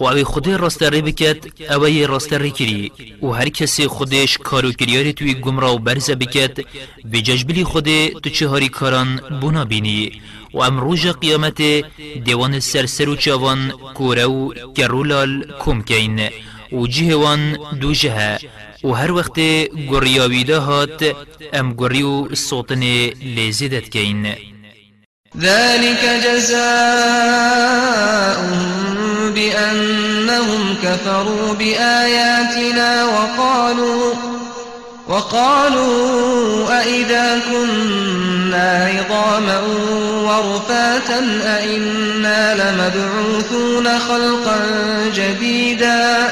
و 0.00 0.04
اوی 0.04 0.24
خودی 0.24 0.54
راستری 0.54 1.02
بکد 1.02 1.36
اوی 1.72 2.06
راستری 2.06 2.50
کری. 2.50 2.92
و 3.22 3.26
هر 3.26 3.48
کسی 3.48 3.86
خودش 3.86 4.38
کارو 4.38 4.72
کریاری 4.72 5.12
توی 5.12 5.34
گمرا 5.34 5.74
و 5.74 5.78
برزه 5.78 6.14
بکد 6.14 6.58
به 7.04 7.20
ججبلی 7.20 7.64
خودی 7.64 8.10
تو 8.22 8.30
چه 8.30 8.48
هاری 8.48 8.68
کاران 8.68 9.20
بونا 9.40 9.64
بینی. 9.64 10.22
و 10.54 10.58
ام 10.58 10.80
روژ 10.80 11.06
قیامت 11.06 11.62
دیوان 12.24 12.60
سرسر 12.60 13.08
و 13.08 13.16
چاوان 13.16 13.72
کوره 13.94 14.24
و 14.24 14.52
کرولال 14.76 15.44
کم 15.58 15.82
کین 15.82 16.28
و 16.72 16.86
جهوان 16.86 17.58
دو 17.80 17.92
جهه. 17.92 18.38
و 18.84 18.92
هر 18.92 19.12
وقت 19.12 19.40
گریاویده 19.90 20.58
هات 20.58 21.16
ام 21.52 21.74
گریو 21.74 22.34
صوتن 22.34 22.82
لیزیدت 23.36 23.88
کین. 23.90 24.34
ذلك 25.36 26.02
جزاؤهم 26.24 27.38
بأنهم 29.38 30.74
كفروا 30.82 31.54
بآياتنا 31.54 33.04
وقالوا 33.04 34.14
وقالوا 35.08 36.80
أئذا 36.80 37.40
كنا 37.50 38.86
عظاما 38.86 39.58
ورفاتا 40.26 41.20
أئنا 41.44 42.54
لمبعوثون 42.54 43.98
خلقا 43.98 44.58
جديدا. 45.14 46.30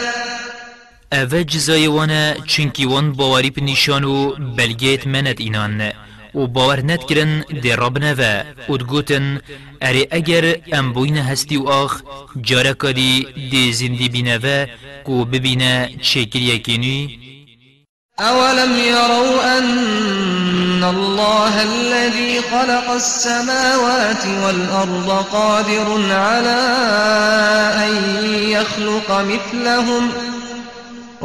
اوه 1.12 1.42
جزای 1.42 1.86
وأنا 1.86 2.34
چنکی 2.46 2.84
وان 2.86 3.12
باوری 3.12 3.50
پنیشان 3.50 4.04
و 4.04 4.34
بلگیت 4.56 5.06
مند 5.06 5.40
اینان 5.40 5.92
و 6.36 6.46
باور 6.46 6.80
ند 6.80 7.04
کرن 7.08 7.44
دی 7.62 7.72
رب 7.72 7.98
نوه. 7.98 8.44
و 8.68 8.76
دگوتن 8.76 9.40
اره 9.82 10.08
اگر 10.10 10.56
ام 10.72 10.92
بوین 10.92 11.16
هستی 11.16 11.56
و 11.56 11.68
آخ 11.68 12.02
جارکا 12.42 12.92
دی 12.92 13.26
دی 13.50 13.72
زندی 13.72 14.08
بینوه 14.08 14.66
کو 15.04 15.24
ببینه 15.24 15.90
چکر 16.00 16.38
یکینوی 16.38 17.26
أولم 18.20 18.76
يروا 18.76 19.58
أن 19.58 20.84
الله 20.84 21.62
الذي 21.62 22.40
خلق 22.40 22.90
السماوات 22.90 24.26
والأرض 24.44 25.24
قادر 25.32 26.12
على 26.12 26.60
أن 27.84 27.92
يخلق 28.48 29.10
مثلهم 29.10 30.12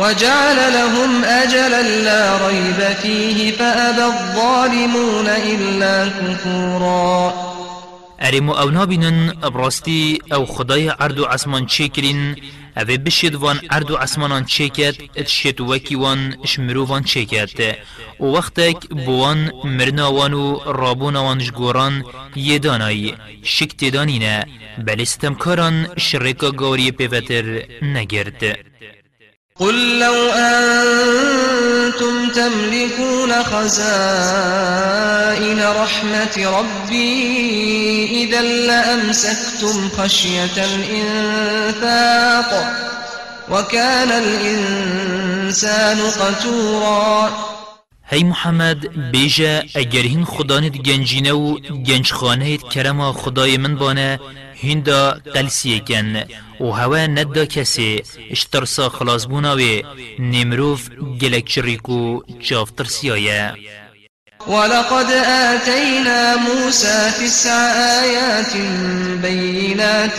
وجعل 0.01 0.73
لهم 0.73 1.23
أجلا 1.23 1.81
لا 1.81 2.47
ريب 2.47 2.97
فيه 3.01 3.51
فأبى 3.51 4.05
الظالمون 4.05 5.27
إلا 5.27 6.09
كفورا. 6.09 7.33
ارمو 8.21 8.53
أو 8.53 8.69
نابینن 8.69 9.33
ابراستی 9.43 10.19
أو 10.33 10.45
خدای 10.45 10.87
عرض 10.87 11.19
و 11.19 11.25
عصمان 11.25 11.65
چه 11.65 11.87
کرین 11.87 12.35
بشید 12.77 13.35
وان 13.35 13.59
عرض 13.69 13.91
و 13.91 13.95
عصمانان 13.95 14.45
چه 14.45 14.71
اتشت 15.17 15.61
وکی 15.61 15.95
وان 15.95 16.35
اشمرو 16.43 16.85
وان 16.85 17.03
چه 17.03 17.47
وقتک 18.19 18.87
بوان 19.05 19.51
مرنا 19.63 20.11
وان 20.13 20.33
و 20.33 20.59
رابون 20.65 21.15
وانش 21.15 21.51
گوران 21.51 22.03
یه 22.35 22.59
دانایی 22.59 23.15
شک 23.43 23.75
تدانینه 23.77 24.45
بل 24.77 25.01
استمکاران 25.01 25.87
شرکا 25.97 26.51
گوری 26.51 26.91
پیوتر 26.91 27.63
نگرد. 27.81 28.57
قل 29.61 29.99
لو 29.99 30.31
أنتم 30.31 32.29
تملكون 32.29 33.43
خزائن 33.43 34.79
رحمة 35.63 36.59
ربي 36.59 38.23
إذا 38.23 38.41
لأمسكتم 38.41 39.89
خشية 39.97 40.65
الإنفاق 40.65 42.51
وكان 43.51 44.11
الإنسان 44.11 45.97
قتورا. 45.97 47.31
هی 48.13 48.23
محمد 48.23 48.87
بیجا 49.11 49.63
اگر 49.75 50.01
هین 50.01 50.25
خدانت 50.25 50.77
گنجینه 50.77 51.31
و 51.31 51.57
گنج 51.87 52.11
خانه 52.11 52.57
کرما 52.57 53.13
خدای 53.13 53.57
من 53.57 53.75
بانه 53.75 54.19
هندا 54.63 55.21
قلسیه 55.33 55.79
کن 55.79 56.23
و 56.59 56.71
هوا 56.71 57.07
ندا 57.07 57.45
کسی. 57.45 58.03
اشترسا 58.31 58.89
خلاص 58.89 59.25
بوناوی. 59.25 59.83
نمروف 60.19 60.89
گلک 61.21 61.45
چریکو 61.45 62.21
چافتر 62.41 62.83
سیایه 62.83 63.53
ولقد 64.47 65.11
آتينا 65.11 66.35
موسى 66.35 67.11
تسع 67.19 67.51
آيات 68.01 68.57
بينات 69.21 70.17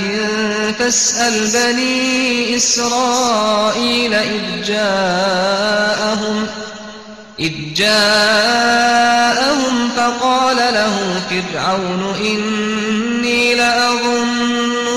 فاسأل 0.78 1.48
بني 1.54 2.56
إسرائيل 2.56 4.14
إذ 4.14 4.62
جاءهم 4.66 6.46
إذ 7.40 7.52
جاءهم 7.76 9.02
فقال 9.96 10.56
له 10.56 11.20
فرعون 11.30 12.14
إني 12.20 13.54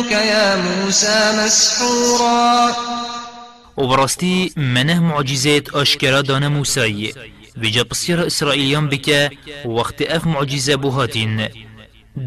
لأظنك 0.05 0.11
يا 0.11 0.55
موسى 0.55 1.31
مسحورا. 1.45 2.75
وبراستی 3.77 4.51
منه 4.57 4.99
معجزات 4.99 5.69
آشکرا 5.69 6.21
دانه 6.21 6.47
موسایی 6.47 7.13
بجا 7.57 7.83
بسیار 7.83 8.19
اسرائیلیان 8.19 8.89
بکه 8.89 9.29
وقت 9.65 10.01
أف 10.01 10.27
معجزة 10.27 10.75
بوهاتین 10.75 11.47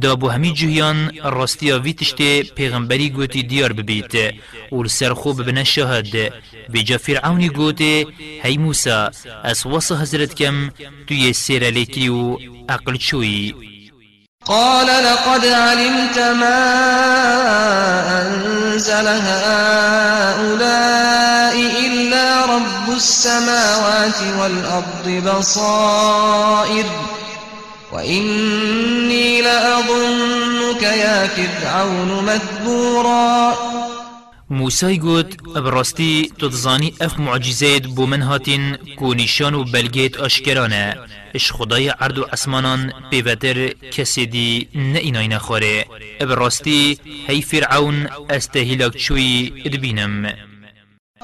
دا 0.03 0.15
بو 0.15 0.29
همی 0.29 0.53
جهیان 0.53 1.11
راستیا 1.25 1.79
وی 1.79 1.93
تشتی 1.93 2.43
پیغمبری 2.43 3.11
گوتی 3.11 3.43
دیار 3.43 3.73
ببیت. 3.73 4.35
و 4.73 4.83
لسر 4.83 5.15
خوب 5.15 5.43
بنا 5.43 5.65
شاهد 5.65 6.33
بجا 6.73 6.99
فرعونی 6.99 7.49
گوتی 7.49 8.07
هی 8.43 8.59
موسا 8.59 9.11
از 9.45 9.67
وصا 9.67 9.97
حضرت 9.97 10.35
کم 10.35 10.71
توی 11.07 11.33
سیر 11.33 11.71
لیکی 11.71 12.09
و 12.09 12.37
عقل 12.69 12.97
قال 14.49 14.87
لقد 14.87 15.47
علمت 15.47 16.19
ما 16.19 16.65
أنزل 18.23 19.07
هؤلاء 19.09 20.77
إلا 21.87 22.45
رب 22.47 22.93
السماوات 22.97 24.23
والأرض 24.41 25.23
بصائر. 25.27 26.85
وإني 27.93 29.43
لأظنك 29.43 30.83
يا 30.83 31.27
فرعون 31.27 32.25
مذبورا 32.25 33.55
موسى 34.51 34.97
گوت 34.97 35.43
براستی 35.43 36.33
تدزانی 36.41 36.95
اف 37.01 37.19
معجزات 37.19 37.87
بو 37.87 38.07
من 38.07 38.23
هاتین 38.23 38.77
کو 38.97 39.15
اش 41.35 41.53
خدای 41.53 41.89
عرض 41.89 42.19
و 42.19 42.27
اسمانان 42.33 42.93
پیوتر 43.11 43.69
کسی 43.69 44.27
دی 44.27 44.69
نه 44.75 44.99
اینای 44.99 45.29
نخوره. 45.29 45.85
براستی 46.21 46.99
هی 47.29 47.43
فرعون 47.43 48.09
استهلاک 48.31 48.97
چوی 48.97 49.53
ادبینم. 49.65 50.33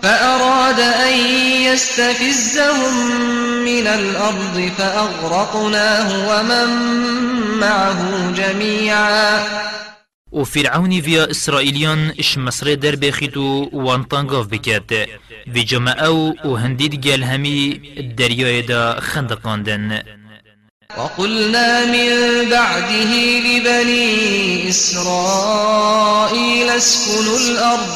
فأراد 0.03 0.81
أن 0.81 1.15
يستفزهم 1.63 2.95
من 3.65 3.87
الأرض 3.87 4.71
فأغرقناه 4.79 6.09
ومن 6.29 6.69
معه 7.61 8.33
جميعا. 8.33 9.43
و 10.35 10.45
فرعونی 10.45 11.01
ویا 11.01 11.25
اسرائیلیان 11.25 12.13
إش 12.19 12.39
مصر 12.39 12.75
در 12.75 12.97
بخیتو 12.97 13.71
وانتانگاف 13.73 14.47
بکرد 14.47 14.93
و 15.55 15.59
جمعه 15.59 16.09
و 16.45 16.55
هندید 16.57 16.95
گل 16.95 17.23
همی 17.23 17.81
دریای 18.17 18.63
دا 18.63 19.01
خندقاندن. 19.01 20.03
وقلنا 20.99 21.87
من 21.87 22.11
بعده 22.51 23.41
لبني 23.47 24.69
إسرائيل 24.69 25.91
اسكنوا 26.71 27.39
الأرض 27.39 27.95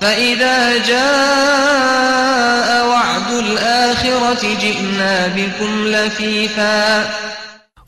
فإذا 0.00 0.86
جاء 0.86 2.68
وعد 2.88 3.30
الآخرة 3.32 4.54
جئنا 4.60 5.28
بكم 5.28 5.86
لفيفا. 5.86 7.08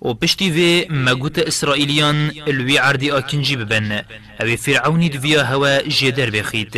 و 0.03 0.14
پشتی 0.14 0.51
وی 0.51 0.86
مگوت 0.90 1.38
اسرائیلیان 1.38 2.32
الوی 2.46 2.76
عردی 2.76 3.11
آکنجی 3.11 3.57
ببن. 3.57 4.03
أو 4.40 4.57
فرعونی 4.57 5.09
دویا 5.09 5.44
هوا 5.44 5.78
جدر 5.78 6.30
بخید 6.30 6.76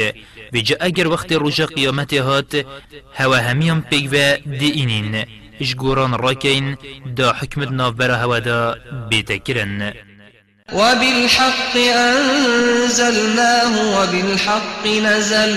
و 0.52 0.56
جا 0.58 0.76
اگر 0.80 1.08
وقت 1.08 1.32
رجا 1.32 1.66
قیامت 1.66 2.14
هات 2.14 2.66
هوا 3.14 3.36
همیم 3.36 3.80
پیگوه 3.80 4.36
دی 4.36 4.70
اینین 4.70 5.24
اش 5.60 5.74
گوران 5.74 6.18
راکین 6.18 6.76
دا 7.16 7.32
حکمت 7.32 7.70
نافبرا 7.70 8.16
هوا 8.16 8.38
دا 8.40 8.76
بیتکرن. 9.10 9.92
وبالحق 10.72 11.76
أنزلناه 11.76 13.72
وبالحق 13.96 14.86
نزل. 14.86 15.56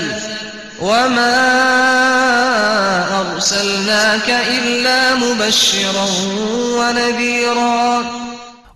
وما 0.82 1.36
أرسلناك 3.22 4.30
إلا 4.30 5.16
مبشرا 5.16 6.08
ونذيرا. 6.80 8.04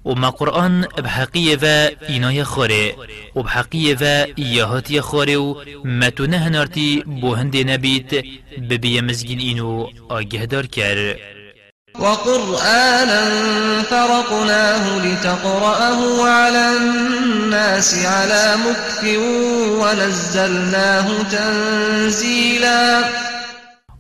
وما 0.06 0.30
قرآن 0.30 0.86
بحقية 0.98 1.56
ذا 1.56 1.92
إنايا 2.10 2.44
خوري 2.44 2.96
وبحقية 3.36 3.96
ذا 3.96 4.26
إياهاتي 4.40 5.02
خوري 5.02 5.38
وما 5.38 6.10
تنهنارتي 6.10 7.04
بوهند 7.06 7.58
نبيت 7.58 8.26
ببيا 8.58 9.02
مزجين 9.02 9.40
إنو 9.40 9.90
آجهدار 10.12 10.66
كار 10.66 11.16
وقرآنا 12.00 13.24
فرقناه 13.84 15.06
لتقرأه 15.06 16.28
على 16.28 16.78
الناس 16.78 18.06
على 18.06 18.56
مكث 18.66 19.04
ونزلناه 19.82 21.24
تنزيلا. 21.24 23.04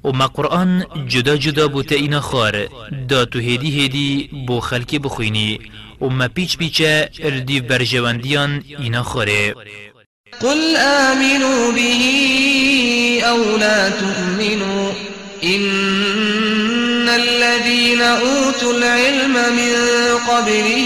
وما 0.04 0.26
قرآن 0.26 0.84
جدا 1.08 1.36
جدا 1.36 1.66
بوتا 1.66 1.96
اینا 1.96 2.20
خار 2.20 2.68
دا 3.10 3.26
تو 3.26 3.40
هدی 3.40 3.86
هدی 3.86 4.30
بو 4.48 4.60
خلکی 4.60 5.00
بخوینی 5.00 5.60
وما 6.02 6.28
پیچ 6.28 6.58
پیچه 6.58 7.10
اردی 7.20 7.60
برجواندیان 7.60 8.64
اینا 8.80 9.04
خاره. 9.04 9.56
قل 10.42 10.78
آمنوا 10.78 11.72
به 11.72 12.02
أو 13.24 13.58
لا 13.58 13.90
تؤمنوا 13.90 14.92
إن 15.44 15.64
الذين 17.16 18.02
أوتوا 18.02 18.74
العلم 18.74 19.34
من 19.34 19.76
قبله 20.30 20.80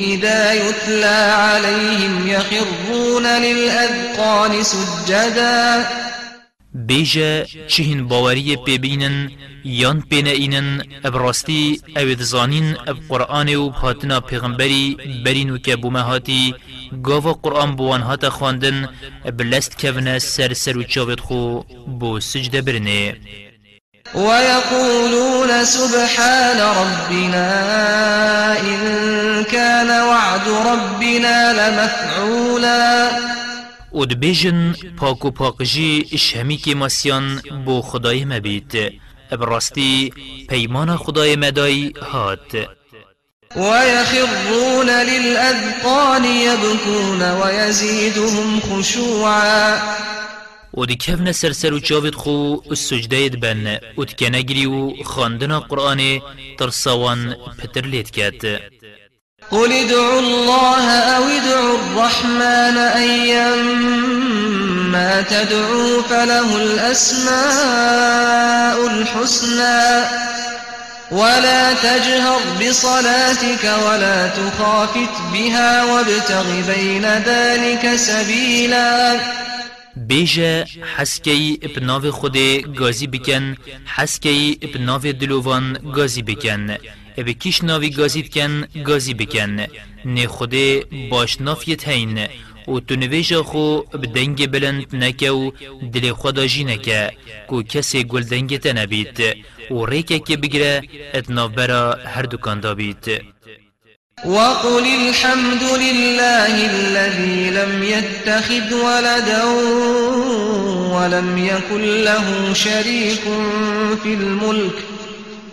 إذا 0.00 0.52
يتلى 0.52 1.32
عليهم 1.36 2.28
يخرون 2.28 3.26
للأذقان 3.26 4.62
سجدا. 4.62 5.86
بیجا 6.74 7.44
چهین 7.68 8.08
باوری 8.08 8.56
پیبینن 8.56 9.30
یان 9.64 10.00
پینا 10.10 10.30
اینن 10.30 10.82
ابراستی 11.04 11.80
أو 11.96 12.14
دزانین 12.14 12.76
اب 12.86 12.96
قرآن 13.08 13.54
و 13.54 13.70
بهاتنا 13.70 14.20
پیغمبری 14.20 14.96
برین 15.24 15.50
و 15.50 15.58
که 15.58 15.76
بومهاتی 15.76 16.54
گاوا 17.02 17.32
قرآن 17.32 17.76
بوان 17.76 18.00
هاتا 18.00 18.30
خواندن 18.30 18.88
بلست 19.38 19.80
کونه 19.80 20.18
سر 20.18 20.52
سر 20.52 20.78
و 20.78 21.16
خو 21.16 21.60
بو 21.98 22.20
سجده 22.20 22.62
برنه. 22.62 23.16
ويقولون 24.14 25.64
سبحان 25.64 26.60
ربنا 26.60 27.50
إن 28.60 29.44
كان 29.44 29.90
وعد 29.90 30.48
ربنا 30.48 31.52
لمفعولا. 31.52 33.10
و 33.92 34.04
دبیجن 34.04 34.74
پاک 35.00 35.24
و 35.24 35.30
پاکجی 35.30 36.18
شهمی 36.18 36.56
که 36.56 36.74
مسیان 36.74 37.42
بو 37.64 37.82
خدای 37.82 38.24
مبید 38.24 39.00
براستی 39.30 40.12
پیمان 40.48 40.96
خدای 40.96 41.36
مدای 41.36 41.92
هات 42.12 42.68
ويخرون 43.56 44.90
للأذقان 44.90 46.24
يبكون 46.24 47.22
ويزيدهم 47.22 48.60
خشوعا. 48.60 49.78
و 50.76 50.86
دی 50.86 50.96
کفن 50.96 51.32
سرسر 51.32 51.72
و 51.72 51.80
چاوید 51.80 52.14
خو 52.14 52.56
سجده 52.74 53.28
بن. 53.28 53.78
و 53.98 54.04
تکنگری 54.04 54.66
و 54.66 55.02
خاندنا 55.04 55.60
قرآن 55.60 56.20
ترساوان 56.58 57.36
پتر 57.58 57.86
لید 57.86 58.10
کد 58.10 58.60
قل 59.50 59.72
ادعوا 59.72 60.18
الله 60.18 60.90
أو 60.90 61.22
ادعوا 61.22 61.78
الرحمن 61.78 62.76
أيما 62.78 64.02
تدعوا 65.22 66.02
فله 66.02 66.56
الأسماء 66.56 67.26
الحسنى 68.86 70.04
ولا 71.10 71.72
تجهر 71.72 72.40
بصلاتك 72.60 73.64
ولا 73.86 74.28
تخافت 74.28 75.22
بها 75.32 75.84
وابتغ 75.84 76.46
بين 76.66 77.04
ذلك 77.04 77.96
سبيلا. 77.96 79.20
بیجه 80.08 80.64
حسکی 80.96 81.58
ابناو 81.62 82.10
خود 82.10 82.36
گازی 82.80 83.06
بکن 83.06 83.44
حسکی 83.96 84.58
ابناو 84.62 85.02
دلوان 85.20 85.66
گازی 85.96 86.22
بکن. 86.22 86.76
اب 87.18 87.28
کیش 87.42 87.64
ناوی 87.64 87.90
گازید 87.90 88.28
کن 88.34 88.54
گازی 88.88 89.14
بکن. 89.14 89.66
نه 90.04 90.26
خود 90.26 90.54
باش 91.10 91.40
نافیت 91.40 91.88
هین 91.88 92.18
و 92.68 92.80
تو 92.80 92.96
نویجا 92.96 93.42
خو 93.42 93.80
بدنگ 94.02 94.50
بلند 94.50 94.96
نکه 94.96 95.52
دل 95.92 96.12
خدا 96.12 96.46
جی 96.46 96.64
نکه. 96.64 97.12
کو 97.48 97.62
کسی 97.62 98.04
گل 98.04 98.22
دنگ 98.22 98.58
تنبید 98.58 99.18
و 99.70 99.86
ریکه 99.86 100.18
که 100.18 100.36
بگره 100.36 100.82
اتناف 101.14 101.50
برا 101.52 101.98
هر 102.14 102.22
دکان 102.22 102.60
دابید 102.60 103.33
وقل 104.22 104.86
الحمد 105.08 105.62
لله 105.62 106.70
الذي 106.70 107.50
لم 107.50 107.82
يتخذ 107.82 108.74
ولدا 108.74 109.44
ولم 110.94 111.38
يكن 111.38 112.04
له 112.04 112.52
شريك 112.52 113.20
في 114.02 114.14
الملك 114.14 114.74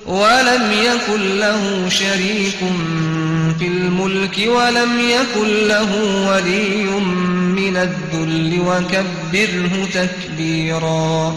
ولم 0.06 0.72
يكن 0.72 1.40
له 1.40 1.90
شريك 1.90 2.60
في 3.60 3.68
الملك 3.68 4.38
ولم 4.48 5.00
يكن 5.00 5.68
له 5.68 5.92
ولي 6.28 6.84
من 7.56 7.78
الذل 7.78 8.60
وكبره 8.60 9.88
تكبيرا 9.94 11.34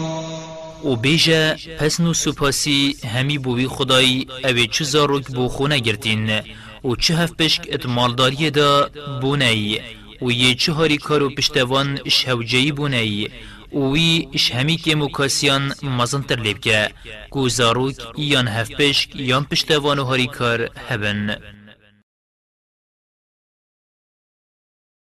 و 0.83 0.95
بیجه 0.95 1.57
پس 1.79 1.99
نو 1.99 2.13
سپاسی 2.13 2.95
همی 3.13 3.37
بوی 3.37 3.67
خدای 3.67 4.25
اوی 4.43 4.67
چه 4.67 4.83
زاروک 4.83 5.27
بو 5.27 5.47
خونه 5.47 5.79
گرتین. 5.79 6.41
و 6.85 6.95
چه 6.95 7.15
هف 7.15 7.31
پشک 7.39 7.67
ات 7.71 7.85
مالداری 7.85 8.51
دا 8.51 8.89
بونایی 9.21 9.79
و 10.21 10.31
یه 10.31 10.55
چه 10.55 10.71
هاری 10.71 10.97
کارو 10.97 11.29
پشتوان 11.29 11.99
شهوجهی 12.07 12.71
بونایی 12.71 13.29
وی 13.73 14.27
اش 14.33 14.51
همی 14.51 14.77
که 14.77 14.95
مکاسیان 14.95 15.73
مزن 15.83 16.21
تر 16.21 16.39
لیب 16.39 16.59
که 16.59 16.89
کو 17.29 17.49
زاروک 17.49 17.95
یان 18.17 18.47
هف 18.47 18.71
پشک 18.71 19.15
یان 19.15 19.43
پشتوان 19.43 19.99
و 19.99 20.03
هاری 20.03 20.27
کار 20.27 20.69
هبن. 20.89 21.37